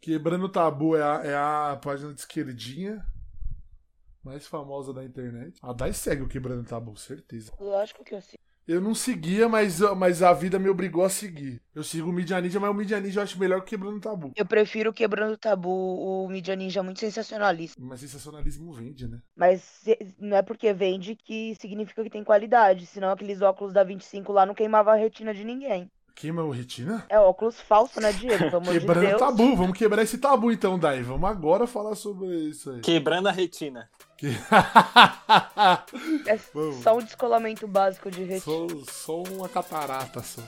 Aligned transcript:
Quebrando 0.00 0.46
o 0.46 0.48
Tabu 0.48 0.96
é 0.96 1.02
a, 1.02 1.22
é 1.24 1.34
a 1.34 1.78
página 1.82 2.12
de 2.12 2.20
esquerdinha 2.20 3.04
mais 4.22 4.46
famosa 4.46 4.92
da 4.92 5.04
internet. 5.04 5.58
A 5.62 5.72
Dai 5.72 5.92
segue 5.92 6.22
o 6.22 6.28
Quebrando 6.28 6.62
o 6.62 6.64
Tabu, 6.64 6.96
certeza. 6.96 7.52
Lógico 7.58 8.04
que 8.04 8.14
eu 8.14 8.20
sei. 8.20 8.38
Eu 8.68 8.80
não 8.80 8.94
seguia, 8.94 9.48
mas, 9.48 9.80
mas 9.96 10.22
a 10.22 10.32
vida 10.32 10.56
me 10.56 10.68
obrigou 10.68 11.04
a 11.04 11.08
seguir. 11.08 11.60
Eu 11.74 11.82
sigo 11.82 12.08
o 12.08 12.12
Media 12.12 12.40
Ninja, 12.40 12.60
mas 12.60 12.70
o 12.70 12.74
Media 12.74 13.00
Ninja 13.00 13.18
eu 13.18 13.24
acho 13.24 13.38
melhor 13.38 13.62
que 13.62 13.70
Quebrando 13.70 13.96
o 13.96 14.00
Tabu. 14.00 14.32
Eu 14.36 14.46
prefiro 14.46 14.92
Quebrando 14.92 15.32
o 15.32 15.38
Tabu, 15.38 15.68
o 15.68 16.28
Mídia 16.28 16.54
Ninja 16.54 16.78
é 16.78 16.82
muito 16.82 17.00
sensacionalista. 17.00 17.80
Mas 17.82 18.00
sensacionalismo 18.00 18.72
vende, 18.72 19.08
né? 19.08 19.20
Mas 19.34 19.82
não 20.18 20.36
é 20.36 20.42
porque 20.42 20.72
vende 20.72 21.16
que 21.16 21.56
significa 21.60 22.04
que 22.04 22.10
tem 22.10 22.22
qualidade. 22.22 22.86
Senão 22.86 23.10
aqueles 23.10 23.42
óculos 23.42 23.72
da 23.72 23.82
25 23.82 24.32
lá 24.32 24.46
não 24.46 24.54
queimava 24.54 24.92
a 24.92 24.96
retina 24.96 25.34
de 25.34 25.42
ninguém. 25.42 25.90
Queima 26.14 26.42
o 26.42 26.50
retina? 26.50 27.04
É 27.08 27.18
óculos 27.18 27.60
falso, 27.60 28.00
né, 28.00 28.12
Diego? 28.12 28.44
De 28.60 28.70
Quebrando 28.80 29.04
o 29.04 29.08
Deus. 29.08 29.20
tabu. 29.20 29.56
Vamos 29.56 29.76
quebrar 29.78 30.02
esse 30.02 30.18
tabu 30.18 30.52
então, 30.52 30.78
Dai. 30.78 31.02
Vamos 31.02 31.28
agora 31.28 31.66
falar 31.66 31.94
sobre 31.94 32.26
isso 32.48 32.70
aí. 32.70 32.80
Quebrando 32.80 33.28
a 33.28 33.32
retina. 33.32 33.88
Que- 34.18 34.28
É 36.26 36.36
Vamos. 36.52 36.82
só 36.82 36.96
um 36.96 37.02
descolamento 37.02 37.66
básico 37.66 38.10
de 38.10 38.22
retina. 38.24 38.40
só, 38.84 38.92
só 38.92 39.22
uma 39.22 39.48
catarata 39.48 40.22
só. 40.22 40.42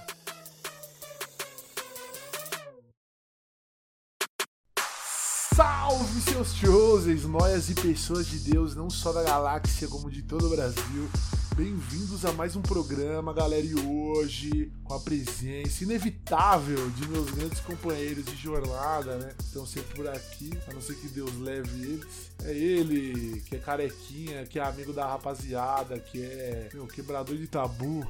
Salve 5.55 6.21
seus 6.23 6.55
chosens, 6.55 7.25
noias 7.25 7.69
e 7.69 7.75
pessoas 7.75 8.27
de 8.27 8.39
Deus, 8.39 8.75
não 8.75 8.89
só 8.89 9.13
da 9.13 9.23
galáxia, 9.23 9.87
como 9.89 10.11
de 10.11 10.23
todo 10.23 10.47
o 10.47 10.51
Brasil. 10.51 11.09
Bem-vindos 11.55 12.25
a 12.25 12.33
mais 12.33 12.57
um 12.57 12.63
programa, 12.63 13.35
galera. 13.35 13.65
E 13.65 13.75
hoje, 13.75 14.73
com 14.85 14.95
a 14.95 15.01
presença 15.01 15.85
inevitável 15.85 16.89
de 16.91 17.07
meus 17.09 17.31
grandes 17.31 17.61
companheiros 17.61 18.25
de 18.25 18.35
jornada, 18.37 19.19
né? 19.19 19.35
Estão 19.39 19.67
sempre 19.67 19.95
por 19.95 20.09
aqui, 20.09 20.51
a 20.67 20.73
não 20.73 20.81
ser 20.81 20.95
que 20.95 21.09
Deus 21.09 21.39
leve 21.39 21.83
eles. 21.83 22.31
É 22.45 22.53
ele, 22.53 23.43
que 23.43 23.57
é 23.57 23.59
carequinha, 23.59 24.47
que 24.47 24.59
é 24.59 24.63
amigo 24.63 24.95
da 24.95 25.07
rapaziada, 25.07 25.99
que 25.99 26.25
é 26.25 26.71
meu, 26.73 26.87
quebrador 26.87 27.37
de 27.37 27.47
tabu. 27.47 28.07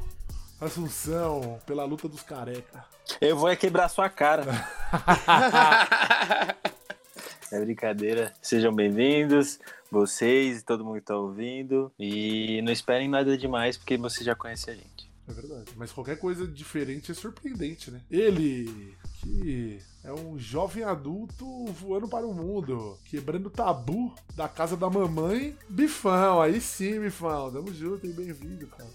Assunção, 0.60 1.58
pela 1.66 1.84
luta 1.84 2.08
dos 2.08 2.22
careca. 2.22 2.84
Eu 3.20 3.36
vou 3.36 3.48
é 3.48 3.56
quebrar 3.56 3.88
sua 3.88 4.08
cara. 4.08 4.46
é 7.52 7.60
brincadeira. 7.60 8.32
Sejam 8.40 8.74
bem-vindos, 8.74 9.60
vocês 9.90 10.60
e 10.60 10.64
todo 10.64 10.84
mundo 10.84 10.94
que 10.94 11.06
tá 11.06 11.16
ouvindo. 11.16 11.92
E 11.98 12.62
não 12.62 12.72
esperem 12.72 13.08
nada 13.08 13.36
demais, 13.36 13.76
porque 13.76 13.98
você 13.98 14.24
já 14.24 14.34
conhece 14.34 14.70
a 14.70 14.74
gente. 14.74 15.12
É 15.28 15.32
verdade. 15.32 15.70
Mas 15.76 15.92
qualquer 15.92 16.18
coisa 16.18 16.46
diferente 16.46 17.12
é 17.12 17.14
surpreendente, 17.14 17.90
né? 17.90 18.00
Ele, 18.10 18.96
que 19.20 19.78
é 20.02 20.12
um 20.12 20.38
jovem 20.38 20.82
adulto 20.82 21.66
voando 21.66 22.08
para 22.08 22.26
o 22.26 22.34
mundo, 22.34 22.98
quebrando 23.04 23.46
o 23.46 23.50
tabu 23.50 24.14
da 24.34 24.48
casa 24.48 24.76
da 24.76 24.88
mamãe. 24.88 25.56
Bifão, 25.68 26.40
aí 26.40 26.58
sim, 26.58 27.00
Bifão. 27.00 27.52
Tamo 27.52 27.72
junto 27.72 28.06
e 28.06 28.12
bem-vindo, 28.12 28.66
cara. 28.66 28.90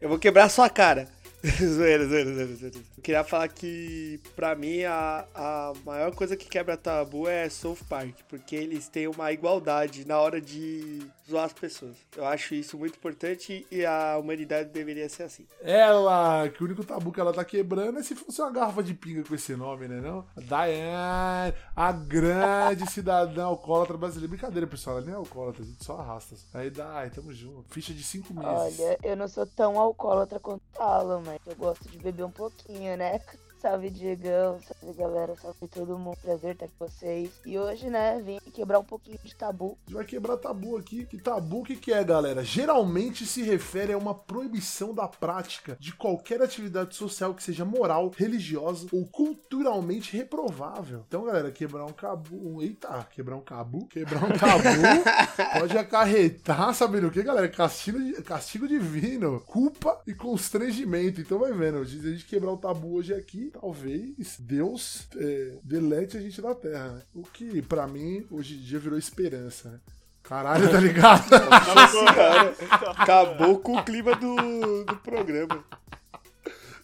Eu 0.00 0.08
vou 0.08 0.18
quebrar 0.18 0.48
sua 0.48 0.68
cara. 0.68 1.08
zoeira, 1.58 2.06
zoeira, 2.06 2.34
zoeira, 2.34 2.54
zoeira. 2.54 2.78
Eu 2.96 3.02
queria 3.02 3.24
falar 3.24 3.48
que, 3.48 4.20
pra 4.36 4.54
mim, 4.54 4.84
a, 4.84 5.24
a 5.34 5.72
maior 5.84 6.14
coisa 6.14 6.36
que 6.36 6.48
quebra 6.48 6.76
tabu 6.76 7.26
é 7.26 7.48
South 7.48 7.78
Park, 7.88 8.14
porque 8.28 8.54
eles 8.54 8.88
têm 8.88 9.08
uma 9.08 9.32
igualdade 9.32 10.06
na 10.06 10.18
hora 10.18 10.40
de 10.40 11.00
zoar 11.28 11.44
as 11.44 11.52
pessoas. 11.52 11.96
Eu 12.14 12.26
acho 12.26 12.54
isso 12.54 12.76
muito 12.76 12.96
importante 12.96 13.66
e 13.70 13.86
a 13.86 14.18
humanidade 14.18 14.68
deveria 14.68 15.08
ser 15.08 15.22
assim. 15.22 15.46
Ela, 15.62 16.48
que 16.48 16.62
o 16.62 16.66
único 16.66 16.84
tabu 16.84 17.12
que 17.12 17.20
ela 17.20 17.32
tá 17.32 17.44
quebrando 17.44 17.98
é 17.98 18.02
se 18.02 18.14
fosse 18.14 18.42
uma 18.42 18.50
garrafa 18.50 18.82
de 18.82 18.92
pinga 18.92 19.22
com 19.22 19.34
esse 19.34 19.54
nome, 19.56 19.88
né? 19.88 20.00
Não? 20.00 20.26
A 20.36 20.40
Diane, 20.40 21.54
a 21.74 21.92
grande 21.92 22.88
cidadã 22.90 23.44
alcoólatra 23.44 23.96
brasileira. 23.96 24.28
Brincadeira, 24.28 24.66
pessoal, 24.66 24.98
ela 24.98 25.06
nem 25.06 25.14
é 25.14 25.16
alcoólatra, 25.16 25.62
a 25.62 25.66
gente 25.66 25.84
só 25.84 25.98
arrasta. 25.98 26.34
Aí 26.52 26.68
dá, 26.68 27.08
tamo 27.14 27.32
junto. 27.32 27.64
Ficha 27.72 27.94
de 27.94 28.02
cinco 28.02 28.34
meses. 28.34 28.80
Olha, 28.80 28.98
eu 29.02 29.16
não 29.16 29.28
sou 29.28 29.46
tão 29.46 29.78
alcoólatra 29.78 30.38
quanto 30.38 30.62
Alan, 30.78 31.22
mas 31.30 31.38
eu 31.46 31.54
gosto 31.56 31.88
de 31.88 31.98
beber 31.98 32.24
um 32.24 32.32
pouquinho, 32.32 32.96
né? 32.96 33.18
Salve, 33.60 33.90
Diegão, 33.90 34.58
salve, 34.60 34.96
galera, 34.96 35.36
salve 35.36 35.68
todo 35.68 35.98
mundo. 35.98 36.16
Prazer 36.22 36.52
estar 36.54 36.66
com 36.66 36.86
vocês. 36.86 37.30
E 37.44 37.58
hoje, 37.58 37.90
né, 37.90 38.18
vim 38.24 38.38
quebrar 38.54 38.78
um 38.78 38.84
pouquinho 38.84 39.18
de 39.22 39.36
tabu. 39.36 39.76
A 39.86 39.90
gente 39.90 39.96
vai 39.96 40.04
quebrar 40.06 40.38
tabu 40.38 40.78
aqui. 40.78 41.04
Que 41.04 41.18
tabu 41.18 41.60
o 41.60 41.62
que, 41.62 41.76
que 41.76 41.92
é, 41.92 42.02
galera? 42.02 42.42
Geralmente 42.42 43.26
se 43.26 43.42
refere 43.42 43.92
a 43.92 43.98
uma 43.98 44.14
proibição 44.14 44.94
da 44.94 45.06
prática 45.06 45.76
de 45.78 45.92
qualquer 45.92 46.40
atividade 46.40 46.96
social 46.96 47.34
que 47.34 47.42
seja 47.42 47.62
moral, 47.62 48.10
religiosa 48.16 48.88
ou 48.92 49.06
culturalmente 49.06 50.16
reprovável. 50.16 51.04
Então, 51.06 51.26
galera, 51.26 51.50
quebrar 51.50 51.84
um 51.84 51.92
cabu. 51.92 52.62
Eita, 52.62 53.06
quebrar 53.12 53.36
um 53.36 53.42
cabu? 53.42 53.86
Quebrar 53.88 54.24
um 54.24 54.38
tabu 54.38 54.70
pode 55.60 55.76
acarretar, 55.76 56.72
sabe 56.72 57.04
o 57.04 57.10
que, 57.10 57.22
galera? 57.22 57.48
Castigo, 57.48 58.22
castigo 58.22 58.66
divino, 58.66 59.38
culpa 59.40 60.00
e 60.06 60.14
constrangimento. 60.14 61.20
Então, 61.20 61.38
vai 61.38 61.52
vendo. 61.52 61.76
A 61.76 61.84
gente 61.84 62.24
quebrar 62.24 62.52
o 62.52 62.56
tabu 62.56 62.94
hoje 62.94 63.12
aqui, 63.12 63.49
talvez 63.50 64.36
Deus 64.38 65.08
é, 65.16 65.58
delete 65.62 66.16
a 66.16 66.20
gente 66.20 66.40
da 66.40 66.54
terra, 66.54 66.92
né? 66.92 67.02
O 67.14 67.22
que, 67.22 67.60
pra 67.62 67.86
mim, 67.86 68.26
hoje 68.30 68.54
em 68.54 68.60
dia 68.60 68.78
virou 68.78 68.98
esperança, 68.98 69.70
né? 69.70 69.80
Caralho, 70.22 70.70
tá 70.70 70.78
ligado? 70.78 71.28
Acabou 72.96 73.58
com 73.58 73.76
o 73.76 73.84
clima 73.84 74.14
do, 74.14 74.84
do 74.84 74.96
programa. 74.96 75.64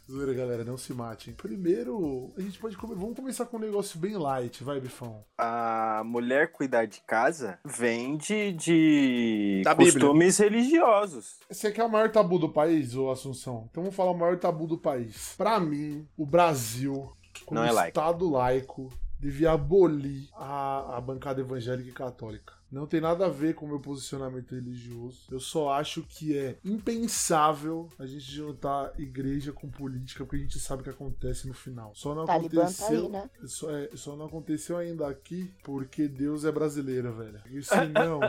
Zoeira, 0.08 0.32
galera, 0.32 0.64
não 0.64 0.76
se 0.76 0.92
matem. 0.94 1.34
Primeiro, 1.34 2.32
a 2.36 2.40
gente 2.40 2.58
pode. 2.60 2.76
come- 2.76 2.94
Vamos 2.94 3.16
começar 3.16 3.44
com 3.46 3.56
um 3.56 3.60
negócio 3.60 3.98
bem 3.98 4.16
light, 4.16 4.62
vai, 4.62 4.80
Bifão. 4.80 5.24
A 5.36 6.02
mulher 6.04 6.52
cuidar 6.52 6.86
de 6.86 7.00
casa 7.00 7.58
vem 7.64 8.16
de, 8.16 8.52
de 8.52 9.62
Da 9.64 9.74
Bíblia. 9.74 9.92
costumes 9.94 10.38
religiosos. 10.38 11.40
Esse 11.50 11.66
aqui 11.66 11.80
é 11.80 11.84
o 11.84 11.90
maior 11.90 12.10
tabu 12.12 12.38
do 12.38 12.48
país, 12.48 12.94
ô 12.94 13.10
Assunção? 13.10 13.66
Então 13.70 13.82
vamos 13.82 13.96
falar 13.96 14.12
o 14.12 14.18
maior 14.18 14.38
tabu 14.38 14.66
do 14.68 14.78
país. 14.78 15.34
Pra 15.36 15.58
mim, 15.58 16.06
o 16.16 16.24
Brasil, 16.24 17.10
como 17.44 17.60
Não 17.60 17.66
é 17.66 17.72
laico. 17.72 17.98
Estado 17.98 18.30
laico, 18.30 18.88
devia 19.18 19.52
abolir 19.52 20.28
a, 20.34 20.98
a 20.98 21.00
bancada 21.00 21.40
evangélica 21.40 21.90
e 21.90 21.92
católica. 21.92 22.54
Não 22.70 22.86
tem 22.86 23.00
nada 23.00 23.26
a 23.26 23.28
ver 23.28 23.54
com 23.54 23.64
o 23.64 23.68
meu 23.68 23.80
posicionamento 23.80 24.54
religioso. 24.54 25.26
Eu 25.30 25.38
só 25.38 25.72
acho 25.72 26.02
que 26.02 26.36
é 26.36 26.58
impensável 26.64 27.88
a 27.98 28.06
gente 28.06 28.24
juntar 28.24 28.92
igreja 28.98 29.52
com 29.52 29.68
política, 29.68 30.24
porque 30.24 30.36
a 30.36 30.40
gente 30.40 30.58
sabe 30.58 30.80
o 30.80 30.84
que 30.84 30.90
acontece 30.90 31.46
no 31.46 31.54
final. 31.54 31.92
Só 31.94 32.14
não 32.14 32.26
Talibã 32.26 32.62
tá 32.62 32.62
aconteceu. 32.62 33.04
aí, 33.04 33.08
né? 33.08 33.30
Só, 33.44 33.70
é, 33.70 33.90
só 33.94 34.16
não 34.16 34.26
aconteceu 34.26 34.76
ainda 34.76 35.08
aqui 35.08 35.52
porque 35.62 36.08
Deus 36.08 36.44
é 36.44 36.50
brasileiro, 36.50 37.12
velho. 37.14 37.40
E 37.50 37.62
se 37.62 37.74
não. 37.86 38.20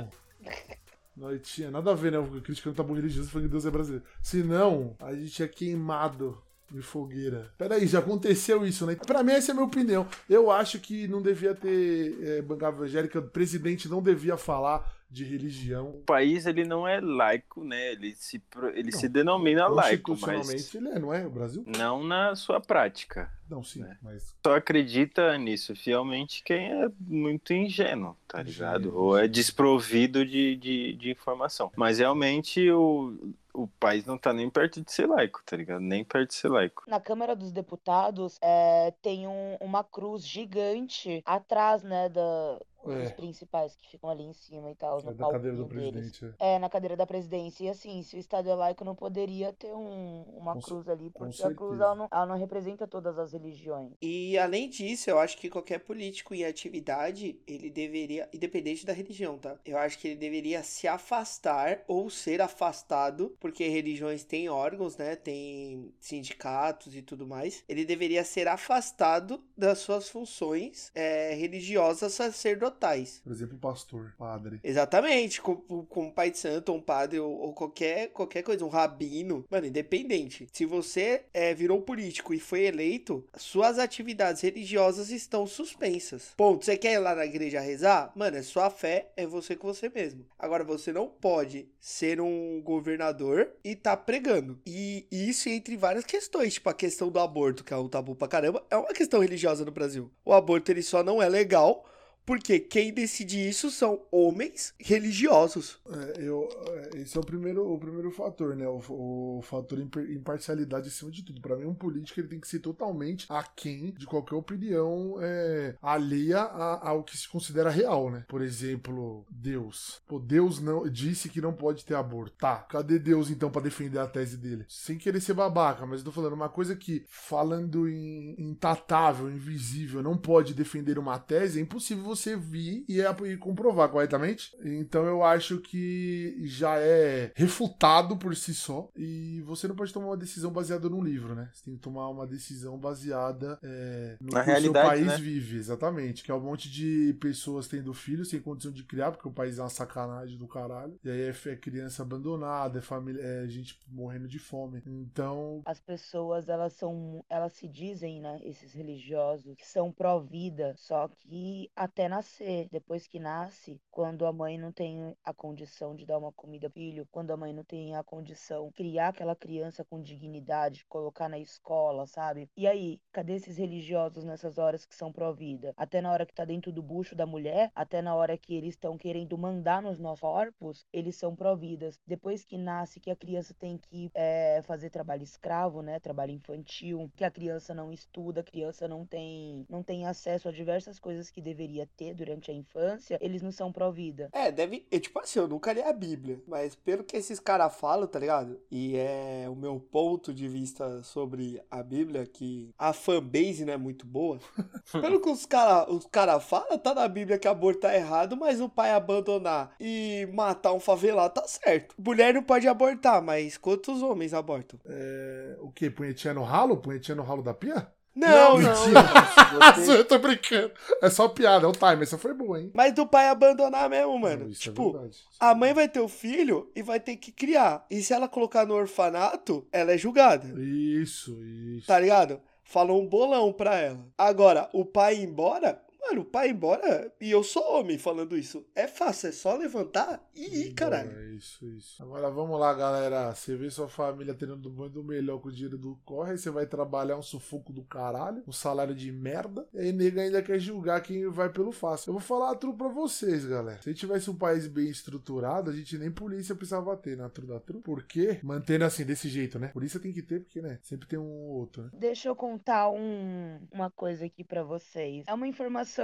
Não 1.16 1.38
tinha 1.40 1.72
nada 1.72 1.92
a 1.92 1.96
ver, 1.96 2.12
né? 2.12 2.19
Criticando 2.44 2.75
o 2.75 2.78
tabu 2.78 2.94
religioso 2.94 3.30
falando 3.30 3.48
que 3.48 3.52
Deus 3.52 3.66
é 3.66 3.72
brasileiro. 3.72 4.06
Se 4.22 4.44
não, 4.44 4.96
a 5.00 5.16
gente 5.16 5.42
é 5.42 5.48
queimado 5.48 6.40
de 6.70 6.82
fogueira. 6.82 7.52
Peraí, 7.58 7.88
já 7.88 8.00
aconteceu 8.00 8.66
isso, 8.66 8.86
né? 8.86 8.96
Pra 8.96 9.24
mim, 9.24 9.32
essa 9.32 9.52
é 9.52 9.54
a 9.54 9.56
minha 9.56 9.66
opinião. 9.66 10.08
Eu 10.30 10.52
acho 10.52 10.80
que 10.80 11.08
não 11.08 11.22
devia 11.22 11.56
ter 11.56 12.18
é, 12.22 12.42
bancada 12.42 12.76
evangélica, 12.78 13.20
o 13.20 13.24
presidente 13.24 13.88
não 13.88 14.02
devia 14.02 14.38
falar 14.38 14.97
de 15.09 15.23
religião. 15.23 15.90
O 15.90 16.01
país, 16.03 16.45
ele 16.45 16.63
não 16.66 16.88
é 16.88 17.00
laico, 17.00 17.63
né? 17.63 17.91
Ele 17.94 18.13
se, 18.16 18.41
ele 18.73 18.91
Não, 18.91 19.00
se 19.00 19.07
denomina 19.09 19.68
laico, 19.68 20.12
Constitucionalmente, 20.12 20.53
mas 20.53 20.75
ele 20.75 20.90
é, 20.90 21.00
não 21.00 21.13
é? 21.13 21.25
O 21.25 21.29
Brasil? 21.29 21.63
não 21.66 22.03
na 22.03 22.35
sua 22.35 22.59
prática. 22.59 23.31
Não, 23.50 23.63
sim, 23.63 23.84
É. 23.84 23.95
mas 24.01 24.35
Só 24.45 24.56
acredita 24.57 25.38
nisso 25.38 25.73
fielmente 25.75 26.44
quem 26.44 26.72
é 26.84 26.90
muito 27.00 27.53
ingênuo, 27.53 28.18
tá 28.28 28.41
ligado? 28.44 28.81
Ingênuo. 28.90 29.01
Ou 29.01 29.18
é 29.18 29.28
desprovido 29.28 30.25
de, 30.25 30.56
de, 30.57 30.94
de 30.94 31.09
informação. 31.12 31.72
Mas 31.78 32.00
realmente 32.00 32.69
o, 32.69 33.34
o 33.53 33.66
país 33.79 34.06
não 34.06 34.18
tá 34.18 34.34
nem 34.34 34.50
perto 34.50 34.81
de 34.81 34.91
ser 34.91 35.07
laico, 35.07 35.41
tá 35.45 35.56
ligado? 35.56 35.79
Nem 35.79 36.03
perto 36.03 36.29
de 36.31 36.35
ser 36.35 36.50
laico. 36.50 36.84
Na 36.88 37.00
Câmara 37.00 37.34
dos 37.34 37.53
Deputados 37.53 38.38
é, 38.41 38.94
tem 39.01 39.25
um- 39.25 39.56
uma 39.62 39.81
cruz 39.84 40.28
gigante 40.28 41.22
atrás, 41.25 41.81
né, 41.84 42.09
da, 42.09 42.59
É. 42.92 43.10
principais 43.10 43.75
que 43.75 43.89
ficam 43.89 44.10
ali 44.10 44.24
em 44.24 44.34
cima 44.34 44.72
e 44.72 44.75
tal, 44.75 45.00
é 45.00 45.04
no 45.04 45.13
da 45.13 45.30
cadeira 45.30 45.56
do 45.57 45.66
deles. 45.66 45.92
presidente. 45.92 46.36
é. 46.39 46.56
É, 46.56 46.60
na 46.60 46.69
cadeira 46.69 46.95
da 46.95 47.06
presidência. 47.06 47.63
E 47.66 47.69
assim, 47.69 48.01
se 48.04 48.16
o 48.16 48.19
Estado 48.19 48.50
é 48.50 48.56
laico, 48.56 48.84
não 48.84 48.95
poderia 48.95 49.54
ter 49.54 49.74
um- 49.74 50.24
uma 50.38 50.54
Com 50.54 50.62
cruz 50.62 50.88
ali, 50.88 51.10
porque 51.10 51.44
a 51.44 51.54
cruz 51.54 51.80
ela 51.80 51.95
não, 51.95 52.07
ela 52.12 52.25
não 52.25 52.38
representa 52.38 52.88
todas 52.88 53.18
as 53.18 53.31
religiões. 53.34 53.92
E 54.01 54.38
além 54.38 54.69
disso, 54.69 55.10
eu 55.10 55.19
acho 55.19 55.38
que 55.38 55.50
qualquer 55.50 55.80
político 55.80 56.34
em 56.34 56.44
atividade, 56.45 57.39
ele 57.48 57.69
deveria, 57.69 58.30
independente 58.34 58.86
da 58.86 58.94
religião, 58.94 59.38
tá? 59.38 59.57
Eu 59.66 59.78
acho 59.78 59.98
que 60.00 60.07
ele 60.10 60.16
deveria 60.18 60.63
se 60.63 60.88
afastar 60.88 61.84
ou 61.88 62.10
ser 62.10 62.42
afastado, 62.42 63.36
porque 63.39 63.68
religiões 63.68 64.24
têm 64.24 64.50
órgãos, 64.50 64.98
né? 64.98 65.16
Tem 65.16 65.92
sindicatos 66.00 66.95
e 66.95 67.01
tudo 67.01 67.25
mais. 67.28 67.63
Ele 67.68 67.86
deveria 67.86 68.24
ser 68.24 68.48
afastado 68.48 69.44
das 69.57 69.80
suas 69.80 70.10
funções 70.10 70.92
é, 70.95 71.34
religiosas 71.34 72.13
sacerdotais. 72.13 72.76
Natais. 72.77 73.19
Por 73.24 73.31
exemplo, 73.31 73.57
pastor, 73.57 74.13
padre. 74.18 74.59
Exatamente, 74.63 75.41
como, 75.41 75.85
como 75.89 76.13
pai 76.13 76.31
de 76.31 76.38
santo, 76.38 76.71
um 76.71 76.81
padre 76.81 77.19
ou, 77.19 77.31
ou, 77.31 77.53
qualquer, 77.53 78.09
qualquer 78.09 78.44
coisa, 78.44 78.63
um 78.63 78.69
rabino. 78.69 79.44
Mano, 79.50 79.65
independente. 79.65 80.47
Se 80.53 80.65
você 80.65 81.24
é, 81.33 81.53
virou 81.53 81.81
político 81.81 82.33
e 82.33 82.39
foi 82.39 82.62
eleito, 82.65 83.25
suas 83.35 83.79
atividades 83.79 84.41
religiosas 84.41 85.09
estão 85.09 85.47
suspensas. 85.47 86.33
Ponto. 86.38 86.63
Você 86.63 86.77
quer 86.77 86.94
ir 86.94 87.00
lá 87.00 87.15
na 87.15 87.25
igreja 87.25 87.59
rezar? 87.59 88.12
Mano, 88.15 88.38
é 88.38 88.44
sua 88.44 88.69
fé, 88.69 89.12
é 89.18 89.25
você 89.25 89.56
com 89.56 89.68
você 89.68 89.89
mesmo. 89.89 90.25
Agora, 90.38 90.63
você 90.63 90.94
não 90.94 91.07
pode 91.07 91.68
ser 91.79 92.21
um 92.21 92.62
governador 92.62 93.50
e 93.63 93.75
tá 93.75 93.97
pregando. 93.97 94.59
E 94.65 95.07
isso 95.12 95.50
entre 95.50 95.75
várias 95.75 96.06
questões, 96.06 96.53
tipo 96.53 96.69
a 96.69 96.74
questão 96.74 97.09
do 97.09 97.19
aborto, 97.19 97.63
que 97.63 97.74
é 97.74 97.77
um 97.77 97.88
tabu 97.88 98.15
pra 98.15 98.27
caramba, 98.27 98.63
é 98.69 98.75
uma 98.75 98.94
questão 98.94 99.21
religiosa 99.21 99.65
no 99.65 99.71
Brasil. 99.71 100.12
O 100.24 100.33
aborto 100.33 100.71
ele 100.71 100.83
só 100.83 101.01
não 101.01 101.21
é 101.21 101.29
legal 101.29 101.85
porque 102.27 102.59
quem 102.59 102.94
decide 102.94 103.47
isso 103.47 103.71
são 103.71 104.01
homens 104.12 104.74
religiosos. 104.77 105.79
É, 105.89 106.24
eu, 106.24 106.50
é, 106.68 106.97
esse 106.97 107.15
é 107.15 107.21
o 107.21 107.24
primeiro, 107.24 107.74
o 107.74 107.79
primeiro 107.79 108.12
fator, 108.12 108.53
né? 108.53 108.68
O, 108.68 109.38
o 109.38 109.41
fator 109.41 109.79
imparcialidade 109.79 110.89
acima 110.89 111.09
de 111.09 111.24
tudo. 111.24 111.39
Para 111.39 111.56
mim, 111.56 111.63
um 111.63 111.74
político 111.74 112.19
ele 112.19 112.27
tem 112.27 112.39
que 112.41 112.47
ser 112.50 112.59
totalmente 112.59 113.25
aquém 113.29 113.94
de 113.97 114.06
qualquer 114.06 114.35
opinião 114.35 115.15
é, 115.21 115.75
alheia 115.81 116.39
ao 116.39 117.01
que 117.01 117.18
se 117.18 117.29
considera 117.29 117.69
real, 117.69 118.12
né? 118.12 118.25
Por 118.27 118.41
exemplo, 118.41 119.25
Deus. 119.29 120.01
Pô, 120.06 120.19
Deus 120.19 120.59
não 120.59 120.85
disse 120.89 121.29
que 121.29 121.39
não 121.39 121.53
pode 121.53 121.85
ter 121.85 121.95
aborto. 121.95 122.35
Tá, 122.38 122.57
cadê 122.57 123.00
Deus 123.00 123.29
então 123.29 123.50
para 123.50 123.62
defender 123.62 124.00
a 124.00 124.07
tese 124.07 124.35
dele? 124.35 124.65
Sem 124.68 124.97
querer 124.97 125.21
ser 125.21 125.33
babaca, 125.33 125.85
mas 125.85 126.01
eu 126.01 126.06
tô 126.06 126.12
falando 126.12 126.33
uma 126.33 126.50
coisa 126.50 126.75
que, 126.75 127.06
falando 127.07 127.88
em 127.88 128.35
intatável, 128.38 129.31
invisível, 129.31 130.03
não 130.03 130.18
pode 130.18 130.53
defender 130.53 131.00
uma 131.00 131.18
tese, 131.18 131.59
é 131.59 131.62
impossível 131.62 132.03
você 132.03 132.17
você 132.18 132.36
vir 132.36 132.86
e, 132.88 133.02
e 133.02 133.38
comprovar 133.38 133.90
corretamente. 133.90 134.56
Então 134.64 135.06
eu 135.06 135.24
acho 135.24 135.60
que 135.60 136.38
já 136.44 136.78
é 136.78 137.31
refutado 137.36 138.18
por 138.18 138.36
si 138.36 138.54
só. 138.54 138.90
E 138.96 139.42
você 139.46 139.68
não 139.68 139.75
pode 139.75 139.94
tomar 139.94 140.08
uma 140.08 140.18
decisão 140.18 140.52
baseada 140.52 140.90
num 140.90 141.04
livro, 141.04 141.36
né? 141.36 141.50
Você 141.54 141.66
tem 141.66 141.75
que 141.75 141.81
tomar 141.81 142.10
uma 142.10 142.25
decisão 142.25 142.78
baseada 142.78 143.60
é, 143.64 144.18
no 144.19 144.34
Na 144.34 144.44
que 144.44 144.52
o 144.52 144.62
seu 144.62 144.74
país 144.74 145.08
né? 145.08 145.18
vive, 145.18 145.58
exatamente. 145.58 146.24
Que 146.24 146.31
é 146.31 146.34
um 146.34 146.42
monte 146.42 146.69
de 146.69 147.16
pessoas 147.19 147.68
tendo 147.68 147.94
filhos 147.94 148.30
sem 148.30 148.42
condição 148.42 148.72
de 148.72 148.84
criar, 148.84 149.12
porque 149.12 149.28
o 149.28 149.31
país 149.31 149.60
é 149.60 149.62
uma 149.62 149.70
sacanagem 149.70 150.38
do 150.38 150.48
caralho. 150.48 151.00
E 151.04 151.10
aí 151.10 151.22
é, 151.22 151.30
é 151.30 151.56
criança 151.56 152.04
abandonada, 152.04 152.80
é 152.80 152.81
família, 152.81 153.22
é 153.22 153.48
gente 153.48 153.80
morrendo 153.88 154.28
de 154.28 154.40
fome. 154.40 154.81
Então. 154.86 155.62
As 155.66 155.80
pessoas, 155.80 156.50
elas 156.50 156.74
são. 156.74 157.24
Elas 157.30 157.54
se 157.54 157.68
dizem, 157.68 158.22
né? 158.22 158.40
Esses 158.44 158.74
religiosos 158.74 159.56
que 159.56 159.68
são 159.68 159.92
pró-vida, 159.92 160.74
só 160.78 161.08
que 161.08 161.70
até 161.75 162.06
nascer. 162.07 162.68
Depois 162.71 163.07
que 163.07 163.19
nasce, 163.19 163.80
quando 163.92 164.25
a 164.25 164.33
mãe 164.33 164.57
não 164.57 164.71
tem 164.71 165.15
a 165.24 165.33
condição 165.33 165.95
de 165.95 166.06
dar 166.06 166.18
uma 166.18 166.31
comida 166.31 166.68
ao 166.68 166.71
filho, 166.71 167.07
quando 167.12 167.31
a 167.31 167.38
mãe 167.38 167.54
não 167.54 167.63
tem 167.63 167.95
a 167.95 168.04
condição 168.04 168.68
de 168.68 168.74
criar 168.74 169.09
aquela 169.09 169.36
criança 169.36 169.83
com 169.86 170.01
dignidade, 170.01 170.86
colocar 170.88 171.27
na 171.30 171.39
escola, 171.39 172.06
sabe? 172.07 172.50
E 172.56 172.68
aí, 172.68 173.00
cadê 173.12 173.33
esses 173.33 173.57
religiosos 173.57 174.24
nessas 174.24 174.57
horas 174.57 174.86
que 174.86 174.95
são 174.95 175.12
pró-vida? 175.12 175.74
Até 175.75 176.01
na 176.01 176.12
hora 176.12 176.25
que 176.25 176.33
tá 176.33 176.45
dentro 176.45 176.71
do 176.71 176.81
bucho 176.81 177.15
da 177.15 177.25
mulher, 177.25 177.71
até 177.75 178.01
na 178.01 178.15
hora 178.15 178.38
que 178.38 178.56
eles 178.56 178.75
estão 178.75 178.98
querendo 178.98 179.38
mandar 179.38 179.81
nos 179.81 180.00
nossos 180.00 180.21
corpos, 180.21 180.86
eles 180.92 181.15
são 181.15 181.36
pró-vidas. 181.36 182.00
Depois 182.06 182.44
que 182.45 182.57
nasce, 182.57 183.00
que 183.00 183.12
a 183.12 183.15
criança 183.15 183.53
tem 183.53 183.77
que 183.77 184.12
é, 184.13 184.62
fazer 184.63 184.89
trabalho 184.89 185.24
escravo, 185.24 185.81
né? 185.81 186.00
Trabalho 186.00 186.31
infantil, 186.31 187.12
que 187.15 187.24
a 187.24 187.31
criança 187.31 187.74
não 187.74 187.92
estuda, 187.92 188.42
a 188.42 188.44
criança 188.44 188.88
não 188.88 189.06
tem, 189.06 189.65
não 189.69 189.83
tem 189.83 190.06
acesso 190.06 190.48
a 190.48 190.51
diversas 190.51 191.00
coisas 191.00 191.30
que 191.30 191.42
deveria 191.42 191.88
ter 191.98 192.14
durante 192.14 192.52
a 192.52 192.54
infância, 192.54 193.18
eles 193.20 193.42
não 193.42 193.52
são 193.52 193.72
pró-vida. 193.72 194.30
É, 194.32 194.52
deve. 194.52 194.86
É, 194.92 195.00
tipo 195.00 195.20
assim, 195.20 195.40
eu 195.40 195.48
nunca 195.48 195.74
li 195.74 195.82
a 195.82 195.92
Bíblia, 195.92 196.40
mas 196.48 196.76
pelo 196.76 197.04
que 197.04 197.18
esses 197.18 197.40
caras 197.40 197.76
falam, 197.76 198.08
tá 198.08 198.20
ligado? 198.20 198.60
E 198.70 198.96
é 198.96 199.48
o 199.50 199.56
meu 199.56 199.80
ponto 199.80 200.34
de 200.34 200.48
vista 200.48 201.02
sobre 201.04 201.62
a 201.70 201.82
Bíblia, 201.82 202.26
que 202.26 202.70
a 202.78 202.94
fanbase 202.94 203.66
não 203.66 203.74
é 203.74 203.78
muito 203.78 204.06
boa. 204.06 204.40
pelo 204.92 205.20
que 205.20 205.30
os 205.30 205.46
caras 205.46 205.88
os 205.90 206.06
cara 206.06 206.40
falam, 206.40 206.78
tá 206.78 206.94
na 206.94 207.08
Bíblia 207.08 207.40
que 207.40 207.48
abortar 207.48 207.94
é 207.94 207.98
errado, 207.98 208.38
mas 208.38 208.62
o 208.62 208.70
pai 208.70 208.92
abandonar 208.92 209.76
e 209.80 210.28
matar 210.34 210.74
um 210.74 210.80
favelado 210.80 211.34
tá 211.34 211.48
certo. 211.48 211.96
Mulher 211.98 212.34
não 212.34 212.44
pode 212.44 212.68
abortar, 212.68 213.22
mas 213.22 213.58
quantos 213.58 214.02
homens 214.02 214.34
abortam? 214.34 214.80
É, 214.86 215.58
o 215.62 215.72
que? 215.72 215.90
Punhetinha 215.90 216.34
no 216.34 216.44
ralo? 216.44 216.78
Punhetinha 216.78 217.16
no 217.16 217.24
ralo 217.24 217.42
da 217.42 217.54
pia? 217.54 217.92
Não, 218.18 218.58
não. 218.58 218.74
Você... 219.75 219.92
eu 219.92 220.06
tô 220.06 220.18
brincando. 220.18 220.72
É 221.02 221.10
só 221.10 221.28
piada, 221.28 221.66
é 221.66 221.69
o 221.69 221.72
time. 221.72 222.02
Essa 222.02 222.18
foi 222.18 222.34
boa, 222.34 222.60
hein? 222.60 222.72
Mas 222.74 222.94
do 222.94 223.06
pai 223.06 223.30
abandonar 223.30 223.88
mesmo, 223.90 224.18
mano. 224.18 224.46
Não, 224.46 224.52
isso 224.52 224.62
tipo, 224.62 224.98
é 224.98 225.10
a 225.40 225.54
mãe 225.54 225.74
vai 225.74 225.88
ter 225.88 226.00
o 226.00 226.08
filho 226.08 226.72
e 226.75 226.81
vai 226.81 227.00
ter 227.00 227.16
que 227.18 227.31
criar. 227.31 227.86
E 227.92 228.02
se 228.02 228.14
ela 228.14 228.28
colocar 228.28 228.66
no 228.66 228.74
orfanato, 228.74 229.68
ela 229.72 229.94
é 229.94 229.98
julgada. 229.98 230.48
Isso, 230.60 231.40
isso. 231.44 231.86
Tá 231.86 232.00
ligado? 232.00 232.42
Falou 232.64 233.02
um 233.02 233.08
bolão 233.08 233.54
pra 233.54 233.75
ela. 233.78 234.06
Agora, 234.18 234.68
o 234.74 234.84
pai 234.84 235.18
ir 235.18 235.24
embora, 235.24 235.81
Mano, 236.07 236.21
o 236.21 236.25
pai 236.25 236.48
ir 236.48 236.51
embora, 236.51 237.12
e 237.19 237.30
eu 237.30 237.44
sou 237.44 237.80
homem 237.80 237.98
falando 237.98 238.38
isso. 238.38 238.65
É 238.74 238.88
fácil, 238.88 239.27
é 239.27 239.31
só 239.33 239.56
levantar 239.57 240.25
e 240.33 240.68
ir, 240.68 240.74
caralho. 240.74 241.12
É 241.12 241.36
isso, 241.36 241.68
isso. 241.68 242.01
Agora 242.01 242.30
vamos 242.30 242.57
lá, 242.57 242.74
galera. 242.74 243.36
Você 243.36 243.57
vê 243.57 243.69
sua 243.69 243.89
família 243.89 244.33
tendo 244.33 244.56
do 244.56 244.69
bom 244.69 244.86
e 244.86 244.89
do 244.89 245.04
melhor 245.04 245.39
com 245.39 245.50
o 245.50 245.51
dinheiro 245.51 245.77
do 245.77 245.98
corre, 246.06 246.38
você 246.38 246.50
vai 246.50 246.65
trabalhar 246.65 247.18
um 247.18 247.21
sufoco 247.21 247.74
do 247.74 247.83
caralho, 247.83 248.42
um 248.48 248.54
salário 248.54 248.95
de 248.95 249.12
merda, 249.12 249.68
e 249.74 249.80
aí 249.80 249.92
nega 249.92 250.21
ainda 250.21 250.42
quer 250.42 250.59
julgar 250.59 251.01
quem 251.01 251.27
vai 251.27 251.50
pelo 251.50 251.74
fácil. 251.74 252.10
Eu 252.10 252.13
vou 252.13 252.21
falar 252.21 252.56
tudo 252.56 252.77
pra 252.77 252.88
vocês, 252.88 253.45
galera. 253.45 253.81
Se 253.81 253.94
tivesse 253.94 254.30
um 254.30 254.36
país 254.36 254.65
bem 254.65 254.88
estruturado, 254.88 255.69
a 255.69 255.74
gente 255.74 255.98
nem 255.98 256.10
polícia 256.10 256.56
precisava 256.56 256.95
ter 256.95 257.18
na 257.18 257.30
tru 257.30 257.45
da 257.45 257.60
tru. 257.60 257.81
Por 257.81 258.03
quê? 258.03 258.39
Mantendo 258.42 258.86
assim, 258.86 259.03
desse 259.03 259.27
jeito, 259.27 259.60
né? 259.60 259.68
Polícia 259.69 260.00
tem 260.00 260.13
que 260.13 260.21
ter, 260.21 260.39
porque, 260.39 260.62
né? 260.62 260.80
Sempre 260.83 261.06
tem 261.06 261.19
um 261.19 261.48
outro, 261.50 261.83
né? 261.83 261.89
Deixa 261.92 262.30
eu 262.30 262.36
contar 262.36 262.89
um, 262.89 263.60
uma 263.74 263.92
coisa 263.92 264.25
aqui 264.25 264.44
pra 264.44 264.63
vocês. 264.63 265.25
É 265.27 265.33
uma 265.33 265.48
informação 265.48 265.97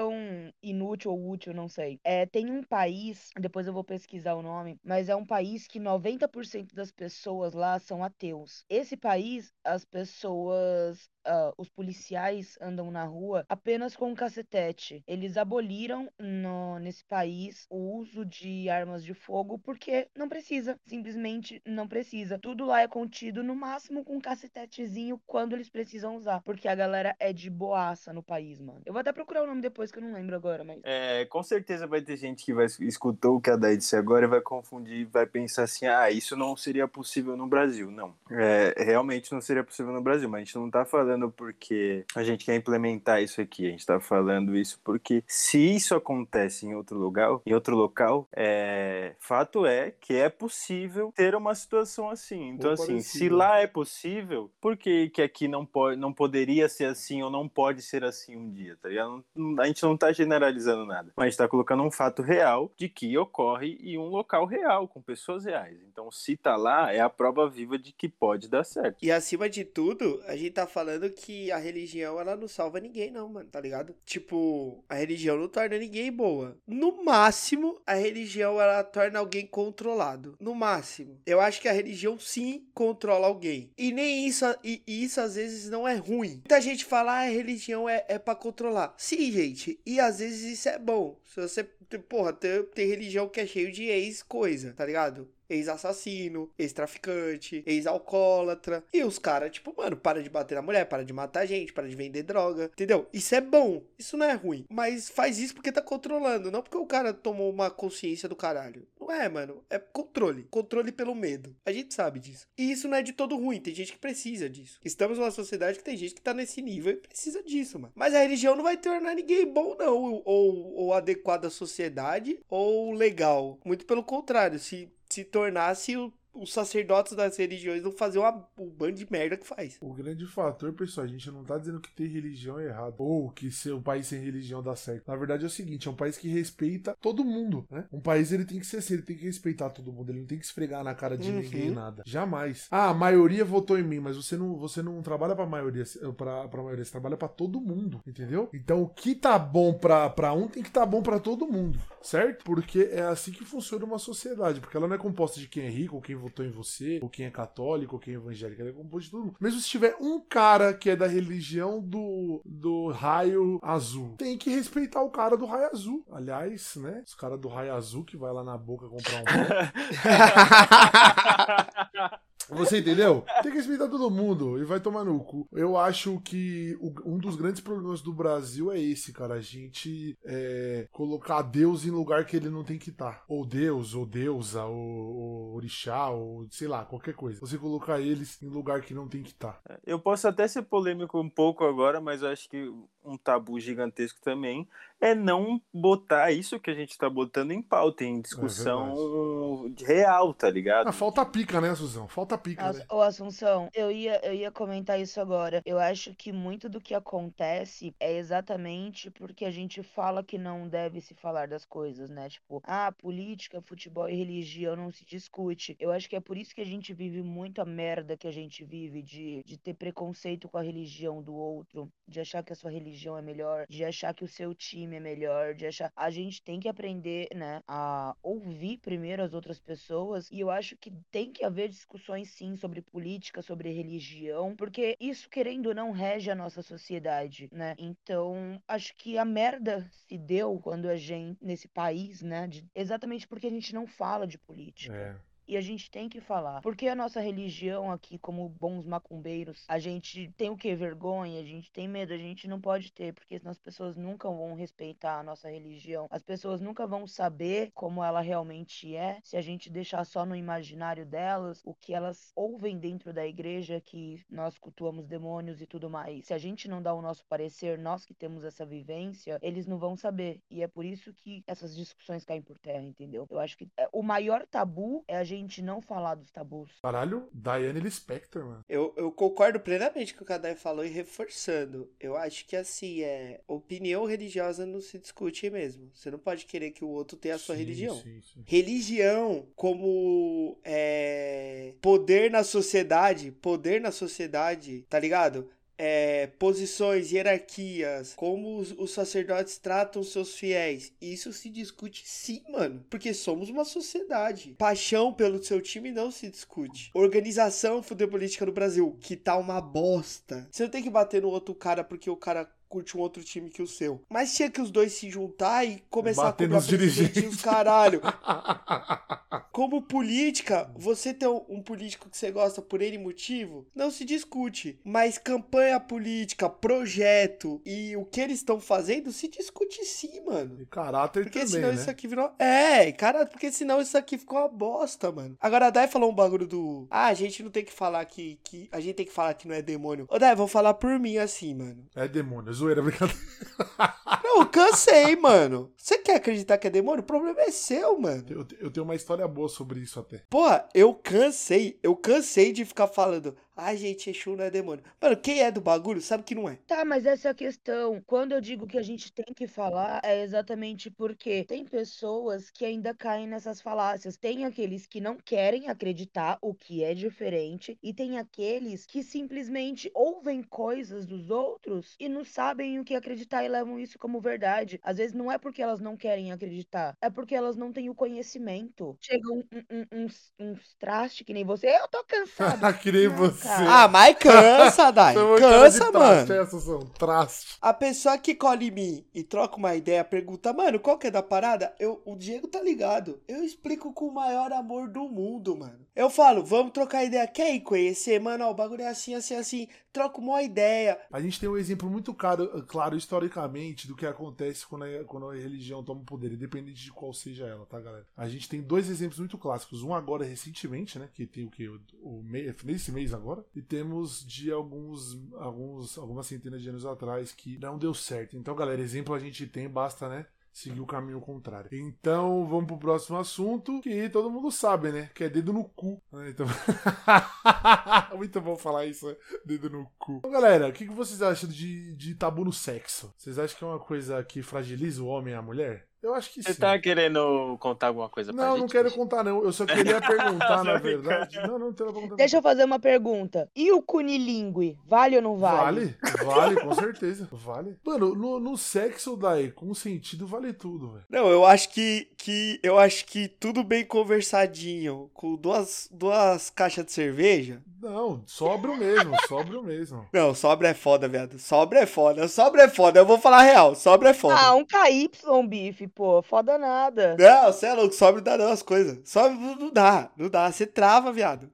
inútil 0.62 1.12
ou 1.12 1.30
útil, 1.30 1.54
não 1.54 1.68
sei. 1.68 2.00
É, 2.04 2.26
tem 2.26 2.52
um 2.52 2.64
país, 2.64 3.30
depois 3.40 3.68
eu 3.68 3.74
vou 3.74 3.84
pesquisar 3.84 4.34
o 4.36 4.42
nome, 4.42 4.80
mas 4.84 5.10
é 5.10 5.16
um 5.16 5.26
país 5.26 5.68
que 5.68 5.80
90% 5.80 6.74
das 6.74 6.92
pessoas 6.92 7.54
lá 7.54 7.80
são 7.80 8.04
ateus. 8.04 8.66
Esse 8.70 8.98
país, 8.98 9.52
as 9.64 9.86
pessoas 9.86 11.10
Uh, 11.26 11.56
os 11.58 11.70
policiais 11.70 12.58
andam 12.60 12.92
na 12.92 13.06
rua 13.06 13.46
apenas 13.48 13.96
com 13.96 14.12
um 14.12 14.16
cacetete. 14.16 15.02
Eles 15.08 15.38
aboliram 15.38 16.12
no, 16.20 16.78
nesse 16.80 17.06
país 17.06 17.66
o 17.70 17.78
uso 17.98 18.26
de 18.26 18.70
armas 18.70 19.06
de 19.06 19.14
fogo 19.14 19.58
porque 19.58 20.10
não 20.18 20.28
precisa, 20.28 20.78
simplesmente 20.86 21.62
não 21.66 21.88
precisa. 21.88 22.38
Tudo 22.38 22.66
lá 22.66 22.82
é 22.82 22.90
contido 22.90 23.42
no 23.42 23.56
máximo 23.56 24.04
com 24.04 24.18
um 24.18 24.22
cacetetezinho 24.22 25.18
quando 25.26 25.54
eles 25.54 25.70
precisam 25.70 26.18
usar, 26.18 26.42
porque 26.44 26.68
a 26.68 26.76
galera 26.76 27.16
é 27.18 27.32
de 27.32 27.50
boaça 27.50 28.12
no 28.12 28.22
país, 28.22 28.60
mano. 28.60 28.82
Eu 28.86 28.92
vou 28.92 29.00
até 29.00 29.14
procurar 29.14 29.44
o 29.44 29.48
nome 29.48 29.62
depois 29.74 29.92
que 29.92 29.98
eu 29.98 30.04
não 30.04 30.14
lembro 30.14 30.36
agora, 30.36 30.64
mas. 30.64 30.80
É, 30.84 31.26
com 31.26 31.42
certeza 31.42 31.88
vai 31.88 32.00
ter 32.00 32.16
gente 32.16 32.46
que 32.46 32.54
vai 32.54 32.68
escutar 32.82 33.30
o 33.30 33.42
que 33.42 33.50
a 33.50 33.56
Day 33.56 33.76
disse 33.76 33.96
agora 33.96 34.26
e 34.26 34.30
vai 34.30 34.40
confundir, 34.40 35.08
vai 35.08 35.26
pensar 35.26 35.64
assim: 35.64 35.88
ah, 35.88 36.12
isso 36.12 36.38
não 36.38 36.56
seria 36.56 36.88
possível 36.88 37.36
no 37.36 37.48
Brasil. 37.48 37.90
Não. 37.90 38.14
É, 38.30 38.76
realmente 38.78 39.32
não 39.34 39.42
seria 39.42 39.64
possível 39.64 39.92
no 39.92 40.02
Brasil, 40.02 40.30
mas 40.30 40.42
a 40.42 40.44
gente 40.44 40.56
não 40.56 40.70
tá 40.70 40.86
falando 40.86 41.32
porque 41.32 42.06
a 42.16 42.24
gente 42.24 42.46
quer 42.46 42.56
implementar 42.56 43.22
isso 43.24 43.42
aqui. 43.42 43.68
A 43.68 43.72
gente 43.72 43.86
tá 43.86 44.00
falando 44.00 44.56
isso 44.56 44.80
porque 44.84 45.24
se 45.28 45.58
isso 45.58 45.96
acontece 45.96 46.68
em 46.68 46.76
outro 46.76 47.00
lugar, 47.00 47.40
em 47.46 47.54
outro 47.54 47.76
local, 47.76 48.28
é, 48.32 49.16
fato 49.20 49.66
é 49.66 49.92
que 50.00 50.14
é 50.14 50.30
possível 50.30 51.12
ter 51.16 51.34
uma 51.34 51.56
situação 51.56 52.10
assim. 52.10 52.50
Então, 52.50 52.70
Ou 52.70 52.74
assim, 52.76 52.88
parecido. 52.94 53.18
se 53.18 53.30
lá 53.30 53.58
é 53.58 53.66
possível, 53.66 54.52
por 54.62 54.78
que, 54.78 55.10
que 55.10 55.22
aqui 55.22 55.48
não, 55.48 55.66
pode, 55.66 56.00
não 56.00 56.14
poderia 56.14 56.70
ser 56.70 56.86
assim 56.86 57.24
ou 57.24 57.32
não 57.32 57.50
pode 57.50 57.82
ser 57.82 58.04
assim 58.04 58.36
um 58.36 58.52
dia, 58.52 58.78
tá 58.80 58.90
ligado? 58.90 59.24
Não- 59.36 59.63
A 59.64 59.68
gente 59.68 59.82
não 59.84 59.96
tá 59.96 60.12
generalizando 60.12 60.86
nada, 60.86 61.14
mas 61.16 61.24
a 61.24 61.30
gente 61.30 61.38
tá 61.38 61.48
colocando 61.48 61.84
um 61.84 61.90
fato 61.90 62.22
real 62.22 62.70
de 62.76 62.90
que 62.90 63.18
ocorre 63.18 63.78
em 63.82 63.98
um 63.98 64.08
local 64.08 64.46
real, 64.46 64.90
com 64.90 65.02
pessoas 65.02 65.46
reais. 65.46 65.78
Então, 65.90 66.12
se 66.12 66.36
tá 66.36 66.58
lá, 66.58 66.92
é 66.92 67.00
a 67.00 67.10
prova 67.10 67.50
viva 67.50 67.80
de 67.80 67.94
que 67.94 68.10
pode 68.10 68.50
dar 68.50 68.66
certo. 68.66 68.98
E 69.02 69.10
acima 69.10 69.50
de 69.50 69.64
tudo, 69.64 70.22
a 70.28 70.36
gente 70.36 70.52
tá 70.52 70.68
falando 70.68 71.10
que 71.10 71.50
a 71.50 71.58
religião, 71.58 72.20
ela 72.20 72.36
não 72.36 72.46
salva 72.46 72.82
ninguém, 72.82 73.10
não, 73.10 73.30
mano, 73.30 73.48
tá 73.50 73.62
ligado? 73.62 73.96
Tipo, 74.04 74.84
a 74.90 74.96
religião 74.96 75.38
não 75.38 75.48
torna 75.48 75.78
ninguém 75.78 76.12
boa. 76.12 76.58
No 76.68 77.02
máximo, 77.02 77.80
a 77.88 77.94
religião, 77.94 78.60
ela 78.60 78.84
torna 78.84 79.20
alguém 79.20 79.48
controlado. 79.48 80.36
No 80.42 80.54
máximo. 80.54 81.22
Eu 81.26 81.40
acho 81.40 81.62
que 81.62 81.70
a 81.70 81.74
religião, 81.74 82.20
sim, 82.20 82.68
controla 82.74 83.28
alguém. 83.28 83.72
E 83.78 83.94
nem 83.94 84.28
isso, 84.28 84.44
e 84.62 84.84
isso 84.86 85.22
às 85.22 85.36
vezes 85.36 85.70
não 85.70 85.88
é 85.88 85.96
ruim. 85.96 86.32
Muita 86.32 86.60
gente 86.60 86.84
fala, 86.84 87.14
ah, 87.14 87.22
a 87.22 87.30
religião 87.30 87.88
é, 87.88 88.04
é 88.10 88.20
pra 88.20 88.36
controlar. 88.36 88.94
Sim, 88.98 89.32
gente, 89.54 89.80
e 89.86 90.00
às 90.00 90.20
vezes 90.20 90.60
isso 90.60 90.70
é 90.70 90.80
bom. 90.80 91.18
Se 91.26 91.40
você, 91.40 91.64
porra, 92.10 92.34
tem, 92.34 92.64
tem 92.64 92.88
religião 92.88 93.30
que 93.30 93.40
é 93.40 93.46
cheio 93.46 93.72
de 93.72 93.84
ex-coisa, 93.84 94.74
tá 94.74 94.86
ligado? 94.86 95.30
Ex-assassino, 95.54 96.50
ex-traficante, 96.58 97.64
ex-alcoólatra. 97.66 98.84
E 98.94 99.04
os 99.04 99.20
caras, 99.20 99.52
tipo, 99.52 99.74
mano, 99.78 99.96
para 99.96 100.22
de 100.22 100.30
bater 100.30 100.56
na 100.56 100.62
mulher, 100.62 100.86
para 100.86 101.06
de 101.06 101.14
matar 101.14 101.46
gente, 101.46 101.74
para 101.74 101.88
de 101.88 101.96
vender 101.96 102.24
droga, 102.24 102.66
entendeu? 102.74 103.08
Isso 103.14 103.36
é 103.36 103.42
bom, 103.42 103.84
isso 103.98 104.18
não 104.18 104.26
é 104.26 104.34
ruim. 104.34 104.66
Mas 104.70 105.10
faz 105.10 105.40
isso 105.40 105.54
porque 105.54 105.72
tá 105.72 105.82
controlando, 105.82 106.52
não 106.52 106.62
porque 106.62 106.78
o 106.78 106.86
cara 106.86 107.14
tomou 107.14 107.50
uma 107.50 107.70
consciência 107.70 108.28
do 108.30 108.36
caralho. 108.36 108.88
Não 109.00 109.12
é, 109.12 109.28
mano. 109.28 109.64
É 109.70 109.78
controle. 109.78 110.48
Controle 110.50 110.92
pelo 110.92 111.14
medo. 111.14 111.54
A 111.66 111.72
gente 111.72 111.94
sabe 111.94 112.20
disso. 112.20 112.48
E 112.58 112.72
isso 112.72 112.88
não 112.88 112.98
é 112.98 113.02
de 113.02 113.12
todo 113.12 113.36
ruim. 113.36 113.60
Tem 113.60 113.76
gente 113.76 113.92
que 113.92 114.00
precisa 114.00 114.50
disso. 114.50 114.80
Estamos 114.84 115.18
numa 115.18 115.32
sociedade 115.32 115.78
que 115.78 115.84
tem 115.84 115.98
gente 115.98 116.16
que 116.16 116.22
tá 116.22 116.34
nesse 116.34 116.62
nível 116.62 116.94
e 116.94 116.98
precisa 116.98 117.44
disso, 117.44 117.78
mano. 117.78 117.94
Mas 117.96 118.14
a 118.14 118.20
religião 118.20 118.56
não 118.56 118.64
vai 118.64 118.78
tornar 118.78 119.14
ninguém 119.14 119.46
bom, 119.46 119.76
não. 119.78 120.22
Ou, 120.24 120.74
ou 120.76 120.94
adequado 120.94 121.46
à 121.46 121.50
sociedade, 121.50 122.40
ou 122.50 122.94
legal. 122.94 123.60
Muito 123.66 123.86
pelo 123.86 124.04
contrário. 124.04 124.58
Se 124.58 124.90
se 125.14 125.24
tornasse 125.24 125.96
o 125.96 126.12
os 126.34 126.52
sacerdotes 126.52 127.16
das 127.16 127.38
religiões 127.38 127.84
não 127.84 127.92
fazer 127.92 128.20
uma, 128.20 128.48
o 128.58 128.66
bando 128.66 128.94
de 128.94 129.10
merda 129.12 129.38
que 129.38 129.46
faz. 129.46 129.78
O 129.82 129.94
grande 129.94 130.26
fator, 130.26 130.74
pessoal, 130.74 131.06
a 131.06 131.10
gente 131.10 131.30
não 131.30 131.44
tá 131.44 131.58
dizendo 131.58 131.80
que 131.80 131.92
ter 131.92 132.08
religião 132.08 132.60
é 132.60 132.68
errado. 132.68 132.96
Ou 132.98 133.30
que 133.30 133.52
ser 133.52 133.74
um 133.74 133.82
país 133.82 134.08
sem 134.08 134.20
religião 134.20 134.64
dá 134.64 134.76
certo. 134.76 135.08
Na 135.08 135.16
verdade 135.16 135.44
é 135.44 135.48
o 135.48 135.50
seguinte, 135.50 135.88
é 135.88 135.92
um 135.92 135.96
país 135.96 136.18
que 136.18 136.28
respeita 136.28 136.96
todo 137.00 137.24
mundo, 137.24 137.66
né? 137.70 137.86
Um 137.92 138.00
país 138.00 138.32
ele 138.32 138.46
tem 138.46 138.60
que 138.60 138.66
ser 138.66 138.78
assim, 138.78 138.96
ele 138.96 139.04
tem 139.04 139.16
que 139.16 139.26
respeitar 139.26 139.70
todo 139.70 139.92
mundo, 139.92 140.12
ele 140.12 140.22
não 140.22 140.28
tem 140.28 140.40
que 140.40 140.46
esfregar 140.46 140.84
na 140.84 140.96
cara 140.96 141.18
de 141.18 141.30
uhum. 141.30 141.40
ninguém 141.40 141.72
nada. 141.72 142.04
Jamais. 142.06 142.68
Ah, 142.72 142.90
a 142.90 142.94
maioria 142.94 143.46
votou 143.46 143.78
em 143.78 143.84
mim, 143.84 144.00
mas 144.00 144.16
você 144.16 144.36
não, 144.36 144.56
você 144.56 144.82
não 144.82 145.02
trabalha 145.02 145.36
pra 145.36 145.46
maioria, 145.46 145.84
pra, 146.18 146.48
pra 146.48 146.64
maioria, 146.64 146.84
você 146.84 146.92
trabalha 146.92 147.18
pra 147.18 147.28
todo 147.28 147.62
mundo, 147.62 148.02
entendeu? 148.08 148.50
Então 148.54 148.82
o 148.82 148.90
que 148.90 149.16
tá 149.16 149.38
bom 149.38 149.74
pra, 149.74 150.10
pra 150.10 150.34
um 150.34 150.48
tem 150.48 150.64
que 150.64 150.72
tá 150.72 150.86
bom 150.86 151.02
pra 151.02 151.20
todo 151.20 151.48
mundo, 151.48 151.80
certo? 152.02 152.44
Porque 152.44 152.90
é 152.92 153.04
assim 153.04 153.32
que 153.32 153.46
funciona 153.46 153.86
uma 153.86 154.00
sociedade, 154.00 154.60
porque 154.60 154.76
ela 154.76 154.88
não 154.88 154.96
é 154.96 155.00
composta 155.00 155.40
de 155.40 155.48
quem 155.48 155.66
é 155.66 155.70
rico 155.70 155.96
ou 155.96 156.02
quem 156.02 156.16
votou 156.24 156.46
em 156.46 156.52
você, 156.52 157.00
ou 157.02 157.10
quem 157.10 157.26
é 157.26 157.32
católico, 157.32 157.96
ou 157.96 158.00
quem 158.00 158.14
é 158.14 158.18
evangélico, 158.18 158.62
ele 158.62 158.70
é 158.70 158.74
composto 158.74 159.06
de 159.06 159.12
todo 159.12 159.26
mundo. 159.26 159.36
Mesmo 159.40 159.60
se 159.60 159.68
tiver 159.68 159.96
um 160.00 160.22
cara 160.22 160.74
que 160.74 160.90
é 160.90 160.96
da 160.96 161.08
religião 161.08 161.82
do, 161.82 162.42
do 162.46 162.90
raio 162.90 163.60
azul, 163.62 164.16
tem 164.18 164.38
que 164.38 164.50
respeitar 164.50 165.02
o 165.02 165.12
cara 165.12 165.36
do 165.36 165.46
raio 165.46 165.68
azul. 165.68 166.06
Aliás, 166.12 166.76
né? 166.78 167.04
Os 167.06 167.14
caras 167.14 167.40
do 167.40 167.48
raio 167.48 167.74
azul 167.74 168.04
que 168.04 168.18
vai 168.18 168.32
lá 168.32 168.44
na 168.44 168.58
boca 168.58 168.88
comprar 168.88 169.22
um 169.22 169.24
Você 172.50 172.80
entendeu? 172.80 173.24
Tem 173.42 173.52
que 173.52 173.58
respeitar 173.58 173.88
todo 173.88 174.10
mundo 174.10 174.60
e 174.60 174.64
vai 174.64 174.80
tomar 174.80 175.04
no 175.04 175.20
cu. 175.24 175.48
Eu 175.52 175.78
acho 175.78 176.20
que 176.22 176.78
o, 176.80 176.94
um 177.06 177.18
dos 177.18 177.36
grandes 177.36 177.62
problemas 177.62 178.02
do 178.02 178.14
Brasil 178.14 178.72
é 178.72 178.80
esse, 178.80 179.14
cara. 179.14 179.36
A 179.36 179.42
gente 179.42 180.18
é, 180.24 180.88
colocar 180.92 181.42
Deus 181.42 181.86
em 181.86 181.92
lugar 181.92 182.26
que 182.26 182.36
ele 182.36 182.50
não 182.50 182.64
tem 182.64 182.78
que 182.78 182.90
estar. 182.90 183.04
Tá. 183.04 183.24
Ou 183.28 183.46
Deus, 183.46 183.94
ou 183.94 184.06
deusa, 184.06 184.66
ou, 184.66 184.78
ou 184.78 185.56
orixá, 185.56 186.10
ou 186.10 186.48
sei 186.50 186.68
lá, 186.68 186.86
qualquer 186.86 187.14
coisa. 187.14 187.40
Você 187.40 187.58
colocar 187.58 188.00
eles 188.00 188.42
em 188.42 188.48
lugar 188.48 188.82
que 188.82 188.94
não 188.94 189.08
tem 189.08 189.24
que 189.24 189.32
estar. 189.32 189.62
Tá. 189.64 189.80
Eu 189.86 190.00
posso 190.00 190.28
até 190.28 190.48
ser 190.48 190.64
polêmico 190.64 191.20
um 191.20 191.30
pouco 191.30 191.64
agora, 191.66 192.00
mas 192.00 192.22
eu 192.22 192.30
acho 192.30 192.50
que 192.50 192.72
um 193.04 193.18
tabu 193.18 193.60
gigantesco 193.60 194.22
também 194.22 194.68
é 195.02 195.14
não 195.14 195.62
botar 195.74 196.32
isso 196.32 196.60
que 196.60 196.72
a 196.72 196.74
gente 196.74 196.98
tá 196.98 197.10
botando 197.10 197.52
em 197.52 197.62
pauta, 197.62 198.04
em 198.04 198.22
discussão 198.22 199.74
é 199.82 199.86
real, 199.86 200.34
tá 200.34 200.50
ligado? 200.50 200.88
Ah, 200.88 200.92
falta 200.92 201.26
pica, 201.26 201.60
né, 201.60 201.76
Suzão? 201.76 202.08
Falta 202.08 202.38
pica, 202.38 202.66
As, 202.66 202.80
né? 202.80 202.86
Ô, 202.90 203.02
Assunção, 203.02 203.70
eu 203.74 203.92
ia, 203.92 204.20
eu 204.26 204.34
ia 204.34 204.52
comentar 204.52 205.00
isso 205.00 205.20
agora. 205.20 205.62
Eu 205.66 205.80
acho 205.80 206.16
que 206.16 206.32
muito 206.32 206.70
do 206.70 206.80
que 206.80 206.94
acontece 206.94 207.94
é 208.00 208.16
exatamente 208.18 209.12
porque 209.12 209.46
a 209.46 209.52
gente 209.52 209.84
fala 209.84 210.24
que 210.24 210.38
não 210.38 210.68
deve 210.68 211.02
se 211.02 211.14
falar 211.14 211.48
das 211.48 211.66
coisas, 211.66 212.10
né? 212.10 212.30
Tipo, 212.30 212.62
ah, 212.64 212.92
política, 212.92 213.62
futebol 213.62 214.10
e 214.10 214.16
religião 214.16 214.76
não 214.76 214.92
se 214.92 215.06
discute. 215.06 215.76
Eu 215.80 215.92
acho 215.92 216.10
que 216.10 216.16
é 216.16 216.22
por 216.22 216.38
isso 216.38 216.56
que 216.56 216.62
a 216.62 216.66
gente 216.66 216.94
vive 216.94 217.22
muito 217.22 217.62
a 217.62 217.66
merda 217.66 218.18
que 218.18 218.28
a 218.28 218.32
gente 218.32 218.64
vive 218.64 219.02
de, 219.02 219.44
de 219.44 219.58
ter 219.58 219.74
preconceito 219.74 220.48
com 220.48 220.58
a 220.58 220.62
religião 220.62 221.22
do 221.22 221.34
outro, 221.34 221.90
de 222.08 222.20
achar 222.20 222.44
que 222.44 222.54
a 222.54 222.56
sua 222.56 222.72
religião 222.72 223.18
é 223.18 223.22
melhor, 223.22 223.66
de 223.70 223.84
achar 223.84 224.14
que 224.14 224.24
o 224.24 224.28
seu 224.28 224.54
time 224.54 224.83
é 224.92 225.00
melhor, 225.00 225.54
de 225.54 225.66
achar. 225.66 225.92
A 225.96 226.10
gente 226.10 226.42
tem 226.42 226.60
que 226.60 226.68
aprender, 226.68 227.28
né, 227.36 227.62
a 227.68 228.16
ouvir 228.22 228.78
primeiro 228.80 229.24
as 229.24 229.34
outras 229.34 229.60
pessoas. 229.60 230.30
E 230.32 230.40
eu 230.40 230.50
acho 230.50 230.76
que 230.78 230.92
tem 231.12 231.32
que 231.32 231.44
haver 231.46 231.70
discussões 231.70 232.30
sim 232.32 232.56
sobre 232.56 232.82
política, 232.82 233.42
sobre 233.42 233.72
religião, 233.72 234.56
porque 234.56 234.98
isso, 235.00 235.30
querendo 235.30 235.68
ou 235.68 235.76
não, 235.76 235.92
rege 235.92 236.30
a 236.30 236.36
nossa 236.36 236.62
sociedade, 236.62 237.50
né? 237.52 237.76
Então, 237.78 238.62
acho 238.68 238.96
que 238.96 239.18
a 239.18 239.26
merda 239.26 239.90
se 239.92 240.18
deu 240.18 240.60
quando 240.60 240.88
a 240.88 240.96
gente, 240.96 241.38
nesse 241.42 241.68
país, 241.68 242.22
né? 242.22 242.48
De, 242.48 242.66
exatamente 242.76 243.28
porque 243.28 243.48
a 243.48 243.52
gente 243.52 243.74
não 243.74 243.88
fala 243.88 244.28
de 244.28 244.38
política. 244.38 244.96
É. 244.96 245.33
E 245.48 245.58
a 245.58 245.62
gente 245.62 245.90
tem 245.92 246.08
que 246.08 246.22
falar. 246.22 246.62
Porque 246.62 246.88
a 246.88 246.96
nossa 246.96 247.20
religião 247.20 247.92
aqui, 247.92 248.18
como 248.18 248.48
bons 248.48 248.86
macumbeiros, 248.86 249.66
a 249.68 249.78
gente 249.80 250.32
tem 250.38 250.50
o 250.50 250.58
que? 250.58 250.74
Vergonha, 250.76 251.40
a 251.40 251.44
gente 251.44 251.72
tem 251.72 251.88
medo, 251.88 252.14
a 252.14 252.18
gente 252.18 252.48
não 252.48 252.60
pode 252.60 252.92
ter, 252.92 253.14
porque 253.14 253.38
senão 253.38 253.52
as 253.52 253.60
pessoas 253.60 253.96
nunca 253.96 254.30
vão 254.30 254.54
respeitar 254.54 255.20
a 255.20 255.24
nossa 255.24 255.50
religião. 255.50 256.08
As 256.10 256.24
pessoas 256.24 256.62
nunca 256.62 256.88
vão 256.88 257.06
saber 257.06 257.72
como 257.74 258.04
ela 258.04 258.22
realmente 258.22 258.96
é 258.96 259.20
se 259.24 259.38
a 259.38 259.42
gente 259.42 259.70
deixar 259.70 260.06
só 260.06 260.26
no 260.26 260.36
imaginário 260.36 261.06
delas 261.06 261.62
o 261.66 261.74
que 261.74 261.94
elas 261.94 262.32
ouvem 262.36 262.78
dentro 262.78 263.14
da 263.14 263.26
igreja, 263.26 263.82
que 263.82 264.24
nós 264.30 264.58
cultuamos 264.58 265.08
demônios 265.08 265.62
e 265.62 265.68
tudo 265.68 265.90
mais. 265.90 266.26
Se 266.26 266.34
a 266.34 266.38
gente 266.38 266.68
não 266.68 266.82
dá 266.82 266.94
o 266.94 267.02
nosso 267.02 267.26
parecer, 267.26 267.78
nós 267.78 268.06
que 268.06 268.14
temos 268.14 268.44
essa 268.44 268.66
vivência, 268.66 269.38
eles 269.42 269.68
não 269.68 269.78
vão 269.78 269.96
saber. 269.96 270.42
E 270.50 270.64
é 270.64 270.68
por 270.68 270.86
isso 270.86 271.14
que 271.14 271.44
essas 271.46 271.76
discussões 271.76 272.24
caem 272.24 272.42
por 272.42 272.58
terra, 272.58 272.84
entendeu? 272.84 273.28
Eu 273.30 273.40
acho 273.40 273.58
que 273.58 273.68
é, 273.78 273.90
o 273.92 274.02
maior 274.02 274.46
tabu 274.48 275.04
é 275.08 275.18
a 275.18 275.24
gente 275.24 275.33
gente 275.38 275.62
não 275.62 275.82
falar 275.82 276.16
dos 276.16 276.32
tabus. 276.32 276.72
Caralho, 276.82 277.28
Diane 277.34 277.80
Lispector, 277.80 278.46
mano. 278.46 278.66
Eu, 278.68 278.94
eu 278.98 279.12
concordo 279.12 279.60
plenamente 279.60 280.14
com 280.14 280.18
o 280.18 280.20
que 280.20 280.24
o 280.24 280.28
Kadai 280.28 280.56
falou 280.56 280.86
e 280.86 280.90
reforçando. 280.90 281.90
Eu 282.00 282.16
acho 282.16 282.46
que 282.46 282.56
assim, 282.56 283.02
é. 283.02 283.42
Opinião 283.48 284.06
religiosa 284.06 284.66
não 284.66 284.80
se 284.80 284.98
discute 284.98 285.50
mesmo. 285.50 285.90
Você 285.94 286.10
não 286.10 286.20
pode 286.20 286.46
querer 286.46 286.72
que 286.72 286.84
o 286.84 286.90
outro 286.90 287.18
tenha 287.18 287.36
a 287.36 287.40
sua 287.40 287.56
sim, 287.56 287.62
religião. 287.62 287.96
Sim, 287.96 288.22
sim. 288.22 288.44
Religião, 288.46 289.48
como 289.56 290.58
é, 290.64 291.74
poder 291.82 292.32
na 292.32 292.44
sociedade, 292.44 293.32
poder 293.32 293.82
na 293.82 293.92
sociedade, 293.92 294.86
tá 294.90 295.00
ligado? 295.00 295.50
É, 295.78 296.28
posições, 296.40 297.12
hierarquias, 297.12 298.14
como 298.16 298.58
os, 298.58 298.72
os, 298.72 298.92
sacerdotes 298.92 299.58
tratam 299.58 300.04
seus 300.04 300.36
fiéis. 300.36 300.94
Isso 301.02 301.34
se 301.34 301.50
discute 301.50 302.04
sim, 302.06 302.42
mano. 302.50 302.86
Porque 302.90 303.14
somos 303.14 303.50
uma 303.50 303.66
sociedade. 303.66 304.56
Paixão 304.58 305.14
pelo 305.14 305.44
seu 305.44 305.62
time 305.62 305.92
não 305.92 306.12
se 306.12 306.30
discute. 306.30 306.92
Organização 306.94 307.82
futebolística 307.82 308.46
no 308.46 308.52
Brasil, 308.52 308.98
que 309.02 309.16
tá 309.16 309.38
uma 309.38 309.60
bosta. 309.60 310.48
Você 310.52 310.64
não 310.64 310.70
tem 310.70 310.84
que 310.84 310.90
bater 310.90 311.22
no 311.22 311.30
outro 311.30 311.56
cara 311.56 311.84
porque 311.84 312.10
o 312.10 312.16
cara 312.16 312.50
curte 312.74 312.98
um 312.98 313.02
outro 313.02 313.24
time 313.24 313.52
que 313.52 313.62
o 313.62 313.68
seu. 313.68 314.02
Mas 314.10 314.36
tinha 314.36 314.50
que 314.50 314.60
os 314.60 314.72
dois 314.72 314.94
se 314.94 315.08
juntar 315.08 315.64
e 315.64 315.84
começar 315.92 316.24
Bater 316.24 316.46
a 316.46 316.48
cobrar 316.48 316.68
dirigentes. 316.68 317.24
os 317.24 317.40
caralho. 317.40 318.02
Como 319.52 319.84
política, 319.84 320.72
você 320.76 321.14
ter 321.14 321.28
um 321.28 321.62
político 321.62 322.10
que 322.10 322.18
você 322.18 322.32
gosta 322.32 322.60
por 322.64 322.82
ele 322.82 322.98
motivo, 322.98 323.68
não 323.76 323.92
se 323.92 324.04
discute. 324.04 324.80
Mas 324.84 325.20
campanha 325.20 325.80
política, 325.80 326.50
projeto 326.50 327.62
e 327.64 327.96
o 327.96 328.06
que 328.06 328.20
eles 328.20 328.38
estão 328.40 328.60
fazendo 328.60 329.12
se 329.12 329.28
discute 329.28 329.86
sim, 329.86 330.22
mano. 330.26 330.60
E 330.60 330.66
caráter 330.66 331.24
porque 331.24 331.40
também, 331.40 331.54
senão 331.54 331.70
né? 331.70 331.76
isso 331.76 331.90
aqui 331.92 332.08
virou. 332.08 332.32
É, 332.40 332.92
cara, 332.92 333.28
porque 333.28 333.52
senão 333.52 333.80
isso 333.80 333.96
aqui 333.96 334.18
ficou 334.18 334.40
uma 334.40 334.48
bosta, 334.48 335.12
mano. 335.12 335.38
Agora 335.40 335.68
a 335.68 335.70
Dai 335.70 335.88
falou 335.88 336.10
um 336.12 336.16
bagulho 336.16 336.48
do. 336.48 336.88
Ah, 336.90 337.08
a 337.08 337.14
gente 337.14 337.44
não 337.44 337.52
tem 337.52 337.64
que 337.64 337.72
falar 337.72 338.04
que. 338.06 338.40
que... 338.44 338.68
A 338.72 338.80
gente 338.80 338.96
tem 338.96 339.06
que 339.06 339.14
falar 339.14 339.36
que 339.36 339.48
não 339.48 339.54
é 339.54 339.62
demônio. 339.62 340.08
Ô, 340.10 340.18
Dai, 340.18 340.36
vou 340.36 340.48
falar 340.48 340.74
por 340.74 340.98
mim 340.98 341.18
assim, 341.18 341.54
mano. 341.54 341.86
É 341.96 342.08
demônio, 342.08 342.52
zoeira, 342.64 342.82
brincadeira. 342.82 343.22
Não, 344.24 344.46
cansei, 344.46 345.16
mano. 345.16 345.72
Você 345.78 345.98
quer 345.98 346.16
acreditar 346.16 346.58
que 346.58 346.68
é 346.68 346.70
demônio? 346.70 347.02
O 347.02 347.06
problema 347.06 347.42
é 347.42 347.52
seu, 347.52 348.00
mano. 348.00 348.24
Eu, 348.30 348.48
eu 348.60 348.72
tenho 348.72 348.84
uma 348.84 348.96
história 348.96 349.28
boa 349.28 349.50
sobre 349.50 349.80
isso 349.82 350.00
até. 350.00 350.24
Porra, 350.30 350.68
eu 350.74 350.94
cansei. 350.94 351.78
Eu 351.84 351.96
cansei 351.96 352.52
de 352.52 352.66
ficar 352.66 352.88
falando. 352.88 353.36
Ai, 353.56 353.78
gente, 353.78 354.10
Exu 354.10 354.36
não 354.36 354.44
é 354.46 354.50
demônio. 354.50 354.84
Mano, 355.00 355.16
quem 355.16 355.42
é 355.42 355.52
do 355.52 355.62
bagulho 355.62 356.02
sabe 356.02 356.24
que 356.24 356.34
não 356.34 356.50
é. 356.50 356.58
Tá, 356.66 356.84
mas 356.84 357.06
essa 357.06 357.28
é 357.28 357.32
a 357.32 357.36
questão. 357.36 358.02
Quando 358.08 358.32
eu 358.32 358.42
digo 358.42 358.66
que 358.66 358.80
a 358.80 358.82
gente 358.82 359.14
tem 359.14 359.26
que 359.36 359.46
falar, 359.46 360.02
é 360.04 360.24
exatamente 360.24 360.90
porque 360.90 361.44
tem 361.46 361.64
pessoas 361.64 362.50
que 362.50 362.66
ainda 362.66 362.96
caem 362.96 363.28
nessas 363.28 363.62
falácias. 363.62 364.18
Tem 364.18 364.46
aqueles 364.46 364.88
que 364.88 365.00
não 365.00 365.18
querem 365.18 365.68
acreditar 365.70 366.40
o 366.42 366.54
que 366.56 366.84
é 366.84 366.96
diferente, 366.96 367.78
e 367.84 367.94
tem 367.94 368.18
aqueles 368.18 368.88
que 368.88 369.04
simplesmente 369.04 369.92
ouvem 369.94 370.42
coisas 370.42 371.06
dos 371.06 371.30
outros 371.30 371.96
e 372.00 372.10
não 372.10 372.24
sabem 372.26 372.80
o 372.80 372.84
que 372.84 372.96
acreditar 372.96 373.44
e 373.44 373.48
levam 373.50 373.80
isso 373.80 374.00
como 374.00 374.20
verdade. 374.20 374.80
Às 374.82 374.98
vezes 374.98 375.14
não 375.14 375.32
é 375.32 375.38
porque 375.38 375.62
elas 375.62 375.80
não 375.80 375.96
querem 375.96 376.32
acreditar, 376.32 376.98
é 377.02 377.10
porque 377.10 377.36
elas 377.36 377.56
não 377.56 377.72
têm 377.72 377.90
o 377.90 377.96
conhecimento. 377.96 378.98
Chega 379.00 379.32
um, 379.32 379.44
um, 379.52 379.64
um, 379.70 380.06
uns, 380.06 380.34
uns 380.40 380.74
traste 380.80 381.24
que 381.24 381.34
nem 381.34 381.44
você. 381.46 381.68
Eu 381.68 381.88
tô 381.88 382.04
cansado. 382.06 382.62
que 382.82 382.92
nem 382.92 383.08
você. 383.10 383.43
Cara. 383.44 383.84
Ah, 383.84 383.88
mas 383.88 384.18
cansa, 384.18 384.90
Dai. 384.94 385.14
Cansa, 385.14 385.92
traste, 385.92 386.30
mano. 386.32 386.42
Essa 386.42 386.60
são 386.60 386.80
traste. 386.98 387.58
A 387.62 387.74
pessoa 387.74 388.18
que 388.18 388.34
cola 388.34 388.64
em 388.64 388.72
mim 388.72 389.06
e 389.14 389.24
troca 389.24 389.58
uma 389.58 389.76
ideia, 389.76 390.04
pergunta, 390.04 390.54
mano, 390.54 390.80
qual 390.80 390.98
que 390.98 391.08
é 391.08 391.12
da 391.12 391.22
parada? 391.22 391.74
Eu, 391.80 392.02
o 392.06 392.16
Diego 392.16 392.48
tá 392.48 392.62
ligado. 392.62 393.22
Eu 393.28 393.44
explico 393.44 393.94
com 393.94 394.08
o 394.08 394.14
maior 394.14 394.52
amor 394.52 394.88
do 394.88 395.04
mundo, 395.08 395.56
mano. 395.56 395.84
Eu 395.96 396.10
falo, 396.10 396.44
vamos 396.44 396.72
trocar 396.72 397.04
ideia. 397.04 397.28
Quer 397.28 397.54
ir 397.54 397.62
conhecer? 397.62 398.20
Mano, 398.20 398.46
ó, 398.46 398.52
o 398.52 398.56
bagulho 398.56 398.82
é 398.82 398.88
assim, 398.88 399.14
assim, 399.14 399.36
assim. 399.36 399.68
Troca 399.94 400.20
uma 400.20 400.42
ideia. 400.42 401.00
A 401.12 401.22
gente 401.22 401.40
tem 401.40 401.48
um 401.48 401.56
exemplo 401.56 401.88
muito 401.88 402.14
claro, 402.16 402.66
claro 402.66 402.98
historicamente 402.98 403.88
do 403.88 403.96
que 403.96 404.08
acontece 404.08 404.66
quando 404.66 404.86
a, 404.86 405.04
quando 405.06 405.30
a 405.30 405.36
religião 405.36 405.84
toma 405.84 406.02
o 406.02 406.06
poder, 406.06 406.34
independente 406.34 406.84
de 406.84 406.92
qual 406.92 407.14
seja 407.14 407.46
ela, 407.46 407.64
tá, 407.68 407.80
galera? 407.80 408.08
A 408.18 408.28
gente 408.28 408.50
tem 408.50 408.60
dois 408.60 408.90
exemplos 408.90 409.20
muito 409.20 409.38
clássicos. 409.38 409.84
Um 409.84 409.94
agora 409.94 410.26
recentemente, 410.26 410.98
né? 410.98 411.08
Que 411.14 411.28
tem 411.28 411.46
o 411.46 411.52
que? 411.52 411.70
O, 411.70 411.80
o 412.02 412.24
nesse 412.64 412.92
mês 412.92 413.14
agora. 413.14 413.46
E 413.56 413.62
temos 413.62 414.26
de 414.26 414.52
alguns, 414.52 415.16
alguns, 415.36 415.96
algumas 415.98 416.26
centenas 416.26 416.64
de 416.64 416.70
anos 416.70 416.86
atrás 416.88 417.32
que 417.32 417.60
não 417.60 417.78
deu 417.78 417.94
certo. 417.94 418.36
Então, 418.36 418.56
galera, 418.56 418.82
exemplo 418.82 419.14
a 419.14 419.20
gente 419.20 419.46
tem, 419.46 419.70
basta, 419.70 420.10
né? 420.10 420.26
Seguir 420.54 420.82
o 420.82 420.86
caminho 420.86 421.20
contrário. 421.20 421.68
Então, 421.74 422.46
vamos 422.48 422.68
pro 422.68 422.78
próximo 422.78 423.18
assunto, 423.18 423.82
que 423.82 424.08
todo 424.10 424.30
mundo 424.30 424.52
sabe, 424.52 424.92
né? 424.92 425.10
Que 425.16 425.24
é 425.24 425.30
dedo 425.30 425.52
no 425.52 425.66
cu. 425.66 426.00
né? 426.12 426.30
Então... 426.30 426.46
Muito 428.16 428.40
bom 428.40 428.56
falar 428.56 428.86
isso, 428.86 429.08
né? 429.08 429.16
Dedo 429.44 429.68
no 429.70 429.90
cu. 429.98 430.18
Então, 430.18 430.32
galera, 430.32 430.68
o 430.68 430.72
que, 430.72 430.86
vocês 430.86 431.24
acham 431.24 431.50
de, 431.50 431.96
de 431.96 432.14
tabu 432.14 432.46
no 432.46 432.54
sexo? 432.54 433.12
Vocês 433.18 433.40
acham 433.40 433.58
que 433.58 433.64
é 433.64 433.68
uma 433.68 433.80
coisa 433.80 434.24
que 434.24 434.44
fragiliza 434.44 435.02
o 435.02 435.08
homem 435.08 435.34
e 435.34 435.38
a 435.38 435.42
mulher? 435.42 435.88
Eu 436.04 436.14
acho 436.14 436.32
que 436.34 436.44
Você 436.44 436.54
sim. 436.54 436.60
tá 436.60 436.78
querendo 436.78 437.58
contar 437.60 437.88
alguma 437.88 438.10
coisa 438.10 438.34
pra 438.34 438.44
Não, 438.44 438.52
gente? 438.52 438.62
não 438.62 438.68
quero 438.68 438.92
contar, 438.92 439.24
não. 439.24 439.42
Eu 439.42 439.54
só 439.54 439.66
queria 439.66 440.02
perguntar, 440.06 440.62
na 440.64 440.78
verdade. 440.78 441.38
Não, 441.38 441.48
não, 441.58 441.60
não 441.60 441.74
quero 441.74 441.94
perguntar. 441.94 442.16
Deixa 442.16 442.38
eu 442.38 442.42
fazer 442.42 442.66
uma 442.66 442.78
pergunta. 442.80 443.50
E 443.56 443.72
o 443.72 443.82
cunilingue? 443.82 444.78
Vale 444.86 445.16
ou 445.16 445.22
não 445.22 445.38
vale? 445.38 445.96
Vale, 446.02 446.26
vale, 446.26 446.56
com 446.60 446.74
certeza. 446.76 447.28
Vale. 447.32 447.78
Mano, 447.86 448.14
no, 448.14 448.40
no 448.40 448.58
sexo, 448.58 449.16
daí, 449.16 449.50
com 449.52 449.74
sentido, 449.74 450.28
vale 450.28 450.52
tudo, 450.52 450.92
velho. 450.92 451.06
Não, 451.10 451.30
eu 451.30 451.46
acho 451.46 451.70
que, 451.70 452.10
que 452.18 452.60
eu 452.62 452.78
acho 452.78 453.06
que 453.06 453.28
tudo 453.30 453.64
bem 453.64 453.86
conversadinho, 453.86 455.10
com 455.14 455.36
duas, 455.36 455.88
duas 455.92 456.50
caixas 456.50 456.86
de 456.86 456.92
cerveja. 456.92 457.62
Não, 457.82 458.24
sóbrio 458.26 458.78
mesmo, 458.78 459.14
sóbrio 459.28 459.62
mesmo. 459.62 460.06
Não, 460.14 460.34
sobra 460.34 460.70
é 460.70 460.74
foda, 460.74 461.08
viado. 461.08 461.38
Sobra 461.38 461.80
é 461.82 461.86
foda, 461.86 462.28
sobra 462.30 462.64
é 462.64 462.68
foda. 462.70 463.00
Eu 463.00 463.06
vou 463.06 463.18
falar 463.20 463.40
a 463.40 463.44
real, 463.44 463.76
sobra 463.76 464.10
é 464.10 464.14
foda. 464.14 464.36
Ah, 464.40 464.56
um 464.56 464.64
KY, 464.66 465.10
bife, 465.48 465.88
pô. 465.96 466.22
Foda 466.22 466.58
nada. 466.58 467.16
Não, 467.20 467.52
você 467.52 467.68
é 467.68 467.74
louco, 467.74 467.94
sobra 467.96 468.22
dá 468.22 468.38
não 468.38 468.52
as 468.52 468.62
coisas. 468.64 469.00
Sobra 469.08 469.32
não 469.32 469.72
dá, 469.72 470.12
não 470.18 470.30
dá. 470.30 470.52
Você 470.52 470.66
trava, 470.66 471.12
viado. 471.12 471.50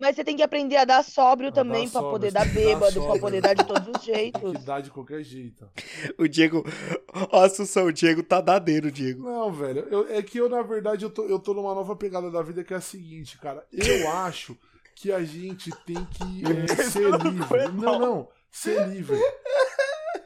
Mas 0.00 0.16
você 0.16 0.24
tem 0.24 0.34
que 0.34 0.42
aprender 0.42 0.76
a 0.78 0.86
dar 0.86 1.04
sóbrio 1.04 1.50
A 1.50 1.52
também 1.52 1.84
dar 1.84 1.90
pra 1.92 2.00
sóbrio, 2.00 2.10
poder 2.12 2.32
dar 2.32 2.46
dar 2.46 2.54
bêbado, 2.54 2.80
pra 2.80 2.90
sóbrio. 3.02 3.20
poder 3.20 3.40
dar 3.42 3.52
de 3.54 3.64
todos 3.66 3.88
os 3.88 4.00
Tem 4.02 4.14
jeitos. 4.14 4.52
que 4.52 4.58
dar 4.64 4.80
de 4.80 4.90
qualquer 4.90 5.22
jeito. 5.22 5.68
O 6.16 6.26
Diego. 6.26 6.64
Ó, 7.30 7.42
Assunção, 7.44 7.84
o 7.84 7.92
Diego 7.92 8.22
tá 8.22 8.40
dadeiro, 8.40 8.90
Diego. 8.90 9.22
Não, 9.22 9.52
velho. 9.52 9.80
eu- 9.90 10.08
é 10.08 10.22
que 10.22 10.38
eu, 10.38 10.48
na 10.48 10.62
verdade, 10.62 11.04
eu 11.04 11.10
tô, 11.10 11.26
eu 11.26 11.38
tô 11.38 11.52
numa 11.52 11.74
nova 11.74 11.94
pegada 11.94 12.30
da 12.30 12.40
vida 12.40 12.64
que 12.64 12.72
é 12.72 12.78
a 12.78 12.80
seguinte, 12.80 13.36
cara. 13.38 13.62
Eu 13.70 14.08
acho 14.24 14.56
que 14.96 15.12
a 15.12 15.22
gente 15.22 15.70
tem 15.84 16.02
que 16.06 16.44
é, 16.72 16.82
ser 16.84 17.10
livre. 17.22 17.68
Não, 17.74 17.98
não. 17.98 18.28
Ser 18.50 18.88
livre. 18.88 19.18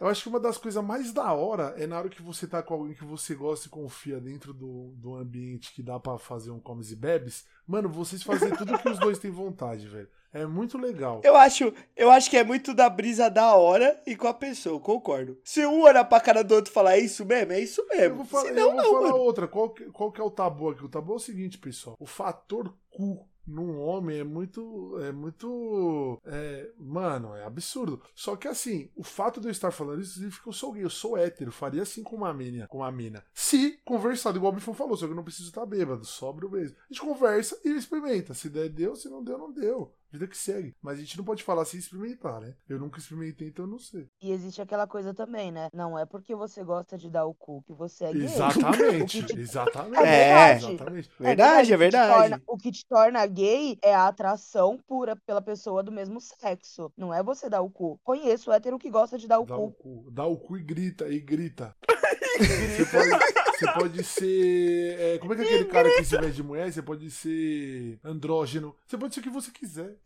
Eu 0.05 0.11
acho 0.11 0.23
que 0.23 0.29
uma 0.29 0.39
das 0.39 0.59
coisas 0.59 0.85
mais 0.85 1.15
da 1.15 1.33
hora 1.33 1.75
é 1.79 1.87
na 1.87 1.97
hora 1.97 2.11
que 2.11 2.21
você 2.21 2.47
tá 2.47 2.63
com 2.63 2.75
alguém 2.75 2.93
que 2.93 3.07
você 3.07 3.35
gosta 3.35 3.69
e 3.69 3.71
confia 3.71 4.21
dentro 4.21 4.53
do, 4.53 4.93
do 4.99 5.17
ambiente 5.17 5.73
que 5.73 5.83
dá 5.83 5.99
pra 5.99 6.19
fazer 6.19 6.51
um 6.51 6.61
comes 6.61 6.91
e 6.91 6.95
bebes. 6.97 7.47
Mano, 7.67 7.89
vocês 7.89 8.23
fazem 8.23 8.51
tudo 8.55 8.77
que 8.77 8.87
os 8.91 8.99
dois 8.99 9.19
têm 9.19 9.31
vontade, 9.31 9.89
velho. 9.89 10.07
É 10.31 10.45
muito 10.45 10.77
legal. 10.77 11.23
Eu 11.25 11.35
acho, 11.35 11.73
eu 11.97 12.11
acho 12.11 12.29
que 12.29 12.37
é 12.37 12.45
muito 12.45 12.75
da 12.75 12.91
brisa 12.91 13.31
da 13.31 13.55
hora 13.55 13.99
e 14.07 14.15
com 14.15 14.29
a 14.29 14.35
pessoa, 14.35 14.75
eu 14.77 14.81
concordo. 14.81 15.39
Se 15.43 15.65
um 15.65 15.81
olhar 15.81 16.05
pra 16.05 16.21
cara 16.21 16.45
do 16.45 16.55
outro 16.55 16.71
e 16.71 16.75
falar, 16.75 16.97
é 16.97 17.01
isso 17.01 17.25
mesmo, 17.25 17.53
é 17.55 17.61
isso 17.61 17.81
Eu 17.81 17.97
mesmo. 17.97 18.17
vou, 18.17 18.27
falar, 18.27 18.43
Se 18.43 18.49
eu 18.51 18.55
não, 18.57 18.65
vou 18.67 18.75
não, 18.75 18.85
falar 18.93 19.01
mano. 19.13 19.17
outra. 19.25 19.49
Qual 19.49 19.71
que, 19.71 19.85
qual 19.87 20.13
que 20.13 20.21
é 20.21 20.25
o 20.25 20.31
tabu 20.31 20.69
aqui? 20.69 20.85
O 20.85 20.89
tabu 20.91 21.15
é 21.15 21.17
o 21.17 21.19
seguinte, 21.19 21.57
pessoal. 21.57 21.97
O 21.99 22.05
fator 22.05 22.77
cu 22.91 23.27
num 23.47 23.79
homem 23.81 24.19
é 24.19 24.25
muito. 24.25 24.99
É 25.01 25.13
muito. 25.13 26.21
é, 26.25 26.71
mano, 26.79 27.35
é 27.35 27.45
absurdo. 27.45 28.01
Só 28.15 28.37
que 28.37 28.49
assim, 28.49 28.91
o 28.97 29.03
fato 29.03 29.41
de 29.41 29.49
eu 29.49 29.53
estar 29.53 29.71
falando 29.71 30.03
isso 30.03 30.15
significa 30.15 30.43
que 30.43 30.49
eu 30.49 30.53
sou 30.53 30.73
gay, 30.73 30.85
eu 30.85 30.91
sou 30.91 31.17
hétero. 31.17 31.53
Faria 31.53 31.83
assim 31.83 32.03
com 32.03 32.17
uma 32.17 32.33
mina. 32.33 32.67
Com 32.67 32.79
uma 32.79 32.93
mina. 32.93 33.25
Se 33.33 33.79
conversado, 33.85 34.39
igual 34.39 34.53
o 34.53 34.57
Bifão 34.57 34.75
falou, 34.75 34.97
só 34.97 35.07
que 35.07 35.13
eu 35.13 35.17
não 35.17 35.25
preciso 35.25 35.49
estar 35.49 35.67
bêbado, 35.67 36.05
sobra 36.05 36.47
o 36.47 36.51
mesmo. 36.51 36.77
A 36.79 36.93
gente 36.93 37.03
conversa 37.03 37.59
e 37.65 37.71
experimenta. 37.71 38.35
Se 38.35 38.49
der, 38.49 38.69
deu. 38.69 38.97
Se 38.97 39.09
não 39.09 39.23
deu, 39.23 39.39
não 39.39 39.53
deu. 39.53 39.93
Vida 40.15 40.29
que 40.29 40.39
segue. 40.39 40.77
Mas 40.81 40.99
a 40.99 41.01
gente 41.01 41.19
não 41.19 41.25
pode 41.25 41.43
falar 41.43 41.65
sem 41.65 41.81
experimentar, 41.81 42.41
né? 42.41 42.55
Eu 42.69 42.79
nunca 42.79 43.01
experimentei, 43.01 43.49
então 43.49 43.65
eu 43.65 43.69
não 43.71 43.81
sei. 43.81 44.07
E 44.23 44.31
existe 44.31 44.63
aquela 44.63 44.87
coisa 44.87 45.13
também, 45.13 45.51
né? 45.51 45.69
Não 45.75 45.99
é 45.99 46.07
porque 46.07 46.37
você 46.37 46.63
gosta 46.63 46.97
de 46.97 47.11
dar 47.11 47.25
o 47.27 47.35
cu 47.35 47.65
que 47.67 47.73
você 47.73 48.05
é 48.05 48.13
gay. 48.13 48.23
Exatamente. 48.23 49.19
O 49.25 49.27
te- 49.27 49.41
Exatamente. 49.41 50.05
É. 50.05 50.55
Exatamente. 50.57 51.11
Verdade, 51.19 51.73
é 51.73 51.75
o 51.75 51.79
verdade. 51.81 52.13
torna- 52.15 52.43
o 52.47 52.57
que 52.57 52.71
te 52.71 52.87
torna 52.87 53.27
gay 53.27 53.77
é 53.83 53.93
a 53.93 54.07
atração 54.07 54.79
pura 54.87 55.17
pela 55.27 55.43
pessoa 55.43 55.83
do 55.83 55.91
mesmo 55.91 56.21
sexo. 56.21 56.93
Não 56.97 57.13
é 57.13 57.21
você 57.21 57.51
dar 57.51 57.63
o 57.63 57.69
cu. 57.69 57.99
Conheço 58.05 58.53
hétero 58.53 58.79
que 58.79 58.91
gosta 58.91 59.19
de 59.19 59.27
dar 59.27 59.41
o 59.41 59.45
Dá 59.45 59.57
o 59.57 59.73
cu. 59.73 60.05
cu, 60.05 60.11
dá 60.13 60.25
o 60.25 60.37
cu 60.37 60.57
e 60.57 60.63
grita, 60.63 61.09
e 61.09 61.19
grita. 61.19 61.75
Você 62.39 62.85
pode, 62.87 63.44
você 63.59 63.73
pode 63.73 64.05
ser. 64.05 64.97
é, 65.01 65.19
como 65.19 65.33
é 65.33 65.37
que 65.37 65.43
é 65.43 65.45
aquele 65.47 65.65
cara 65.67 65.91
que 65.91 66.05
se 66.05 66.17
veste 66.17 66.37
de 66.37 66.43
mulher? 66.43 66.73
Você 66.73 66.83
pode 66.83 67.11
ser 67.11 67.99
andrógeno. 68.05 68.75
Você 68.87 68.97
pode 68.99 69.15
ser 69.15 69.21
o 69.21 69.23
que 69.23 69.31
você 69.31 69.51
quiser. 69.51 69.97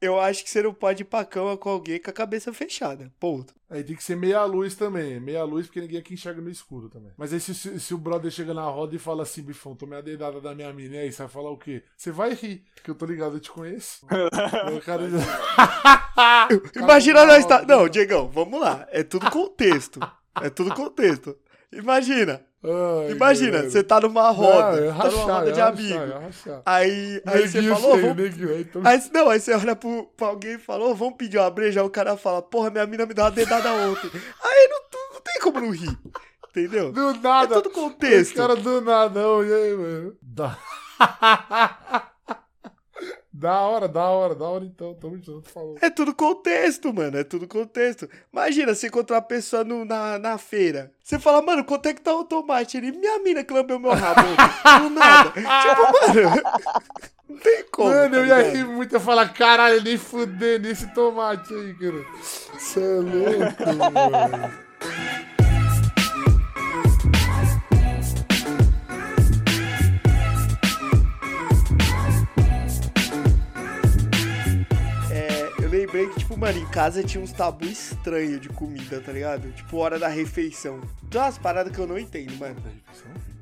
Eu 0.00 0.18
acho 0.20 0.44
que 0.44 0.50
você 0.50 0.62
não 0.62 0.72
pode 0.72 1.02
ir 1.02 1.06
pra 1.06 1.24
cama 1.24 1.56
com 1.56 1.68
alguém 1.68 2.00
com 2.00 2.10
a 2.10 2.12
cabeça 2.12 2.52
fechada. 2.52 3.12
Ponto. 3.18 3.54
Aí 3.68 3.82
tem 3.82 3.96
que 3.96 4.04
ser 4.04 4.16
meia 4.16 4.44
luz 4.44 4.76
também. 4.76 5.18
Meia 5.18 5.42
luz, 5.42 5.66
porque 5.66 5.80
ninguém 5.80 5.98
aqui 5.98 6.14
enxerga 6.14 6.40
no 6.40 6.48
escuro 6.48 6.88
também. 6.88 7.10
Mas 7.16 7.32
aí 7.32 7.40
se, 7.40 7.52
se- 7.54 7.80
se 7.80 7.92
o 7.94 7.98
brother 7.98 8.30
chega 8.30 8.54
na 8.54 8.62
roda 8.62 8.94
e 8.94 8.98
fala 8.98 9.24
assim, 9.24 9.42
bifão, 9.42 9.74
tomei 9.74 9.98
a 9.98 10.02
dedada 10.02 10.40
da 10.40 10.54
minha 10.54 10.72
mina, 10.72 10.94
e 10.94 10.98
aí 11.00 11.12
você 11.12 11.18
vai 11.22 11.28
falar 11.28 11.50
o 11.50 11.58
quê? 11.58 11.82
Você 11.96 12.12
vai 12.12 12.32
rir, 12.32 12.62
que 12.84 12.90
eu 12.90 12.94
tô 12.94 13.04
ligado, 13.06 13.36
eu 13.36 13.40
te 13.40 13.50
conheço. 13.50 14.06
o 14.06 14.80
cara 14.82 15.02
Imagina 16.76 17.24
nós 17.24 17.44
tá. 17.46 17.62
não, 17.62 17.80
Não, 17.80 17.88
Diegão, 17.88 18.28
vamos 18.28 18.60
lá. 18.60 18.86
É 18.90 19.02
tudo 19.02 19.30
contexto. 19.30 20.00
É 20.40 20.48
tudo 20.50 20.74
contexto. 20.74 21.36
Imagina, 21.72 22.44
Ai, 22.66 23.10
imagina, 23.12 23.62
você 23.62 23.82
tá 23.82 24.00
numa 24.00 24.22
Não, 24.24 24.32
roda. 24.32 24.76
eu 24.78 24.84
ia 24.86 24.92
tá 24.94 25.04
numa 25.10 25.20
rachar, 25.22 25.38
roda 25.38 25.52
de 25.52 25.60
amigo. 25.60 25.98
rachar, 25.98 26.22
rachar. 26.22 26.62
Aí, 26.66 27.22
aí 27.26 27.48
você 27.48 27.62
falou, 27.62 27.96
vamos. 27.98 28.18
aí 28.18 28.60
então- 28.60 28.82
Aí, 28.84 29.02
não, 29.12 29.28
aí 29.30 29.40
você 29.40 29.54
olha 29.54 29.76
pro, 29.76 30.04
pra 30.16 30.26
alguém 30.28 30.54
e 30.54 30.58
fala, 30.58 30.84
ô, 30.84 30.94
vamos 30.94 31.14
pedir 31.16 31.38
uma 31.38 31.50
breja, 31.50 31.80
aí 31.80 31.86
o 31.86 31.90
cara 31.90 32.16
fala, 32.16 32.42
porra, 32.42 32.70
minha 32.70 32.86
mina 32.86 33.06
me 33.06 33.14
deu 33.14 33.24
uma 33.24 33.30
dedada 33.30 33.72
ontem. 33.72 34.10
Aí 34.42 34.68
não, 34.70 34.80
não 35.14 35.20
tem 35.20 35.40
como 35.42 35.60
não 35.60 35.70
rir. 35.70 35.96
Entendeu? 36.50 36.90
Do 36.90 37.10
É 37.10 37.18
nada. 37.18 37.54
tudo 37.60 37.70
contexto. 37.70 38.30
Os 38.32 38.36
caras 38.36 38.58
do 38.62 38.80
nada, 38.80 39.20
não. 39.20 39.44
E 39.44 39.52
aí, 39.52 39.74
mano? 39.76 40.16
Da... 40.22 40.56
da 43.38 43.60
hora, 43.60 43.86
da 43.86 44.04
hora, 44.04 44.34
da 44.34 44.44
hora 44.46 44.64
então. 44.64 44.94
Tamo 44.94 45.18
junto, 45.22 45.48
falou. 45.50 45.76
É 45.82 45.90
tudo 45.90 46.14
contexto, 46.14 46.92
mano. 46.92 47.18
É 47.18 47.24
tudo 47.24 47.46
contexto. 47.46 48.08
Imagina, 48.32 48.74
você 48.74 48.86
encontrar 48.86 49.16
uma 49.16 49.22
pessoa 49.22 49.62
no- 49.62 49.84
na, 49.84 50.18
na 50.18 50.38
feira. 50.38 50.90
Você 51.02 51.18
fala, 51.18 51.42
mano, 51.42 51.62
quanto 51.64 51.86
é 51.86 51.92
que 51.94 52.00
tá 52.00 52.14
o 52.14 52.24
tomate? 52.24 52.76
Ele, 52.78 52.92
minha 52.92 53.18
mina 53.18 53.44
que 53.44 53.52
lambeu 53.52 53.78
meu 53.78 53.92
rabo. 53.92 54.20
ontem." 54.22 54.88
do 54.88 54.90
nada. 54.94 55.30
tipo, 55.36 56.22
mano. 56.22 56.42
Não 57.28 57.36
tem 57.38 57.64
como. 57.72 57.88
mano, 57.90 58.10
tá 58.10 58.16
eu 58.18 58.26
ia 58.26 58.50
rir 58.50 58.64
muito. 58.64 58.94
Eu 58.94 59.00
falar, 59.00 59.28
caralho, 59.34 59.82
nem 59.82 59.98
fuder 59.98 60.60
nesse 60.60 60.86
tomate 60.94 61.52
aí, 61.52 61.74
cara. 61.74 62.04
Você 62.54 62.80
é 62.80 62.96
louco, 63.00 63.92
mano. 63.92 64.65
Que, 76.10 76.20
tipo, 76.20 76.36
mano, 76.36 76.58
em 76.58 76.66
casa 76.66 77.02
tinha 77.02 77.22
uns 77.22 77.32
tabu 77.32 77.64
estranhos 77.64 78.40
de 78.40 78.48
comida, 78.48 79.00
tá 79.00 79.12
ligado? 79.12 79.50
Tipo, 79.52 79.78
hora 79.78 79.98
da 79.98 80.08
refeição. 80.08 80.80
Tem 81.10 81.20
umas 81.20 81.38
paradas 81.38 81.72
que 81.72 81.78
eu 81.78 81.86
não 81.86 81.98
entendo, 81.98 82.34
mano. 82.36 82.56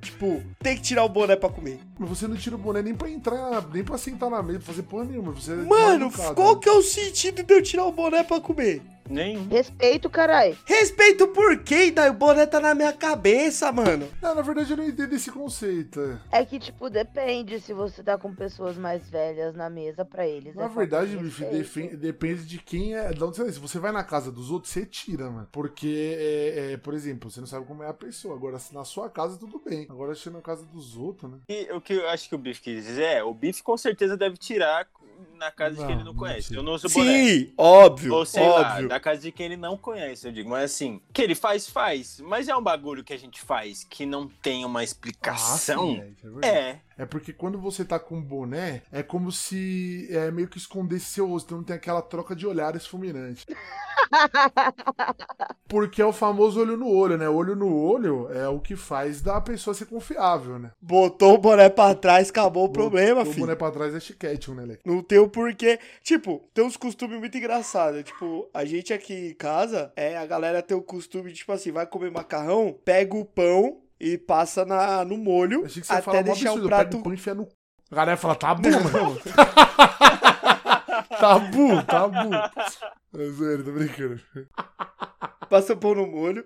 Tipo, 0.00 0.42
tem 0.61 0.77
que 0.77 0.83
tirar 0.83 1.05
o 1.05 1.09
boné 1.09 1.35
pra 1.35 1.48
comer. 1.48 1.81
Mas 1.98 2.09
você 2.09 2.29
não 2.29 2.37
tira 2.37 2.57
o 2.57 2.59
boné 2.59 2.83
nem 2.83 2.94
pra 2.94 3.09
entrar, 3.09 3.66
nem 3.72 3.83
pra 3.83 3.96
sentar 3.96 4.29
na 4.29 4.42
mesa, 4.42 4.59
pra 4.59 4.68
fazer 4.68 4.83
porra 4.83 5.05
nenhuma. 5.05 5.33
Você 5.33 5.55
Mano, 5.55 6.11
qual 6.35 6.59
que 6.59 6.68
é 6.68 6.72
o 6.72 6.83
sentido 6.83 7.42
de 7.42 7.55
eu 7.55 7.62
tirar 7.62 7.87
o 7.87 7.92
boné 7.92 8.22
pra 8.22 8.40
comer? 8.40 8.83
Nenhum. 9.08 9.48
Respeito, 9.48 10.08
carai. 10.08 10.56
Respeito 10.64 11.28
por 11.28 11.58
quê? 11.62 11.90
Daí 11.90 12.10
o 12.10 12.14
boné 12.14 12.46
tá 12.46 12.60
na 12.60 12.74
minha 12.74 12.92
cabeça, 12.92 13.70
mano. 13.70 14.08
Não, 14.22 14.34
na 14.34 14.42
verdade 14.42 14.70
eu 14.70 14.76
não 14.76 14.86
entendo 14.86 15.14
esse 15.14 15.30
conceito. 15.30 16.00
é. 16.30 16.40
É 16.40 16.44
que, 16.44 16.58
tipo, 16.58 16.88
depende 16.88 17.60
se 17.60 17.72
você 17.72 18.02
tá 18.02 18.16
com 18.16 18.34
pessoas 18.34 18.76
mais 18.76 19.08
velhas 19.08 19.54
na 19.54 19.68
mesa 19.68 20.04
pra 20.04 20.26
eles. 20.26 20.54
Na 20.54 20.64
é 20.64 20.68
verdade, 20.68 21.10
de 21.10 21.16
bicho, 21.16 21.44
depende 21.96 22.44
de 22.46 22.58
quem 22.58 22.94
é. 22.96 23.10
De 23.12 23.22
onde 23.22 23.36
você, 23.36 23.52
se 23.52 23.58
você 23.58 23.78
vai 23.78 23.92
na 23.92 24.04
casa 24.04 24.30
dos 24.32 24.50
outros, 24.50 24.72
você 24.72 24.86
tira, 24.86 25.30
mano. 25.30 25.48
Porque, 25.52 26.16
é, 26.18 26.72
é, 26.72 26.76
por 26.76 26.94
exemplo, 26.94 27.30
você 27.30 27.40
não 27.40 27.46
sabe 27.46 27.66
como 27.66 27.82
é 27.82 27.88
a 27.88 27.94
pessoa. 27.94 28.34
Agora, 28.34 28.58
se 28.58 28.74
na 28.74 28.84
sua 28.84 29.10
casa, 29.10 29.38
tudo 29.38 29.60
bem. 29.64 29.86
Agora, 29.90 30.14
se 30.14 30.30
na 30.30 30.40
casa 30.40 30.64
dos 30.64 30.96
outros, 30.96 31.30
né? 31.30 31.38
E 31.48 31.70
o 31.72 31.80
que 31.80 31.94
eu 31.94 32.08
acho 32.08 32.28
que 32.28 32.34
o 32.34 32.38
Biff 32.38 32.60
quis 32.60 32.84
dizer 32.84 33.04
é, 33.04 33.24
o 33.24 33.34
Biff 33.34 33.62
com 33.62 33.76
certeza 33.76 34.16
deve 34.16 34.36
tirar 34.36 34.86
na 35.37 35.50
casa 35.50 35.76
de 35.76 35.80
quem 35.82 35.87
ele 35.87 35.96
Não, 35.96 36.04
não 36.06 36.12
não 36.12 36.18
conhece. 36.18 36.54
Eu 36.54 36.62
não 36.62 36.72
uso 36.74 36.88
boné. 36.88 37.12
Sim, 37.12 37.52
óbvio, 37.56 38.14
Ou 38.14 38.24
sei 38.26 38.46
lá, 38.48 38.72
óbvio. 38.74 38.88
da 38.88 39.00
casa 39.00 39.20
de 39.22 39.32
quem 39.32 39.46
ele 39.46 39.56
não 39.56 39.76
conhece, 39.76 40.26
eu 40.26 40.32
digo. 40.32 40.50
Mas 40.50 40.64
assim, 40.72 41.00
que 41.12 41.22
ele 41.22 41.34
faz, 41.34 41.68
faz. 41.68 42.20
Mas 42.20 42.48
é 42.48 42.56
um 42.56 42.62
bagulho 42.62 43.02
que 43.04 43.12
a 43.12 43.18
gente 43.18 43.40
faz 43.40 43.84
que 43.84 44.04
não 44.06 44.28
tem 44.28 44.64
uma 44.64 44.80
Ah, 44.80 44.84
explicação. 44.84 45.94
sim, 45.94 46.00
é, 46.00 46.06
é 46.06 46.30
verdade. 46.30 46.80
É. 46.98 47.04
Porque 47.04 47.33
quando 47.33 47.59
você 47.59 47.85
tá 47.85 47.98
com 47.98 48.20
boné, 48.20 48.83
é 48.90 49.02
como 49.02 49.30
se 49.33 50.09
é, 50.11 50.30
meio 50.30 50.48
que 50.48 50.59
escondesse 50.59 51.07
seu 51.07 51.26
rosto, 51.26 51.46
então 51.46 51.59
não 51.59 51.64
tem 51.64 51.76
aquela 51.76 52.02
troca 52.02 52.35
de 52.35 52.46
olhares 52.46 52.87
fulminante. 52.87 53.44
Porque 55.68 56.00
é 56.00 56.07
o 56.07 56.12
famoso 56.12 56.61
olho 56.61 56.76
no 56.76 56.88
olho, 56.88 57.16
né? 57.16 57.28
Olho 57.28 57.57
no 57.57 57.74
olho 57.74 58.33
é 58.33 58.48
o 58.48 58.61
que 58.61 58.76
faz 58.76 59.20
da 59.20 59.40
pessoa 59.40 59.74
ser 59.74 59.87
confiável, 59.87 60.59
né? 60.59 60.70
Botou 60.80 61.35
o 61.35 61.38
boné 61.38 61.68
pra 61.68 61.94
trás, 61.94 62.30
acabou 62.30 62.66
o 62.66 62.68
problema, 62.68 63.22
o 63.22 63.26
filho. 63.26 63.40
boné 63.40 63.54
pra 63.57 63.70
trás 63.70 63.94
é 63.94 64.00
chiquete, 64.00 64.50
né, 64.52 64.64
Leque? 64.64 64.83
Não 64.85 65.02
tem 65.02 65.18
o 65.18 65.28
porquê. 65.28 65.78
Tipo, 66.02 66.48
tem 66.52 66.64
uns 66.64 66.76
costumes 66.76 67.18
muito 67.18 67.37
engraçados. 67.37 68.04
Tipo, 68.04 68.48
a 68.52 68.64
gente 68.64 68.92
aqui 68.92 69.30
em 69.30 69.35
casa, 69.35 69.92
é, 69.96 70.16
a 70.16 70.26
galera 70.26 70.62
tem 70.62 70.76
o 70.76 70.83
costume, 70.83 71.33
tipo 71.33 71.52
assim, 71.52 71.72
vai 71.72 71.87
comer 71.87 72.11
macarrão, 72.11 72.76
pega 72.85 73.16
o 73.16 73.24
pão 73.24 73.80
e 73.98 74.18
passa 74.18 74.64
na, 74.64 75.04
no 75.04 75.16
molho 75.16 75.61
Eu 75.61 75.66
achei 75.66 75.80
que 75.80 75.87
você 75.87 75.92
ia 75.92 75.98
até 75.98 76.04
falar 76.04 76.20
um 76.20 76.22
deixar 76.24 76.48
absurdo, 76.50 76.66
o 76.66 76.68
pega 76.70 76.83
prato. 76.83 76.96
o 76.98 77.02
pão 77.02 77.12
e 77.12 77.14
enfia 77.14 77.35
no... 77.35 77.48
A 77.90 77.94
galera 77.94 78.16
fala, 78.16 78.35
tá 78.35 78.54
bom, 78.54 78.70
mano. 78.70 79.20
tabu, 81.20 81.83
tabu. 81.87 82.35
É 82.35 83.33
sério, 83.33 83.64
tô 83.64 83.72
brincando. 83.72 84.20
Passa 85.48 85.74
o 85.74 85.76
pão 85.76 85.94
no 85.94 86.07
molho 86.07 86.44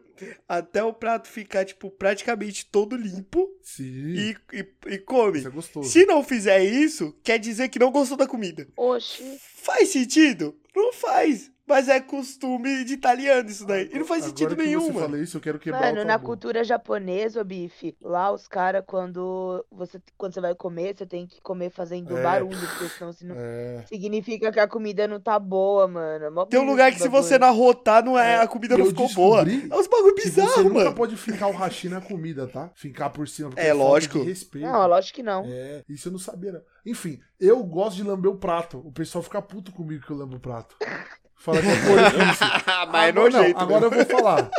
até 0.49 0.83
o 0.83 0.93
prato 0.93 1.29
ficar, 1.29 1.65
tipo, 1.65 1.91
praticamente 1.91 2.67
todo 2.67 2.97
limpo 2.97 3.49
Sim, 3.63 3.85
e, 3.85 4.37
e, 4.53 4.67
e 4.89 4.99
come. 4.99 5.39
isso 5.39 5.49
é 5.49 5.51
gostoso. 5.51 5.89
Se 5.89 6.05
não 6.05 6.23
fizer 6.23 6.63
isso, 6.63 7.17
quer 7.23 7.39
dizer 7.39 7.69
que 7.69 7.79
não 7.79 7.91
gostou 7.91 8.17
da 8.17 8.27
comida. 8.27 8.67
Oxi. 8.77 9.39
Faz 9.63 9.89
sentido? 9.91 10.55
Não 10.75 10.93
faz. 10.93 11.51
Mas 11.69 11.89
é 11.89 12.01
costume 12.01 12.83
de 12.85 12.95
italiano 12.95 13.49
isso 13.51 13.67
daí. 13.67 13.91
E 13.93 13.99
não 13.99 14.05
faz 14.07 14.25
Agora 14.25 14.39
sentido 14.39 14.57
que 14.57 14.63
nenhum, 14.65 14.81
você 14.81 14.93
mano. 14.93 15.07
fala 15.07 15.19
isso, 15.23 15.37
eu 15.37 15.41
quero 15.41 15.59
quebrar 15.59 15.81
Mano, 15.83 16.01
o 16.01 16.05
na 16.05 16.15
tabu. 16.15 16.25
cultura 16.27 16.65
japonesa, 16.65 17.41
ô 17.41 17.45
bife, 17.45 17.95
lá 18.01 18.33
os 18.33 18.49
caras, 18.49 18.83
quando 18.87 19.65
você, 19.71 20.01
quando 20.17 20.33
você 20.35 20.41
vai 20.41 20.55
comer, 20.55 20.97
você 20.97 21.05
tem 21.05 21.27
que 21.27 21.41
comer 21.43 21.71
fazendo 21.71 22.17
É. 22.17 22.23
barulho, 22.23 22.57
porque 22.59 22.89
senão 22.89 23.13
se 23.13 23.27
não... 23.27 23.35
É... 23.39 23.85
significa 23.87 24.51
que 24.51 24.59
a 24.59 24.67
comida 24.67 25.07
não 25.07 25.21
tá 25.21 25.39
boa, 25.39 25.87
mano. 25.87 26.31
Mó 26.31 26.47
Tem 26.47 26.59
um 26.59 26.63
bonito 26.63 26.71
lugar 26.73 26.91
que 26.93 26.99
se 26.99 27.05
bagulho. 27.09 27.23
você 27.23 27.39
não 27.39 27.49
arrotar, 27.49 28.03
não 28.05 28.19
é, 28.19 28.33
É, 28.33 28.37
a 28.39 28.49
comida 28.49 28.77
não 28.79 28.85
eu 28.87 28.91
ficou 28.91 29.13
boa. 29.13 29.45
descobri 29.45 29.71
É 29.71 29.77
uns 29.77 29.87
bagulho 29.87 30.15
que 30.15 30.23
você 30.23 30.41
bizarro, 30.41 30.63
nunca 30.65 30.75
mano. 30.85 30.95
pode 30.95 31.17
fincar 31.17 31.51
o 31.51 31.53
hashi 31.53 31.89
na 31.91 32.01
comida, 32.01 32.47
tá? 32.47 32.71
Fincar 32.75 33.11
por 33.11 33.29
cima. 33.29 33.51
porque 33.51 33.61
É, 33.61 33.69
falta 33.69 33.83
lógico. 33.85 34.19
De 34.21 34.25
respeito. 34.25 34.67
Não, 34.67 34.87
lógico 34.87 35.17
que 35.17 35.23
não. 35.23 35.45
É, 35.47 35.85
isso 35.89 36.09
eu 36.09 36.13
não 36.13 36.19
sabia, 36.19 36.53
não. 36.53 36.63
Enfim, 36.87 37.21
eu 37.39 37.63
gosto 37.63 37.97
de 37.97 38.03
lamber 38.05 38.31
o 38.31 38.37
prato. 38.37 38.79
O 38.79 38.91
pessoal 38.91 39.23
fica 39.23 39.43
puto 39.43 39.71
comigo 39.73 40.05
que 40.07 40.11
eu 40.11 40.17
lambo 40.17 40.37
o 40.37 40.41
prato. 40.41 40.75
Fala 41.39 41.61
que 41.63 41.69
é 41.69 41.77
porquice. 41.77 42.45
Mas 42.93 43.05
é 43.07 43.09
agora, 43.09 43.13
não, 43.13 43.23
nojento. 43.23 43.59
agora 43.61 43.85
eu 43.85 43.91
vou 43.91 44.05
falar. 44.07 44.51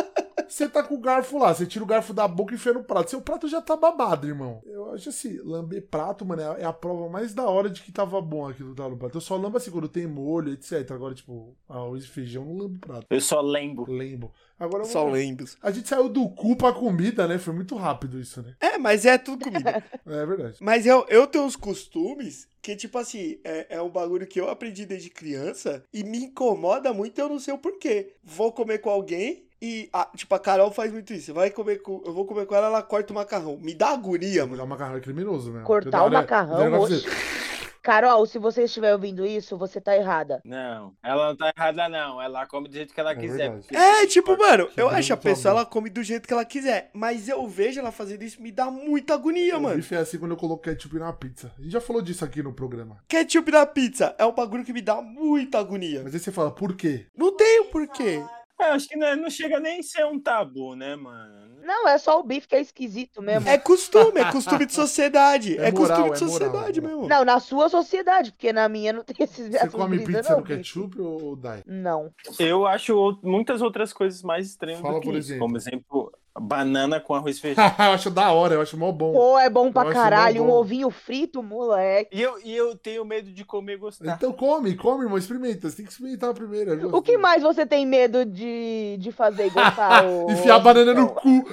Você 0.49 0.67
tá 0.67 0.83
com 0.83 0.95
o 0.95 0.99
garfo 0.99 1.37
lá, 1.37 1.53
você 1.53 1.65
tira 1.65 1.83
o 1.83 1.87
garfo 1.87 2.13
da 2.13 2.27
boca 2.27 2.53
e 2.53 2.55
enfia 2.55 2.73
no 2.73 2.83
prato. 2.83 3.09
Seu 3.11 3.21
prato 3.21 3.47
já 3.47 3.61
tá 3.61 3.75
babado, 3.77 4.27
irmão. 4.27 4.61
Eu 4.65 4.91
acho 4.93 5.09
assim, 5.09 5.37
lamber 5.43 5.85
prato, 5.87 6.25
mano, 6.25 6.41
é 6.41 6.45
a- 6.65 6.69
é 6.69 6.71
prova 6.73 7.09
mais 7.09 7.33
da 7.33 7.47
hora 7.47 7.69
de 7.69 7.81
que 7.81 7.91
tava 7.91 8.19
bom 8.21 8.47
aquilo 8.47 8.73
tava 8.75 8.89
no 8.89 8.97
prato. 8.97 9.17
Eu 9.17 9.21
só 9.21 9.35
lambo 9.37 9.57
assim 9.57 9.71
quando 9.71 9.87
tem 9.87 10.07
molho, 10.07 10.51
etc. 10.53 10.91
Agora, 10.91 11.13
tipo, 11.13 11.55
arroz 11.67 12.03
e 12.03 12.07
feijão, 12.07 12.45
não 12.45 12.57
lambo 12.57 12.79
prato. 12.79 13.05
Eu 13.09 13.21
só 13.21 13.41
lembro. 13.41 13.91
Lembo. 13.91 14.31
Agora 14.59 14.83
eu 14.83 14.87
Só 14.87 15.07
lembro. 15.07 15.45
A 15.61 15.71
gente 15.71 15.87
saiu 15.87 16.09
do 16.09 16.27
cu 16.29 16.55
pra 16.55 16.73
comida, 16.73 17.25
né? 17.27 17.37
Foi 17.37 17.53
muito 17.53 17.75
rápido 17.75 18.19
isso, 18.19 18.41
né? 18.41 18.55
É, 18.59 18.77
mas 18.77 19.05
é 19.05 19.17
tudo 19.17 19.45
comida. 19.45 19.83
É 20.05 20.25
verdade. 20.25 20.57
Mas 20.61 20.85
eu, 20.85 21.05
eu 21.07 21.27
tenho 21.27 21.45
uns 21.45 21.55
costumes 21.55 22.47
que, 22.61 22.75
tipo 22.75 22.97
assim, 22.97 23.39
é, 23.43 23.77
é 23.77 23.81
um 23.81 23.89
bagulho 23.89 24.27
que 24.27 24.39
eu 24.39 24.49
aprendi 24.49 24.85
desde 24.85 25.09
criança 25.09 25.83
e 25.93 26.03
me 26.03 26.17
incomoda 26.25 26.91
muito, 26.93 27.17
eu 27.19 27.29
não 27.29 27.39
sei 27.39 27.53
o 27.53 27.57
porquê. 27.57 28.15
Vou 28.23 28.51
comer 28.51 28.79
com 28.79 28.89
alguém 28.89 29.45
e, 29.61 29.89
ah, 29.93 30.09
tipo, 30.15 30.33
a 30.35 30.39
Carol 30.39 30.71
faz 30.71 30.91
muito 30.91 31.13
isso. 31.13 31.33
Vai 31.33 31.49
comer 31.49 31.81
com, 31.81 32.01
eu 32.05 32.13
vou 32.13 32.25
comer 32.25 32.45
com 32.45 32.55
ela, 32.55 32.67
ela 32.67 32.81
corta 32.83 33.11
o 33.11 33.15
macarrão. 33.15 33.57
Me 33.61 33.73
dá 33.73 33.89
agonia, 33.89 34.41
mano. 34.43 34.53
Olhar 34.55 34.63
o 34.63 34.67
macarrão 34.67 34.97
é 34.97 34.99
criminoso 35.01 35.51
mesmo. 35.51 35.65
Cortar 35.65 36.01
o 36.01 36.05
hora- 36.05 36.21
macarrão, 36.21 36.79
oxe. 36.81 37.01
fazer- 37.01 37.39
Carol, 37.81 38.25
se 38.25 38.37
você 38.37 38.63
estiver 38.65 38.91
ouvindo 38.93 39.25
isso, 39.25 39.57
você 39.57 39.79
tá 39.79 39.95
errada. 39.95 40.41
Não, 40.43 40.93
ela 41.01 41.29
não 41.29 41.35
tá 41.35 41.51
errada, 41.57 41.87
não. 41.87 42.21
Ela 42.21 42.45
come 42.45 42.67
do 42.67 42.73
jeito 42.75 42.93
que 42.93 42.99
ela 42.99 43.13
É 43.13 43.15
quiser. 43.15 43.49
porque- 43.51 43.75
É, 43.75 44.05
tipo, 44.05 44.37
mano, 44.37 44.63
eu 44.63 44.67
Quebrando 44.67 44.95
acho 44.95 45.13
a 45.13 45.17
tua 45.17 45.31
pessoa, 45.31 45.51
ela 45.53 45.65
come 45.65 45.89
do 45.89 46.03
jeito 46.03 46.27
que 46.27 46.33
ela 46.33 46.43
quiser. 46.43 46.91
Mas 46.93 47.29
eu 47.29 47.47
vejo 47.47 47.79
ela 47.79 47.91
fazendo 47.91 48.21
isso, 48.23 48.41
me 48.41 48.51
dá 48.51 48.69
muita 48.69 49.13
agonia, 49.13 49.57
O 49.57 49.61
mano. 49.61 49.77
bife 49.77 49.95
é 49.95 49.99
assim 49.99 50.19
quando 50.19 50.31
eu 50.31 50.37
coloco 50.37 50.61
ketchup 50.61 50.99
na 50.99 51.11
pizza. 51.13 51.51
A 51.57 51.61
gente 51.61 51.71
já 51.71 51.81
falou 51.81 52.01
disso 52.01 52.23
aqui 52.25 52.43
no 52.43 52.53
programa. 52.53 52.97
Ketchup 53.07 53.49
na 53.49 53.65
pizza 53.65 54.13
é 54.19 54.25
um 54.25 54.33
bagulho 54.33 54.65
que 54.65 54.73
me 54.73 54.81
dá 54.81 55.01
muita 55.01 55.57
agonia. 55.57 56.01
Mas 56.03 56.13
aí 56.13 56.19
você 56.19 56.31
fala, 56.33 56.51
por 56.51 56.75
quê? 56.75 57.05
Não 57.17 57.35
tem 57.35 57.61
o 57.61 57.65
porquê. 57.65 58.21
É, 58.59 58.65
acho 58.71 58.87
que 58.89 58.95
não, 58.97 59.15
não 59.15 59.29
chega 59.29 59.59
nem 59.59 59.79
a 59.79 59.83
ser 59.83 60.05
um 60.05 60.19
tabu, 60.19 60.75
né, 60.75 60.95
mano? 60.95 61.39
Não, 61.61 61.87
é 61.87 61.97
só 61.97 62.19
o 62.19 62.23
bife 62.23 62.47
que 62.47 62.55
é 62.55 62.61
esquisito 62.61 63.21
mesmo. 63.21 63.47
É 63.47 63.57
costume, 63.57 64.19
é 64.21 64.31
costume 64.31 64.65
de 64.65 64.73
sociedade. 64.73 65.57
É 65.57 65.67
É, 65.67 65.71
moral, 65.71 66.09
costume 66.09 66.09
de 66.09 66.13
é 66.15 66.27
sociedade 66.27 66.79
é 66.79 66.81
moral. 66.81 66.97
mesmo. 66.99 67.09
Não, 67.09 67.25
na 67.25 67.39
sua 67.39 67.69
sociedade, 67.69 68.31
porque 68.31 68.51
na 68.51 68.67
minha 68.67 68.91
não 68.93 69.03
tem 69.03 69.15
esses 69.19 69.49
Você 69.49 69.69
come 69.69 69.99
pizza 69.99 70.31
não, 70.31 70.37
no 70.39 70.43
bife. 70.43 70.57
ketchup 70.57 70.99
ou 71.01 71.35
dai? 71.35 71.61
Não. 71.65 72.13
Eu 72.39 72.65
acho 72.65 73.19
muitas 73.23 73.61
outras 73.61 73.93
coisas 73.93 74.23
mais 74.23 74.47
estranhas 74.47 74.81
Fala, 74.81 74.95
do 74.95 74.99
que 75.01 75.07
por 75.07 75.15
isso. 75.17 75.27
exemplo. 75.29 75.45
Como 75.45 75.57
exemplo, 75.57 76.11
banana 76.39 76.99
com 76.99 77.13
arroz 77.13 77.37
e 77.37 77.41
feijão. 77.41 77.63
eu 77.77 77.91
acho 77.91 78.09
da 78.09 78.31
hora, 78.31 78.55
eu 78.55 78.61
acho 78.61 78.77
mó 78.77 78.91
bom. 78.91 79.13
Pô, 79.13 79.37
é 79.39 79.49
bom 79.49 79.67
Eu 79.67 79.73
pra 79.73 79.83
acho 79.83 79.93
caralho. 79.93 80.43
Um 80.43 80.49
ovinho 80.51 80.89
frito, 80.89 81.43
moleque. 81.43 82.15
E 82.17 82.21
eu, 82.21 82.39
e 82.43 82.55
eu 82.55 82.75
tenho 82.77 83.05
medo 83.05 83.31
de 83.31 83.43
comer 83.45 83.73
e 83.73 83.77
gostar. 83.77 84.15
Então 84.15 84.31
come, 84.33 84.75
come, 84.75 85.03
irmão, 85.03 85.17
experimenta. 85.17 85.69
Você 85.69 85.77
tem 85.77 85.85
que 85.85 85.91
experimentar 85.91 86.33
primeiro. 86.33 86.73
é 86.73 86.85
O 86.95 87.01
que 87.01 87.17
mais 87.17 87.43
você 87.43 87.65
tem 87.65 87.85
medo 87.85 88.25
de, 88.25 88.97
de 88.99 89.11
fazer 89.11 89.47
e 89.47 89.49
gostar? 89.49 90.05
ô- 90.05 90.31
Enfiar 90.31 90.55
a 90.55 90.59
banana 90.59 90.93
no 90.93 91.09
cu. 91.09 91.19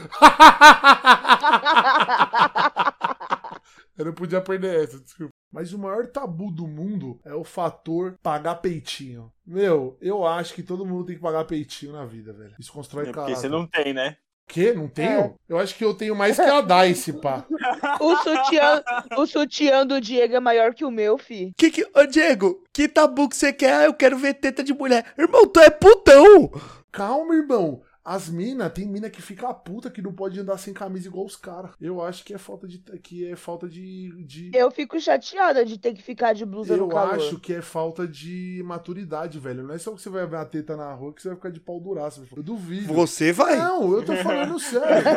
eu 3.99 4.05
não 4.05 4.13
podia 4.13 4.41
perder 4.41 4.85
essa, 4.85 4.99
desculpa. 5.01 5.31
Mas 5.53 5.73
o 5.73 5.79
maior 5.79 6.07
tabu 6.09 6.51
do 6.51 6.67
mundo 6.67 7.19
é 7.25 7.33
o 7.33 7.45
fator 7.45 8.17
pagar 8.23 8.57
peitinho. 8.57 9.33
Meu, 9.47 9.97
eu 10.03 10.27
acho 10.27 10.53
que 10.55 10.63
todo 10.63 10.85
mundo 10.85 11.07
tem 11.07 11.17
que 11.17 11.23
pagar 11.23 11.45
peitinho 11.45 11.93
na 11.93 12.05
vida, 12.05 12.33
velho. 12.33 12.55
Isso 12.59 12.73
constrói 12.73 13.05
É 13.05 13.07
porque 13.07 13.21
caráter. 13.21 13.37
você 13.37 13.49
não 13.49 13.67
tem, 13.67 13.95
né? 13.95 14.17
Quê? 14.47 14.73
Não 14.73 14.89
tenho? 14.89 15.21
É. 15.21 15.35
Eu 15.49 15.59
acho 15.59 15.75
que 15.75 15.85
eu 15.85 15.93
tenho 15.93 16.15
mais 16.15 16.37
que 16.37 16.43
a 16.43 16.61
Dice, 16.61 17.13
pá. 17.15 17.45
O 18.01 18.17
sutiã, 18.17 18.83
o 19.17 19.27
sutiã 19.27 19.87
do 19.87 20.01
Diego 20.01 20.37
é 20.37 20.41
maior 20.41 20.75
que 20.75 20.85
o 20.85 20.91
meu, 20.91 21.19
fi. 21.19 21.53
Que 21.57 21.71
que... 21.71 21.85
Ô, 21.95 22.07
Diego, 22.07 22.63
que 22.73 22.89
tabu 22.89 23.29
que 23.29 23.37
você 23.37 23.53
quer? 23.53 23.73
Ah, 23.75 23.85
eu 23.85 23.95
quero 23.95 24.17
ver 24.17 24.35
teta 24.35 24.63
de 24.63 24.73
mulher. 24.73 25.05
Irmão, 25.19 25.47
tu 25.47 25.61
é 25.61 25.69
putão. 25.69 26.51
Calma, 26.93 27.35
irmão. 27.35 27.83
As 28.09 28.29
minas, 28.29 28.73
tem 28.73 28.87
mina 28.87 29.11
que 29.11 29.21
fica 29.21 29.53
puta 29.53 29.91
que 29.91 30.01
não 30.01 30.13
pode 30.13 30.39
andar 30.39 30.57
sem 30.59 30.73
camisa 30.73 31.09
igual 31.09 31.27
os 31.27 31.35
caras. 31.35 31.73
Eu 31.81 32.01
acho 32.01 32.25
que 32.25 32.33
é 32.33 32.39
falta 32.39 32.69
de. 32.69 32.79
que 32.79 33.29
é 33.29 33.35
falta 33.35 33.69
de. 33.69 34.13
de... 34.25 34.53
Eu 34.55 34.71
fico 34.71 35.01
chateada 35.01 35.65
de 35.65 35.77
ter 35.77 35.93
que 35.93 36.01
ficar 36.01 36.33
de 36.33 36.47
blusa 36.47 36.75
Eu 36.75 36.79
no 36.79 36.89
calor. 36.89 37.17
acho 37.17 37.41
que 37.41 37.53
é 37.53 37.61
falta 37.61 38.07
de 38.07 38.63
maturidade, 38.65 39.41
velho. 39.41 39.65
Não 39.65 39.75
é 39.75 39.79
só 39.79 39.91
que 39.93 40.01
você 40.01 40.09
vai 40.09 40.25
ver 40.25 40.37
a 40.37 40.45
teta 40.45 40.77
na 40.77 40.93
rua 40.95 41.13
que 41.13 41.21
você 41.21 41.27
vai 41.31 41.37
ficar 41.37 41.51
de 41.51 41.59
pau 41.59 41.81
duraço. 41.81 42.25
Eu 42.37 42.45
duvido. 42.45 42.95
Você 42.95 43.33
vai. 43.33 43.57
Não, 43.57 43.93
eu 43.93 44.05
tô 44.05 44.15
falando 44.15 44.57
sério. 44.61 45.09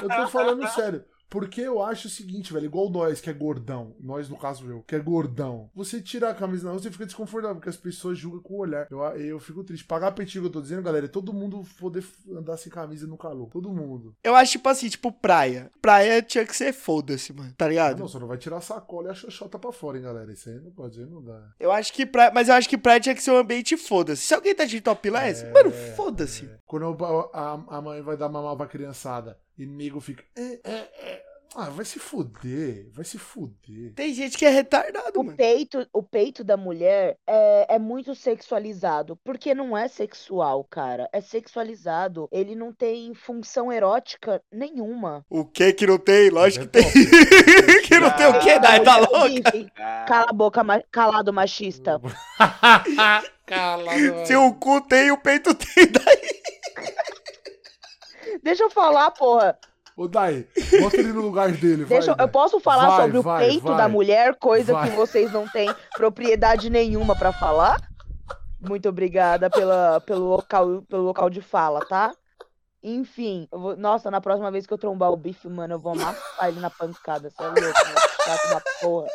Eu 0.00 0.08
tô 0.08 0.28
falando 0.28 0.68
sério. 0.68 1.04
Porque 1.30 1.60
eu 1.60 1.82
acho 1.82 2.06
o 2.08 2.10
seguinte, 2.10 2.52
velho, 2.52 2.64
igual 2.66 2.88
nós, 2.90 3.20
que 3.20 3.28
é 3.28 3.32
gordão, 3.32 3.94
nós, 4.00 4.28
no 4.28 4.36
caso 4.38 4.68
eu, 4.70 4.82
que 4.82 4.94
é 4.94 4.98
gordão, 4.98 5.70
você 5.74 6.00
tira 6.00 6.30
a 6.30 6.34
camisa 6.34 6.64
na 6.64 6.70
rua, 6.70 6.80
você 6.80 6.90
fica 6.90 7.04
desconfortável, 7.06 7.56
porque 7.56 7.68
as 7.68 7.76
pessoas 7.76 8.18
julgam 8.18 8.40
com 8.40 8.54
o 8.54 8.58
olhar. 8.58 8.86
Eu, 8.90 9.00
eu 9.16 9.38
fico 9.38 9.62
triste. 9.62 9.84
Pagar 9.84 10.12
que 10.12 10.36
eu 10.38 10.50
tô 10.50 10.60
dizendo, 10.60 10.82
galera, 10.82 11.04
é 11.06 11.08
todo 11.08 11.32
mundo 11.32 11.62
poder 11.78 12.04
andar 12.30 12.56
sem 12.56 12.72
camisa 12.72 13.06
no 13.06 13.16
calor. 13.16 13.48
Todo 13.50 13.70
mundo. 13.72 14.14
Eu 14.24 14.34
acho, 14.34 14.52
tipo 14.52 14.68
assim, 14.68 14.88
tipo 14.88 15.12
praia. 15.12 15.70
Praia 15.80 16.20
tinha 16.22 16.44
que 16.46 16.56
ser 16.56 16.72
foda-se, 16.72 17.32
mano. 17.32 17.52
Tá 17.56 17.66
Ah, 17.66 17.68
ligado? 17.68 17.98
não, 17.98 18.08
só 18.08 18.18
não 18.18 18.26
vai 18.26 18.38
tirar 18.38 18.56
a 18.56 18.60
sacola 18.60 19.08
e 19.08 19.10
a 19.10 19.14
xoxota 19.14 19.58
pra 19.58 19.70
fora, 19.72 19.96
hein, 19.98 20.04
galera. 20.04 20.32
Isso 20.32 20.48
aí 20.48 20.58
não 20.60 20.70
pode, 20.70 20.98
não 21.06 21.22
dá. 21.22 21.50
Eu 21.60 21.70
acho 21.70 21.92
que 21.92 22.04
praia. 22.06 22.32
Mas 22.34 22.48
eu 22.48 22.54
acho 22.54 22.68
que 22.68 22.78
praia 22.78 23.00
tinha 23.00 23.14
que 23.14 23.22
ser 23.22 23.30
um 23.30 23.36
ambiente 23.36 23.76
foda-se. 23.76 24.22
Se 24.22 24.34
alguém 24.34 24.54
tá 24.54 24.64
de 24.64 24.80
topless, 24.80 25.44
É. 25.44 25.52
mano, 25.52 25.70
foda-se. 25.94 26.48
Quando 26.66 26.84
eu- 26.84 27.30
a, 27.32 27.52
a 27.68 27.80
mãe 27.82 28.00
vai 28.02 28.16
dar 28.16 28.28
mamar 28.28 28.56
pra 28.56 28.66
criançada 28.66 29.38
e 29.58 29.66
nego 29.66 30.00
fica. 30.00 30.24
É, 30.36 30.60
é, 30.64 30.72
é. 30.74 31.28
Ah, 31.56 31.70
vai 31.70 31.84
se 31.84 31.98
fuder, 31.98 32.88
vai 32.92 33.04
se 33.06 33.18
fuder. 33.18 33.94
Tem 33.94 34.12
gente 34.12 34.36
que 34.36 34.44
é 34.44 34.50
retardado, 34.50 35.18
O 35.18 35.24
mano. 35.24 35.36
peito, 35.36 35.84
o 35.94 36.02
peito 36.02 36.44
da 36.44 36.58
mulher 36.58 37.16
é, 37.26 37.74
é 37.76 37.78
muito 37.78 38.14
sexualizado, 38.14 39.16
porque 39.24 39.54
não 39.54 39.76
é 39.76 39.88
sexual, 39.88 40.62
cara. 40.64 41.08
É 41.10 41.22
sexualizado. 41.22 42.28
Ele 42.30 42.54
não 42.54 42.70
tem 42.72 43.14
função 43.14 43.72
erótica 43.72 44.42
nenhuma. 44.52 45.24
O 45.28 45.42
que 45.46 45.72
que 45.72 45.86
não 45.86 45.98
tem? 45.98 46.28
Lógico 46.28 46.68
que 46.68 46.78
É 46.78 46.82
tem. 46.82 46.92
que 47.82 47.98
não 47.98 48.10
tem 48.14 48.26
o 48.26 48.38
que? 48.40 48.50
Ah, 48.50 48.58
Dai, 48.58 48.82
tá 48.82 48.98
Ô, 48.98 49.00
louco? 49.00 49.28
bife, 49.28 49.72
Ah, 49.78 50.04
Cala 50.06 50.26
a 50.28 50.32
boca, 50.34 50.62
ma- 50.62 50.82
calado 50.92 51.32
machista. 51.32 51.98
Cala, 53.46 53.92
Se 54.26 54.36
o 54.36 54.52
cu 54.54 54.82
tem, 54.82 55.10
o 55.10 55.16
peito 55.18 55.54
tem. 55.54 55.86
Daí. 55.90 56.37
Deixa 58.48 58.64
eu 58.64 58.70
falar, 58.70 59.10
porra. 59.10 59.58
Ô, 59.94 60.08
Dai, 60.08 60.46
bota 60.80 60.96
ele 60.96 61.12
no 61.12 61.20
lugar 61.20 61.52
dele, 61.52 61.84
vai. 61.84 61.98
Deixa, 61.98 62.16
eu- 62.18 62.28
posso 62.28 62.58
falar 62.58 62.86
Vai, 62.86 63.02
sobre 63.06 63.20
vai, 63.20 63.44
o 63.44 63.48
peito 63.50 63.66
da 63.76 63.86
mulher, 63.90 64.36
coisa 64.36 64.72
que 64.82 64.90
vocês 64.96 65.30
não 65.30 65.46
têm 65.46 65.68
propriedade 65.94 66.70
nenhuma 66.70 67.14
pra 67.14 67.30
falar? 67.30 67.76
Muito 68.58 68.88
obrigada 68.88 69.50
pela, 69.50 70.00
pelo, 70.00 70.24
local, 70.26 70.82
pelo 70.88 71.02
local 71.02 71.28
de 71.28 71.42
fala, 71.42 71.84
tá? 71.84 72.10
Enfim, 72.82 73.46
vou- 73.52 73.76
nossa, 73.76 74.10
na 74.10 74.20
próxima 74.20 74.50
vez 74.50 74.66
que 74.66 74.72
eu 74.72 74.78
trombar 74.78 75.10
o 75.12 75.16
bife, 75.16 75.46
mano, 75.46 75.74
eu 75.74 75.78
vou 75.78 75.92
amassar 75.92 76.48
ele 76.48 76.58
na 76.60 76.70
pancada, 76.70 77.28
você 77.28 77.42
é 77.42 77.46
louco, 77.48 77.60
né? 77.60 77.94
Chato 78.24 78.48
da 78.54 78.62
porra. 78.80 79.08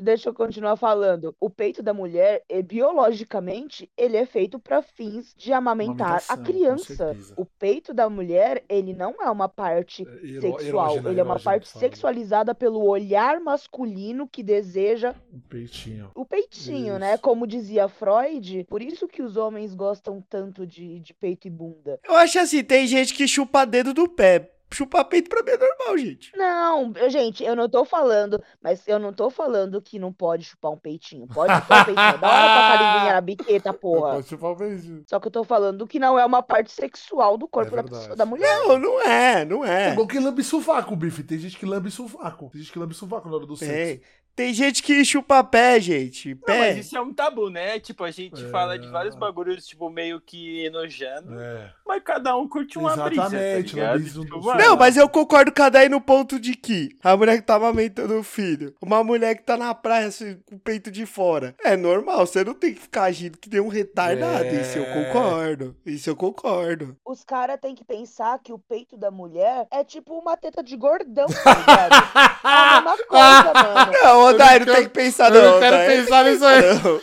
Deixa 0.00 0.28
eu 0.28 0.34
continuar 0.34 0.76
falando. 0.76 1.34
O 1.40 1.48
peito 1.50 1.82
da 1.82 1.92
mulher, 1.94 2.42
biologicamente, 2.64 3.90
ele 3.96 4.16
é 4.16 4.26
feito 4.26 4.58
para 4.58 4.82
fins 4.82 5.34
de 5.36 5.52
amamentar 5.52 6.22
a 6.28 6.36
criança. 6.36 7.16
O 7.36 7.44
peito 7.44 7.92
da 7.94 8.08
mulher, 8.08 8.64
ele 8.68 8.92
não 8.94 9.14
é 9.22 9.30
uma 9.30 9.48
parte 9.48 10.02
É, 10.06 10.40
sexual, 10.40 10.90
erógena, 10.90 11.10
ele 11.10 11.20
é 11.20 11.22
uma 11.22 11.32
erógena 11.34 11.44
parte 11.44 11.68
sexualizada 11.68 12.54
pelo 12.54 12.82
olhar 12.86 13.40
masculino 13.40 14.28
que 14.28 14.42
deseja 14.42 15.14
Um 15.32 15.40
peitinho. 15.40 16.10
o 16.14 16.24
peitinho, 16.24 16.98
né? 16.98 17.14
Isso. 17.14 17.22
Como 17.22 17.46
dizia 17.46 17.88
Freud, 17.88 18.64
por 18.68 18.82
isso 18.82 19.08
que 19.08 19.22
os 19.22 19.36
homens 19.36 19.74
gostam 19.74 20.22
tanto 20.28 20.66
de, 20.66 21.00
de 21.00 21.14
peito 21.14 21.46
e 21.46 21.50
bunda. 21.50 21.98
Eu 22.04 22.14
acho 22.16 22.38
assim, 22.38 22.62
tem 22.62 22.86
gente 22.86 23.14
que 23.14 23.26
chupa 23.28 23.64
dedo 23.64 23.92
do 23.94 24.08
pé. 24.08 24.50
Chupar 24.72 25.04
peito 25.04 25.28
pra 25.28 25.42
mim 25.42 25.50
é 25.50 25.58
normal, 25.58 25.98
gente. 25.98 26.36
Não, 26.36 26.92
eu- 26.96 27.10
gente, 27.10 27.44
eu 27.44 27.54
não 27.54 27.68
tô 27.68 27.84
falando, 27.84 28.42
mas 28.62 28.86
eu 28.88 28.98
não 28.98 29.12
tô 29.12 29.28
falando 29.30 29.80
que 29.82 29.98
não 29.98 30.12
pode 30.12 30.44
chupar 30.44 30.72
um 30.72 30.76
peitinho. 30.78 31.26
Pode 31.26 31.54
chupar 31.54 31.82
um 31.82 31.84
peitinho. 31.84 32.06
é 32.06 32.18
Da 32.18 32.28
hora 32.28 32.46
passar 32.48 32.78
a 32.78 32.94
linguinha 32.94 33.12
na 33.14 33.20
biqueta, 33.20 33.72
porra. 33.74 34.14
Pode 34.14 34.28
chupar 34.28 34.50
o 34.52 34.56
peitinho. 34.56 35.04
Só 35.06 35.20
que 35.20 35.26
eu 35.28 35.32
tô 35.32 35.44
falando 35.44 35.86
que 35.86 35.98
não 35.98 36.18
é 36.18 36.24
uma 36.24 36.42
parte 36.42 36.72
sexual 36.72 37.36
do 37.36 37.46
corpo 37.46 37.70
da, 37.70 37.82
verdade. 37.82 37.98
pessoa, 38.00 38.16
da 38.16 38.24
mulher. 38.26 38.58
Não, 38.60 38.78
não 38.78 39.00
é, 39.02 39.44
não 39.44 39.64
É 39.64 39.88
é. 39.90 39.92
igual 39.92 40.06
que 40.06 40.18
lambe 40.18 40.42
sovaco, 40.42 40.96
bife. 40.96 41.22
Tem 41.22 41.38
gente 41.38 41.58
que 41.58 41.66
lambe 41.66 41.90
sovaco. 41.90 42.48
Tem 42.50 42.60
gente 42.60 42.72
que 42.72 42.78
lambe 42.78 42.94
sovaco 42.94 43.28
na 43.28 43.36
hora 43.36 43.46
do 43.46 43.56
sexo. 43.56 43.72
Tem. 43.74 44.00
Tem 44.34 44.54
gente 44.54 44.82
que 44.82 45.04
chupa 45.04 45.44
pé, 45.44 45.78
gente. 45.78 46.30
Não, 46.34 46.40
mas 46.58 46.74
Pé. 46.74 46.80
isso 46.80 46.96
é 46.96 47.00
um 47.00 47.12
tabu, 47.12 47.50
né? 47.50 47.78
Tipo, 47.78 48.04
a 48.04 48.10
gente 48.10 48.42
É. 48.42 48.48
fala 48.48 48.78
de 48.78 48.88
vários 48.88 49.14
bagulhos, 49.14 49.66
tipo, 49.66 49.90
meio 49.90 50.20
que 50.20 50.64
enojando, 50.64 51.38
É. 51.38 51.70
mas 51.86 52.02
cada 52.02 52.34
um 52.36 52.48
curte 52.48 52.78
uma 52.78 52.96
brisa, 52.96 53.22
tá 53.22 53.36
Exatamente, 53.36 53.74
uma 53.74 53.80
ligado? 53.82 53.98
brisa 54.00 54.14
do- 54.20 54.24
Tipo, 54.24 54.54
Não, 54.54 54.76
mas 54.76 54.96
eu 54.96 55.08
concordo 55.08 55.52
com 55.52 55.62
a 55.62 55.68
Day 55.68 55.88
no 55.88 56.00
ponto 56.00 56.40
de 56.40 56.54
que 56.54 56.96
a 57.04 57.16
mulher 57.16 57.36
que 57.36 57.42
tá 57.46 57.56
amamentando 57.56 58.18
o 58.18 58.22
filho, 58.22 58.74
uma 58.80 59.04
mulher 59.04 59.34
que 59.36 59.42
tá 59.42 59.56
na 59.56 59.74
praia 59.74 60.06
assim, 60.06 60.38
com 60.46 60.56
o 60.56 60.58
peito 60.58 60.90
de 60.90 61.04
fora. 61.04 61.54
É 61.62 61.76
normal, 61.76 62.26
você 62.26 62.42
não 62.42 62.54
tem 62.54 62.72
que 62.74 62.80
ficar 62.80 63.04
agindo 63.04 63.36
que 63.38 63.50
nem 63.50 63.60
um 63.60 63.68
retardado. 63.68 64.44
É. 64.44 64.60
Isso 64.62 64.78
eu 64.78 64.86
concordo. 64.86 65.76
Isso 65.84 66.08
eu 66.08 66.16
concordo. 66.16 66.96
Os 67.04 67.22
caras 67.22 67.60
têm 67.60 67.74
que 67.74 67.84
pensar 67.84 68.38
que 68.42 68.52
o 68.52 68.58
peito 68.58 68.96
da 68.96 69.10
mulher 69.10 69.66
é 69.70 69.84
tipo 69.84 70.14
uma 70.18 70.36
teta 70.38 70.62
de 70.62 70.76
gordão, 70.76 71.26
tá 71.26 71.54
ligado? 71.54 71.92
É 72.42 72.48
a 72.48 72.80
mesma 72.80 72.96
coisa, 73.06 73.52
mano. 73.54 73.92
Não, 73.92 74.21
ô 74.22 74.32
Day, 74.32 74.58
não 74.60 74.66
não 74.66 74.74
tem 74.74 74.84
que 74.84 74.90
pensar, 74.90 75.34
eu 75.34 75.42
não. 75.42 75.52
não 75.52 75.60
quero 75.60 75.76
Day. 75.76 75.96
pensar 75.96 76.24
nisso 76.24 76.44
aí. 76.44 76.62
Não. 76.62 77.00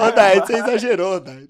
Ô, 0.06 0.10
Day, 0.12 0.40
você 0.40 0.54
exagerou, 0.54 1.20
Day. 1.20 1.48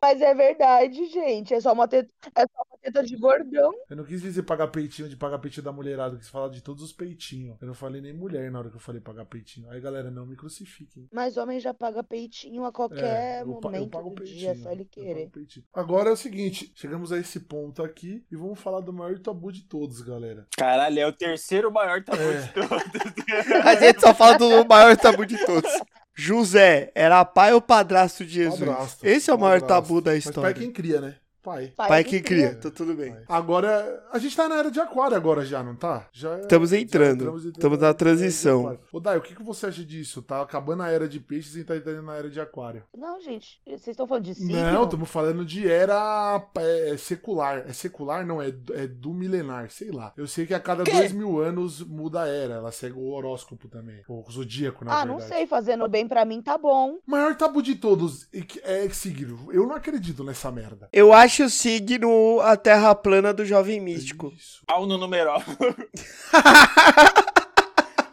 Mas 0.00 0.20
é 0.20 0.34
verdade, 0.34 1.06
gente. 1.06 1.54
É 1.54 1.60
só 1.60 1.72
uma 1.72 1.86
teta, 1.88 2.10
é 2.34 2.42
só 2.42 2.62
uma 2.68 2.78
teta 2.80 3.02
de 3.02 3.16
gordão. 3.16 3.72
Eu 3.88 3.96
não 3.96 4.04
quis 4.04 4.20
dizer 4.22 4.42
pagar 4.42 4.68
peitinho 4.68 5.08
de 5.08 5.16
pagar 5.16 5.38
peitinho 5.38 5.64
da 5.64 5.72
mulherada, 5.72 6.14
eu 6.14 6.18
quis 6.18 6.28
falar 6.28 6.48
de 6.48 6.62
todos 6.62 6.82
os 6.82 6.92
peitinhos. 6.92 7.56
Eu 7.60 7.66
não 7.66 7.74
falei 7.74 8.00
nem 8.00 8.12
mulher 8.12 8.50
na 8.50 8.58
hora 8.58 8.70
que 8.70 8.76
eu 8.76 8.80
falei 8.80 9.00
pagar 9.00 9.24
peitinho. 9.26 9.70
Aí, 9.70 9.80
galera, 9.80 10.10
não 10.10 10.26
me 10.26 10.36
crucifiquem. 10.36 11.08
Mas 11.12 11.36
homem 11.36 11.58
já 11.60 11.72
paga 11.74 12.02
peitinho 12.02 12.64
a 12.64 12.68
É, 12.68 12.72
qualquer 12.72 13.42
eu, 13.42 13.46
pa- 13.56 13.68
eu 13.68 13.72
momento 13.72 13.90
pago 13.90 14.08
do 14.10 14.14
peitinho. 14.16 14.38
dia, 14.38 14.50
é 14.50 14.54
só 14.56 14.70
ele 14.72 14.82
eu 14.82 14.86
querer. 14.86 15.14
pago 15.22 15.30
peitinho. 15.32 15.64
Agora 15.72 16.08
é 16.10 16.12
o 16.12 16.16
seguinte, 16.16 16.72
chegamos 16.74 17.12
a 17.12 17.18
esse 17.18 17.40
ponto 17.40 17.82
aqui 17.82 18.24
e 18.30 18.36
vamos 18.36 18.58
falar 18.58 18.80
do 18.80 18.92
maior 18.92 19.18
tabu 19.18 19.52
de 19.52 19.62
todos, 19.62 20.00
galera. 20.00 20.46
Caralho, 20.56 20.98
é 20.98 21.06
o 21.06 21.12
terceiro 21.12 21.70
maior 21.72 22.02
tabu 22.04 22.22
É. 22.22 22.40
de 22.40 22.52
todos. 22.52 22.82
A 23.66 23.74
gente 23.76 24.00
só 24.00 24.14
fala 24.14 24.36
do 24.38 24.64
maior 24.66 24.96
tabu 24.96 25.24
de 25.26 25.36
todos. 25.44 25.70
José 26.14 26.90
era 26.94 27.24
pai 27.24 27.52
ou 27.54 27.60
padrasto 27.60 28.24
de 28.24 28.32
Jesus? 28.34 28.60
Padrasto, 28.60 29.06
Esse 29.06 29.30
é 29.30 29.34
o 29.34 29.38
maior 29.38 29.60
padrasto. 29.60 29.86
tabu 29.88 30.00
da 30.00 30.12
Mas 30.12 30.24
pai 30.24 30.30
história. 30.30 30.50
é 30.50 30.54
quem 30.54 30.70
cria, 30.72 31.00
né? 31.00 31.14
Pai. 31.42 31.72
Pai 31.76 32.04
que 32.04 32.20
cria, 32.20 32.50
cria. 32.50 32.60
tá 32.60 32.70
tudo 32.70 32.94
bem. 32.94 33.12
Pai. 33.12 33.24
Agora, 33.28 34.04
a 34.12 34.18
gente 34.18 34.36
tá 34.36 34.48
na 34.48 34.56
era 34.56 34.70
de 34.70 34.78
aquário 34.80 35.16
agora 35.16 35.44
já, 35.44 35.62
não 35.62 35.74
tá? 35.74 36.06
Já 36.12 36.36
é- 36.36 36.40
Estamos 36.42 36.70
já 36.70 36.78
entrando. 36.78 37.20
entramos- 37.22 37.44
Estamos 37.44 37.78
na 37.80 37.92
transição. 37.94 38.78
Ô, 38.92 39.00
Dai, 39.00 39.18
o 39.18 39.20
que, 39.20 39.34
que 39.34 39.42
você 39.42 39.66
acha 39.66 39.84
disso? 39.84 40.22
Tá 40.22 40.40
acabando 40.42 40.82
a 40.84 40.88
era 40.90 41.08
de 41.08 41.18
peixes 41.18 41.56
e 41.56 41.64
tá 41.64 41.76
entrando 41.76 42.02
na 42.02 42.14
era 42.14 42.30
de 42.30 42.40
aquário. 42.40 42.84
Não, 42.96 43.20
gente, 43.20 43.60
vocês 43.66 43.88
estão 43.88 44.06
falando 44.06 44.24
de 44.24 44.34
signo? 44.34 44.52
Não, 44.72 44.84
estamos 44.84 45.08
falando 45.10 45.44
de 45.44 45.68
era 45.68 46.46
é, 46.58 46.96
secular. 46.96 47.64
É 47.68 47.72
secular? 47.72 48.24
Não, 48.24 48.40
é, 48.40 48.48
é 48.74 48.86
do 48.86 49.12
milenar, 49.12 49.70
sei 49.70 49.90
lá. 49.90 50.12
Eu 50.16 50.26
sei 50.28 50.46
que 50.46 50.54
a 50.54 50.60
cada 50.60 50.84
Quê? 50.84 50.92
dois 50.92 51.12
mil 51.12 51.40
anos 51.40 51.82
muda 51.82 52.22
a 52.22 52.28
era. 52.28 52.54
Ela 52.54 52.70
segue 52.70 52.96
o 52.96 53.10
horóscopo 53.10 53.68
também. 53.68 54.02
O 54.08 54.24
zodíaco, 54.30 54.84
na 54.84 55.00
Ah, 55.00 55.04
não 55.04 55.16
verdade. 55.18 55.34
sei, 55.38 55.46
fazendo 55.46 55.88
bem 55.88 56.06
pra 56.06 56.24
mim 56.24 56.40
tá 56.40 56.56
bom. 56.56 56.98
O 57.06 57.10
maior 57.10 57.34
tabu 57.34 57.62
de 57.62 57.74
todos 57.74 58.28
é 58.32 58.40
que- 58.42 58.60
é 58.62 58.88
signo. 58.90 59.48
Eu 59.52 59.66
não 59.66 59.74
acredito 59.74 60.22
nessa 60.22 60.50
merda. 60.52 60.88
Eu 60.92 61.12
acho 61.12 61.31
o 61.40 61.48
signo 61.48 62.40
a 62.40 62.56
terra 62.56 62.92
plana 62.96 63.32
do 63.32 63.44
jovem 63.44 63.80
místico. 63.80 64.32
Isso. 64.36 64.60
Pau 64.66 64.84
no 64.86 64.98
numeral. 64.98 65.40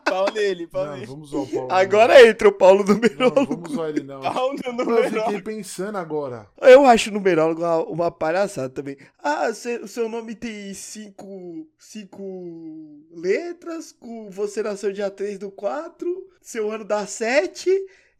pau 0.05 0.31
nele, 0.33 0.65
pau 0.67 0.85
Não, 0.85 0.93
nele. 0.93 1.05
vamos 1.05 1.31
usar 1.33 1.43
o 1.43 1.47
Paulo. 1.47 1.71
Agora 1.71 2.27
entra 2.27 2.47
o 2.47 2.51
Paulo 2.51 2.83
Não, 2.83 2.93
não 2.93 2.95
numerólogo. 2.95 3.45
vamos 3.55 3.71
usar 3.71 3.89
ele, 3.89 4.03
não. 4.03 4.21
Pau 4.21 4.53
no 4.53 4.91
Eu 4.91 5.11
fiquei 5.23 5.41
pensando 5.41 5.97
agora. 5.97 6.47
Eu 6.61 6.85
acho 6.85 7.09
o 7.09 7.13
numerólogo 7.13 7.61
uma, 7.61 7.77
uma 7.85 8.11
palhaçada 8.11 8.69
também. 8.69 8.97
Ah, 9.23 9.53
cê- 9.53 9.77
o 9.77 9.87
seu 9.87 10.09
nome 10.09 10.33
tem 10.35 10.73
cinco, 10.73 11.67
cinco 11.77 13.03
letras, 13.15 13.91
com 13.91 14.29
você 14.31 14.63
nasceu 14.63 14.91
dia 14.91 15.09
3 15.11 15.37
do 15.37 15.51
4, 15.51 16.07
seu 16.41 16.71
ano 16.71 16.83
dá 16.83 17.05
7, 17.05 17.69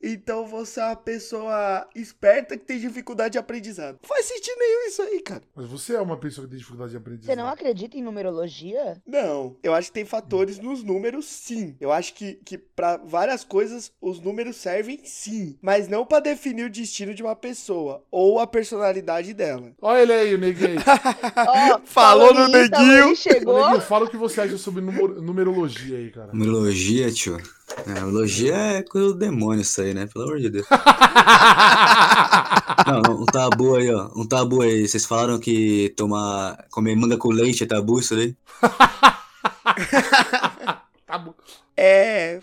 então 0.01 0.47
você 0.47 0.79
é 0.79 0.85
uma 0.85 0.95
pessoa 0.95 1.87
esperta 1.95 2.57
que 2.57 2.65
tem 2.65 2.79
dificuldade 2.79 3.33
de 3.33 3.37
aprendizado. 3.37 3.99
Não 4.01 4.07
faz 4.07 4.25
sentido 4.25 4.57
nenhum 4.57 4.87
isso 4.87 5.01
aí, 5.01 5.21
cara. 5.21 5.43
Mas 5.55 5.67
você 5.67 5.95
é 5.95 6.01
uma 6.01 6.17
pessoa 6.17 6.45
que 6.45 6.51
tem 6.51 6.59
dificuldade 6.59 6.91
de 6.91 6.97
Você 6.97 7.01
aprendizado. 7.01 7.37
não 7.37 7.47
acredita 7.47 7.97
em 7.97 8.01
numerologia? 8.03 9.01
Não, 9.05 9.55
eu 9.63 9.73
acho 9.73 9.87
que 9.89 9.93
tem 9.93 10.05
fatores 10.05 10.59
nos 10.59 10.83
números, 10.83 11.25
sim. 11.25 11.75
Eu 11.79 11.91
acho 11.91 12.13
que, 12.13 12.35
que 12.45 12.57
para 12.57 12.97
várias 12.97 13.43
coisas 13.43 13.91
os 14.01 14.19
números 14.19 14.55
servem, 14.55 14.99
sim. 15.03 15.57
Mas 15.61 15.87
não 15.87 16.05
pra 16.05 16.19
definir 16.19 16.65
o 16.65 16.69
destino 16.69 17.13
de 17.13 17.21
uma 17.23 17.35
pessoa 17.35 18.03
ou 18.11 18.39
a 18.39 18.47
personalidade 18.47 19.33
dela. 19.33 19.71
Olha 19.81 20.01
ele 20.01 20.13
aí, 20.13 20.35
o 20.35 20.37
neguinho. 20.37 20.79
Ó, 21.75 21.79
Falou 21.85 22.33
no 22.33 22.47
neguinho. 22.47 23.15
Chegou. 23.15 23.61
neguinho, 23.61 23.81
fala 23.81 24.05
o 24.05 24.09
que 24.09 24.17
você 24.17 24.41
acha 24.41 24.57
sobre 24.57 24.81
numer- 24.81 25.21
numerologia 25.21 25.97
aí, 25.97 26.09
cara. 26.11 26.31
Numerologia, 26.33 27.11
tio. 27.11 27.37
É, 27.77 27.89
numerologia 27.89 28.55
é 28.55 28.83
coisa 28.83 29.07
do 29.09 29.15
demônio 29.15 29.61
isso 29.61 29.81
aí, 29.81 29.93
né? 29.93 30.07
Pelo 30.07 30.25
amor 30.25 30.39
de 30.39 30.49
Deus. 30.49 30.67
Não, 32.87 33.21
um 33.21 33.25
tabu 33.25 33.75
aí, 33.75 33.93
ó. 33.93 34.09
Um 34.15 34.25
tabu 34.25 34.61
aí. 34.61 34.87
Vocês 34.87 35.05
falaram 35.05 35.37
que 35.39 35.93
tomar. 35.95 36.65
comer 36.71 36.95
manga 36.95 37.17
com 37.17 37.29
leite 37.29 37.63
é 37.63 37.67
tabu 37.67 37.99
isso 37.99 38.15
aí? 38.15 38.35
Tabu. 41.05 41.35
É, 41.75 42.39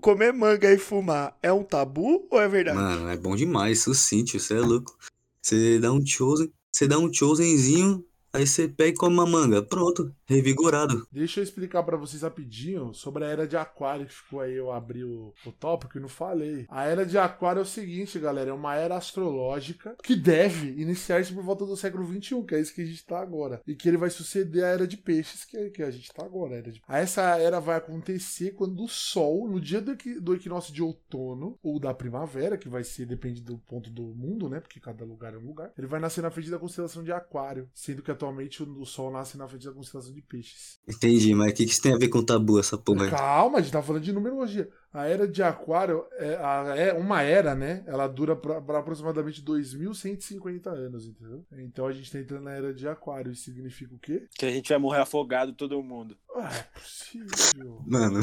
comer 0.00 0.32
manga 0.32 0.72
e 0.72 0.78
fumar 0.78 1.36
é 1.42 1.52
um 1.52 1.62
tabu 1.62 2.26
ou 2.30 2.40
é 2.40 2.48
verdade? 2.48 2.78
Mano, 2.78 3.10
é 3.10 3.16
bom 3.16 3.36
demais. 3.36 3.80
Isso 3.80 3.94
sim, 3.94 4.24
tio. 4.24 4.40
Você 4.40 4.54
é 4.54 4.60
louco. 4.60 4.96
Você 5.42 5.78
dá 5.78 5.92
um 5.92 6.04
chosen. 6.04 6.50
Você 6.72 6.88
dá 6.88 6.98
um 6.98 7.12
chosenzinho. 7.12 8.02
Aí 8.32 8.46
você 8.46 8.68
pega 8.68 8.90
e 8.90 8.94
come 8.94 9.14
uma 9.14 9.26
manga. 9.26 9.62
Pronto. 9.62 10.14
Revigorado. 10.26 11.06
Deixa 11.10 11.40
eu 11.40 11.44
explicar 11.44 11.82
pra 11.82 11.96
vocês 11.96 12.22
rapidinho 12.22 12.92
sobre 12.92 13.24
a 13.24 13.28
era 13.28 13.46
de 13.46 13.56
aquário 13.56 14.06
que 14.06 14.14
ficou 14.14 14.40
aí. 14.40 14.54
Eu 14.54 14.72
abri 14.72 15.04
o, 15.04 15.32
o 15.44 15.52
tópico 15.52 15.96
e 15.96 16.00
não 16.00 16.08
falei. 16.08 16.66
A 16.68 16.84
era 16.84 17.06
de 17.06 17.16
aquário 17.16 17.60
é 17.60 17.62
o 17.62 17.66
seguinte, 17.66 18.18
galera. 18.18 18.50
É 18.50 18.52
uma 18.52 18.74
era 18.74 18.96
astrológica 18.96 19.96
que 20.02 20.14
deve 20.14 20.80
iniciar-se 20.80 21.32
por 21.32 21.42
volta 21.42 21.64
do 21.64 21.76
século 21.76 22.06
XXI, 22.06 22.42
que 22.44 22.54
é 22.54 22.60
isso 22.60 22.74
que 22.74 22.82
a 22.82 22.86
gente 22.86 23.04
tá 23.04 23.20
agora. 23.20 23.60
E 23.66 23.74
que 23.74 23.88
ele 23.88 23.96
vai 23.96 24.10
suceder 24.10 24.64
a 24.64 24.68
era 24.68 24.86
de 24.86 24.96
peixes, 24.96 25.44
que 25.44 25.56
é 25.56 25.70
que 25.70 25.82
a 25.82 25.90
gente 25.90 26.12
tá 26.12 26.24
agora. 26.24 26.54
a 26.54 26.58
Era 26.58 26.72
de... 26.72 26.82
Essa 26.88 27.22
era 27.38 27.60
vai 27.60 27.76
acontecer 27.76 28.52
quando 28.52 28.82
o 28.82 28.88
Sol, 28.88 29.48
no 29.48 29.60
dia 29.60 29.80
do, 29.80 29.96
do 30.20 30.34
equinócio 30.34 30.72
de 30.72 30.82
outono 30.82 31.58
ou 31.62 31.78
da 31.78 31.94
primavera, 31.94 32.58
que 32.58 32.68
vai 32.68 32.84
ser, 32.84 33.06
depende 33.06 33.42
do 33.42 33.58
ponto 33.58 33.90
do 33.90 34.02
mundo, 34.02 34.48
né? 34.48 34.60
Porque 34.60 34.80
cada 34.80 35.04
lugar 35.04 35.34
é 35.34 35.38
um 35.38 35.46
lugar. 35.46 35.72
Ele 35.76 35.86
vai 35.86 36.00
nascer 36.00 36.22
na 36.22 36.30
frente 36.30 36.50
da 36.50 36.58
constelação 36.58 37.02
de 37.02 37.12
Aquário, 37.12 37.68
sendo 37.72 38.02
que 38.02 38.10
atualmente 38.26 38.62
o, 38.62 38.84
Sol 38.84 39.10
nasce 39.10 39.38
na 39.38 39.48
frente 39.48 39.66
da 39.66 39.72
constelação 39.72 40.12
de 40.12 40.20
Peixes. 40.22 40.78
Entendi, 40.88 41.34
mas 41.34 41.52
o 41.52 41.54
que, 41.54 41.64
que 41.64 41.70
isso 41.70 41.82
tem 41.82 41.94
a 41.94 41.98
ver 41.98 42.08
com 42.08 42.24
tabu, 42.24 42.58
essa 42.58 42.76
porra 42.76 43.04
aí? 43.04 43.10
Calma, 43.10 43.58
a 43.58 43.60
gente 43.62 43.72
tá 43.72 43.82
falando 43.82 44.02
de 44.02 44.12
numerologia. 44.12 44.68
A 44.92 45.06
era 45.06 45.28
de 45.28 45.42
Aquário 45.42 46.04
é, 46.12 46.34
a- 46.36 46.74
é 46.76 46.92
uma 46.92 47.22
era, 47.22 47.54
né? 47.54 47.84
Ela 47.86 48.06
dura 48.06 48.34
pra, 48.34 48.60
pra 48.60 48.78
aproximadamente 48.78 49.42
2.150 49.42 50.66
anos, 50.68 51.06
entendeu? 51.06 51.44
Então 51.52 51.86
a 51.86 51.92
gente 51.92 52.10
tá 52.10 52.18
entrando 52.18 52.44
na 52.44 52.52
era 52.52 52.74
de 52.74 52.88
Aquário. 52.88 53.32
Isso 53.32 53.44
significa 53.44 53.94
o 53.94 53.98
quê? 53.98 54.26
Que 54.36 54.46
a 54.46 54.50
gente 54.50 54.68
vai 54.68 54.78
morrer 54.78 55.00
afogado 55.00 55.52
todo 55.52 55.82
mundo. 55.82 56.16
Ah, 56.34 56.50
é 56.54 56.78
possível. 56.78 57.82
Mano, 57.86 58.20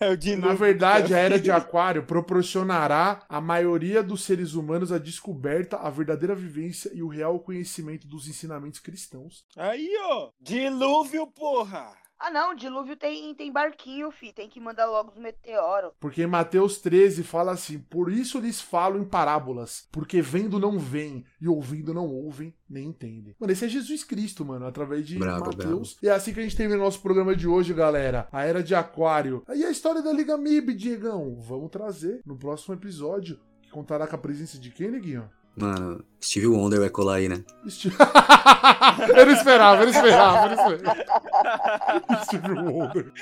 É 0.00 0.08
o 0.08 0.16
dilúvio. 0.16 0.48
Na 0.48 0.54
verdade, 0.54 1.14
a 1.14 1.18
era 1.18 1.38
de 1.38 1.50
Aquário 1.50 2.02
proporcionará 2.04 3.24
à 3.28 3.40
maioria 3.40 4.02
dos 4.02 4.24
seres 4.24 4.54
humanos 4.54 4.90
a 4.90 4.98
descoberta, 4.98 5.76
a 5.76 5.88
verdadeira 5.90 6.34
vivência 6.34 6.90
e 6.92 7.02
o 7.02 7.08
real 7.08 7.38
conhecimento 7.40 8.06
dos 8.06 8.26
ensinamentos 8.26 8.80
cristãos. 8.80 9.44
Aí, 9.56 9.88
ó. 10.04 10.30
Dilúvio, 10.40 11.26
porra. 11.28 12.01
Ah 12.24 12.30
não, 12.30 12.54
dilúvio 12.54 12.96
tem, 12.96 13.34
tem 13.34 13.50
barquinho, 13.50 14.12
fi. 14.12 14.32
Tem 14.32 14.48
que 14.48 14.60
mandar 14.60 14.86
logo 14.86 15.10
os 15.10 15.18
meteoros. 15.18 15.90
Porque 15.98 16.22
em 16.22 16.26
Mateus 16.28 16.78
13 16.78 17.24
fala 17.24 17.50
assim: 17.50 17.80
Por 17.80 18.12
isso 18.12 18.38
lhes 18.38 18.60
falo 18.60 18.96
em 18.96 19.04
parábolas, 19.04 19.88
porque 19.90 20.22
vendo 20.22 20.56
não 20.56 20.78
veem 20.78 21.24
e 21.40 21.48
ouvindo 21.48 21.92
não 21.92 22.06
ouvem 22.06 22.54
nem 22.70 22.86
entendem. 22.86 23.34
Mano, 23.40 23.52
esse 23.52 23.64
é 23.64 23.68
Jesus 23.68 24.04
Cristo, 24.04 24.44
mano, 24.44 24.66
através 24.66 25.04
de 25.04 25.18
Brabo, 25.18 25.46
Mateus. 25.46 25.98
E 26.00 26.08
é 26.08 26.12
assim 26.12 26.32
que 26.32 26.38
a 26.38 26.42
gente 26.44 26.56
termina 26.56 26.80
o 26.80 26.84
nosso 26.84 27.02
programa 27.02 27.34
de 27.34 27.48
hoje, 27.48 27.74
galera. 27.74 28.28
A 28.30 28.44
Era 28.44 28.62
de 28.62 28.74
Aquário. 28.74 29.42
Aí 29.48 29.64
a 29.64 29.70
história 29.70 30.00
da 30.00 30.12
Liga 30.12 30.38
MIB, 30.38 30.74
Diegão. 30.74 31.36
Vamos 31.40 31.70
trazer 31.70 32.22
no 32.24 32.38
próximo 32.38 32.74
episódio. 32.74 33.40
Que 33.60 33.70
contará 33.70 34.06
com 34.06 34.14
a 34.14 34.18
presença 34.18 34.58
de 34.58 34.70
quem, 34.70 34.92
Neguinho? 34.92 35.28
Mano, 35.54 36.02
Steve 36.20 36.46
Wonder 36.46 36.80
vai 36.80 36.88
colar 36.88 37.16
aí, 37.16 37.28
né? 37.28 37.44
Ele 39.16 39.32
esperava, 39.32 39.82
ele 39.82 39.90
esperava, 39.90 40.46
ele 40.46 40.54
esperava. 40.54 42.24
Steve 42.24 42.52
Wonder. 42.52 43.12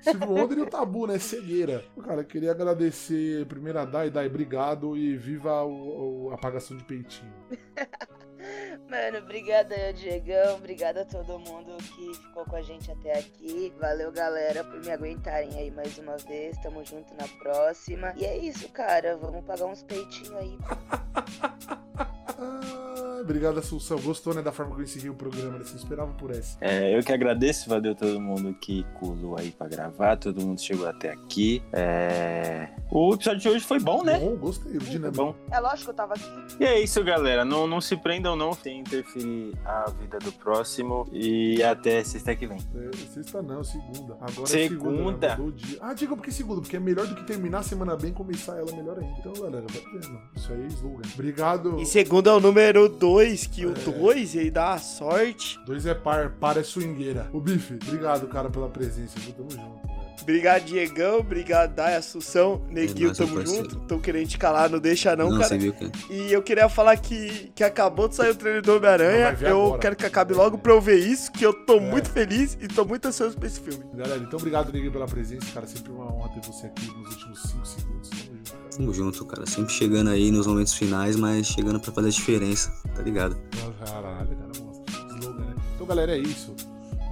Steve 0.00 0.24
Wonder 0.24 0.58
e 0.58 0.60
o 0.62 0.66
tabu, 0.66 1.06
né? 1.06 1.18
Cegueira. 1.18 1.84
Cara, 2.04 2.20
eu 2.20 2.24
queria 2.24 2.50
agradecer 2.52 3.46
primeiro 3.46 3.78
a 3.78 3.84
Dai, 3.84 4.10
Dai, 4.10 4.26
obrigado 4.26 4.96
e 4.96 5.16
viva 5.16 5.62
o, 5.62 6.26
o 6.26 6.30
apagação 6.32 6.76
de 6.76 6.84
peitinho. 6.84 7.32
Mano, 8.94 9.18
obrigada 9.18 9.92
Diegão. 9.92 10.54
Obrigada 10.54 11.02
a 11.02 11.04
todo 11.04 11.36
mundo 11.36 11.76
que 11.78 12.14
ficou 12.14 12.44
com 12.44 12.54
a 12.54 12.62
gente 12.62 12.92
até 12.92 13.18
aqui. 13.18 13.72
Valeu, 13.80 14.12
galera, 14.12 14.62
por 14.62 14.78
me 14.78 14.92
aguentarem 14.92 15.58
aí 15.58 15.68
mais 15.72 15.98
uma 15.98 16.16
vez. 16.16 16.56
Tamo 16.58 16.84
junto 16.84 17.12
na 17.14 17.26
próxima. 17.42 18.14
E 18.16 18.24
é 18.24 18.38
isso, 18.38 18.68
cara. 18.68 19.16
Vamos 19.16 19.44
pagar 19.44 19.66
uns 19.66 19.82
peitinhos 19.82 20.36
aí. 20.36 20.56
Obrigado, 23.24 23.58
Assunção. 23.58 23.98
Gostou, 24.00 24.34
né, 24.34 24.42
da 24.42 24.52
forma 24.52 24.74
que 24.74 24.80
eu 24.82 24.84
encerrei 24.84 25.10
o 25.10 25.14
programa, 25.14 25.58
né? 25.58 25.64
Você 25.64 25.76
esperava 25.76 26.12
por 26.12 26.30
essa. 26.30 26.56
É, 26.60 26.96
eu 26.96 27.02
que 27.02 27.12
agradeço, 27.12 27.68
valeu 27.68 27.94
todo 27.94 28.20
mundo 28.20 28.54
que 28.60 28.84
colou 29.00 29.36
aí 29.38 29.50
pra 29.50 29.66
gravar, 29.66 30.16
todo 30.16 30.40
mundo 30.40 30.60
chegou 30.60 30.86
até 30.86 31.10
aqui. 31.12 31.62
É... 31.72 32.68
O 32.90 33.14
episódio 33.14 33.40
de 33.40 33.48
hoje 33.48 33.64
foi 33.64 33.80
bom, 33.80 34.04
né? 34.04 34.18
Bom, 34.18 34.36
gostei, 34.36 34.76
o 34.76 34.78
dinâmico. 34.80 35.16
bom. 35.24 35.34
É 35.50 35.58
lógico 35.58 35.84
que 35.84 35.90
eu 35.90 35.94
tava 35.94 36.14
aqui. 36.14 36.30
E 36.60 36.64
é 36.64 36.80
isso, 36.80 37.02
galera. 37.02 37.44
Não, 37.44 37.66
não 37.66 37.80
se 37.80 37.96
prendam, 37.96 38.36
não, 38.36 38.52
sem 38.52 38.80
interferir 38.80 39.52
a 39.64 39.90
vida 39.98 40.18
do 40.18 40.30
próximo. 40.32 41.08
E 41.12 41.62
até 41.62 42.04
sexta 42.04 42.36
que 42.36 42.46
vem. 42.46 42.58
É, 42.76 42.96
sexta 43.12 43.42
não, 43.42 43.64
segunda. 43.64 44.14
Agora 44.20 44.46
Segunda. 44.46 45.26
é 45.26 45.36
segunda. 45.36 45.36
né? 45.36 45.76
Ah, 45.80 45.94
diga 45.94 46.14
por 46.14 46.22
que 46.22 46.30
segunda? 46.30 46.60
Porque 46.60 46.76
é 46.76 46.80
melhor 46.80 47.06
do 47.06 47.14
que 47.14 47.24
terminar 47.24 47.58
a 47.60 47.62
semana 47.62 47.96
bem 47.96 48.10
e 48.10 48.14
começar 48.14 48.56
ela 48.56 48.70
melhor 48.72 48.98
ainda. 48.98 49.14
Então, 49.18 49.32
galera, 49.32 49.64
vai 49.70 49.82
vendo. 50.00 50.20
Isso 50.36 50.52
aí 50.52 50.62
é 50.62 50.66
slogan. 50.66 51.02
Obrigado. 51.14 51.80
E 51.80 51.86
segundo 51.86 52.28
é 52.28 52.32
o 52.34 52.40
número 52.40 52.88
2, 52.88 53.13
que 53.50 53.64
o 53.66 53.70
É. 53.70 53.74
2 53.74 54.34
ele 54.34 54.50
dá 54.50 54.72
a 54.74 54.78
sorte. 54.78 55.58
Dois 55.66 55.86
é 55.86 55.94
par, 55.94 56.30
par 56.32 56.56
é 56.58 56.62
swingueira. 56.62 57.28
O 57.32 57.40
Bife, 57.40 57.78
obrigado, 57.86 58.26
cara, 58.28 58.50
pela 58.50 58.68
presença. 58.68 59.18
viu? 59.18 59.32
Tamo 59.34 59.50
junto, 59.50 59.86
velho. 59.86 59.94
Obrigado, 60.22 60.64
Diegão. 60.64 61.18
Obrigado, 61.18 61.74
Dai, 61.74 61.96
Assunção. 61.96 62.62
Neguinho, 62.70 63.08
meu 63.08 63.14
tamo 63.14 63.34
parceiro. 63.36 63.68
junto. 63.70 63.80
Tão 63.86 64.00
querendo 64.00 64.26
te 64.28 64.38
calar, 64.38 64.70
não 64.70 64.78
deixa 64.78 65.14
não, 65.14 65.28
cara. 65.32 65.44
você 65.44 65.58
viu, 65.58 65.74
cara? 65.74 65.90
E 66.08 66.32
eu 66.32 66.40
queria 66.42 66.66
falar 66.68 66.96
que, 66.96 67.52
que 67.54 67.62
acabou 67.62 68.08
de 68.08 68.14
sair 68.14 68.30
o 68.30 68.34
trailer 68.34 68.62
do 68.62 68.68
Não, 68.70 68.76
Homem-Aranha. 68.78 69.36
Eu 69.42 69.64
agora. 69.66 69.80
quero 69.80 69.96
que 69.96 70.06
acabe 70.06 70.32
logo 70.32 70.56
pra 70.56 70.72
eu 70.72 70.80
ver 70.80 70.98
isso, 70.98 71.30
que 71.30 71.44
eu 71.44 71.52
tô 71.52 71.74
É. 71.76 71.80
muito 71.80 72.08
feliz 72.08 72.56
e 72.60 72.66
tô 72.68 72.84
muito 72.86 73.06
ansioso 73.06 73.36
pra 73.36 73.46
esse 73.48 73.60
filme. 73.60 73.84
Galera, 73.92 74.18
então 74.22 74.38
obrigado, 74.38 74.72
Neguinho, 74.72 74.92
pela 74.92 75.06
presença. 75.06 75.46
Cara, 75.52 75.66
sempre 75.66 75.92
uma 75.92 76.10
honra 76.10 76.28
ter 76.30 76.40
você 76.46 76.66
aqui 76.68 76.86
nos 76.86 77.10
últimos 77.12 77.42
5 77.42 77.66
segundos. 77.66 78.10
Tamo 78.76 78.92
junto, 78.92 79.24
cara. 79.24 79.46
Sempre 79.46 79.72
chegando 79.72 80.10
aí 80.10 80.30
nos 80.30 80.46
momentos 80.46 80.74
finais, 80.74 81.16
mas 81.16 81.46
chegando 81.46 81.78
pra 81.78 81.92
fazer 81.92 82.08
a 82.08 82.10
diferença, 82.10 82.72
tá 82.94 83.02
ligado? 83.02 83.36
Caralho, 83.84 84.36
cara. 84.36 84.52
Slogan, 85.20 85.44
né? 85.44 85.54
Então, 85.74 85.86
galera, 85.86 86.16
é 86.16 86.18
isso. 86.18 86.54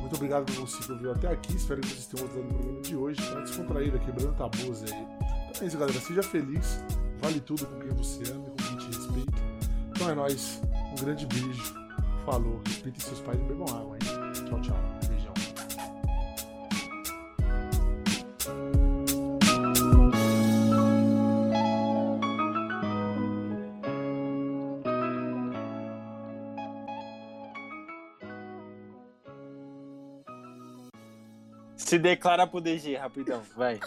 Muito 0.01 0.17
obrigado 0.17 0.45
por 0.47 0.67
você 0.67 0.83
que 0.83 0.93
ouviu 0.93 1.13
até 1.13 1.29
aqui. 1.29 1.55
Espero 1.55 1.81
que 1.81 1.89
vocês 1.89 2.07
tenham 2.07 2.27
gostado 2.27 2.47
do 2.47 2.55
programa 2.55 2.81
de 2.83 2.97
hoje. 2.97 3.21
Tá 3.23 3.41
descontraída, 3.41 3.99
quebrando 3.99 4.35
tabus 4.35 4.83
aí. 4.83 5.07
Então 5.51 5.63
é 5.63 5.67
isso, 5.67 5.79
galera. 5.79 6.01
Seja 6.01 6.23
feliz. 6.23 6.85
Vale 7.21 7.41
tudo 7.41 7.65
com 7.65 7.79
quem 7.79 7.91
você 7.91 8.33
ama 8.33 8.45
e 8.47 8.51
com 8.51 8.57
quem 8.57 8.77
te 8.77 8.87
respeita. 8.87 9.33
Então 9.91 10.11
é 10.11 10.15
nóis. 10.15 10.61
Um 10.91 11.05
grande 11.05 11.27
beijo. 11.27 11.75
Falou. 12.27 12.61
Respeitem 12.67 13.01
seus 13.01 13.21
pais 13.21 13.39
e 13.39 13.43
bebam 13.45 13.67
água, 13.69 13.97
hein? 13.97 14.45
Tchau, 14.49 14.61
tchau. 14.61 15.02
Se 31.93 31.99
declara 31.99 32.47
pro 32.47 32.59
DG, 32.59 32.97
rapidão, 32.97 33.43
vai. 33.55 33.79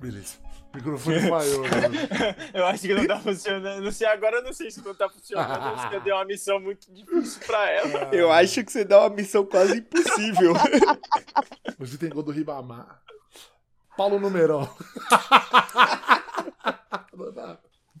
Beleza. 0.00 0.38
O 0.72 0.76
microfone 0.76 1.20
falhou. 1.20 1.62
né? 1.62 2.34
Eu 2.52 2.66
acho 2.66 2.82
que 2.82 2.94
não 2.94 3.06
tá 3.06 3.20
funcionando. 3.20 3.80
Não 3.84 3.92
sei, 3.92 4.08
agora 4.08 4.38
eu 4.38 4.42
não 4.42 4.52
sei 4.52 4.72
se 4.72 4.84
não 4.84 4.92
tá 4.96 5.08
funcionando. 5.08 5.52
Acho 5.52 5.88
que 5.88 5.94
eu 5.94 6.00
dei 6.00 6.12
uma 6.12 6.24
missão 6.24 6.58
muito 6.58 6.92
difícil 6.92 7.40
pra 7.46 7.70
ela. 7.70 8.12
Eu 8.12 8.32
acho 8.32 8.64
que 8.64 8.72
você 8.72 8.84
dá 8.84 8.98
uma 8.98 9.10
missão 9.10 9.46
quase 9.46 9.78
impossível. 9.78 10.52
Hoje 11.78 11.96
tem 11.96 12.10
gol 12.10 12.24
do 12.24 12.32
Ribamar. 12.32 13.00
Paulo 13.96 14.18
Numerol. 14.18 14.68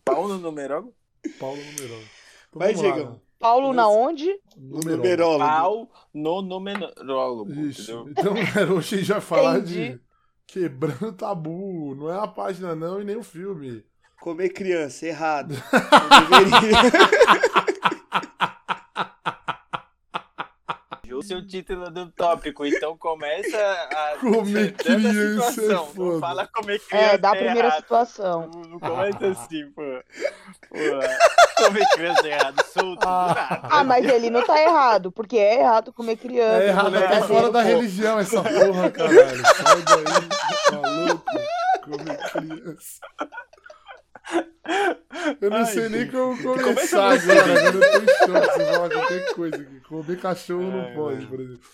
Pau 0.04 0.26
no 0.26 0.38
numerólogo? 0.38 0.92
Paulo 1.38 1.62
Numerol. 1.62 2.02
Então, 2.48 2.58
Vai, 2.58 2.74
Diegão. 2.74 3.12
né? 3.12 3.27
Paulo 3.38 3.72
na 3.72 3.88
onde? 3.88 4.26
Numerol. 4.56 4.96
Numerólogo. 4.96 5.44
Pau 5.44 5.90
no 6.12 6.42
numerólogo, 6.42 7.52
Isso. 7.52 7.82
entendeu? 7.82 8.08
Então, 8.10 8.34
galera, 8.52 8.74
hoje 8.74 8.94
a 8.94 8.98
gente 8.98 9.08
vai 9.12 9.20
falar 9.20 9.58
Entendi. 9.58 9.92
de 9.92 10.00
Quebrando 10.46 11.12
Tabu. 11.12 11.94
Não 11.94 12.10
é 12.10 12.18
a 12.18 12.26
página, 12.26 12.74
não, 12.74 13.00
e 13.00 13.04
nem 13.04 13.16
o 13.16 13.22
filme. 13.22 13.84
Comer 14.20 14.48
criança, 14.48 15.06
errado. 15.06 15.54
Não 16.30 16.50
deveria. 16.50 16.78
É 21.30 21.34
o 21.36 21.46
título 21.46 21.90
do 21.90 22.06
tópico, 22.10 22.64
então 22.66 22.96
começa 22.96 23.56
a. 23.56 24.08
A 24.18 24.72
criança 24.72 25.48
é 25.48 25.52
situação. 25.52 25.86
foda. 25.86 26.20
Fala 26.20 26.46
comer 26.46 26.78
criança. 26.80 27.06
É, 27.14 27.18
dá 27.18 27.30
a 27.30 27.36
primeira 27.36 27.68
errado. 27.68 27.80
situação. 27.80 28.50
Não, 28.52 28.60
não 28.62 28.78
começa 28.78 29.26
assim, 29.28 29.70
pô. 29.72 29.82
pô. 30.68 31.64
Comer 31.64 31.86
criança 31.94 32.26
é 32.28 32.30
errado, 32.32 32.64
solto, 32.72 33.06
Ah. 33.06 33.26
nada. 33.50 33.68
Ah, 33.70 33.84
mas 33.84 34.04
ele 34.06 34.30
não 34.30 34.42
tá 34.44 34.60
errado, 34.62 35.10
porque 35.12 35.36
é 35.36 35.60
errado 35.60 35.92
comer 35.92 36.16
criança. 36.16 36.62
É 36.62 36.68
errado, 36.68 36.92
tá 36.92 37.22
fora 37.26 37.50
da 37.50 37.62
pô. 37.62 37.66
religião 37.68 38.18
essa 38.18 38.42
porra, 38.42 38.90
caralho. 38.90 39.42
Sai 39.46 39.82
daí, 39.82 40.28
tá 40.70 40.88
louco? 40.88 41.24
Comer 41.84 42.18
criança. 42.30 43.00
Eu 45.40 45.50
não 45.50 45.58
Ai, 45.58 45.66
sei 45.66 45.88
nem 45.88 46.08
como 46.10 46.36
Começa 46.42 46.62
começar 46.64 47.10
agora. 47.12 47.68
Agora 47.68 47.76
eu 47.76 47.80
tô 47.80 47.98
em 47.98 48.06
choque. 48.06 48.52
Você 48.52 48.64
fala 48.72 48.90
qualquer 48.90 49.34
coisa 49.34 49.56
aqui. 49.56 49.80
Comer 49.80 50.20
cachorro 50.20 50.70
não 50.70 50.80
Ai, 50.80 50.94
pode, 50.94 51.16
mano. 51.16 51.28
por 51.28 51.40
exemplo. 51.40 51.68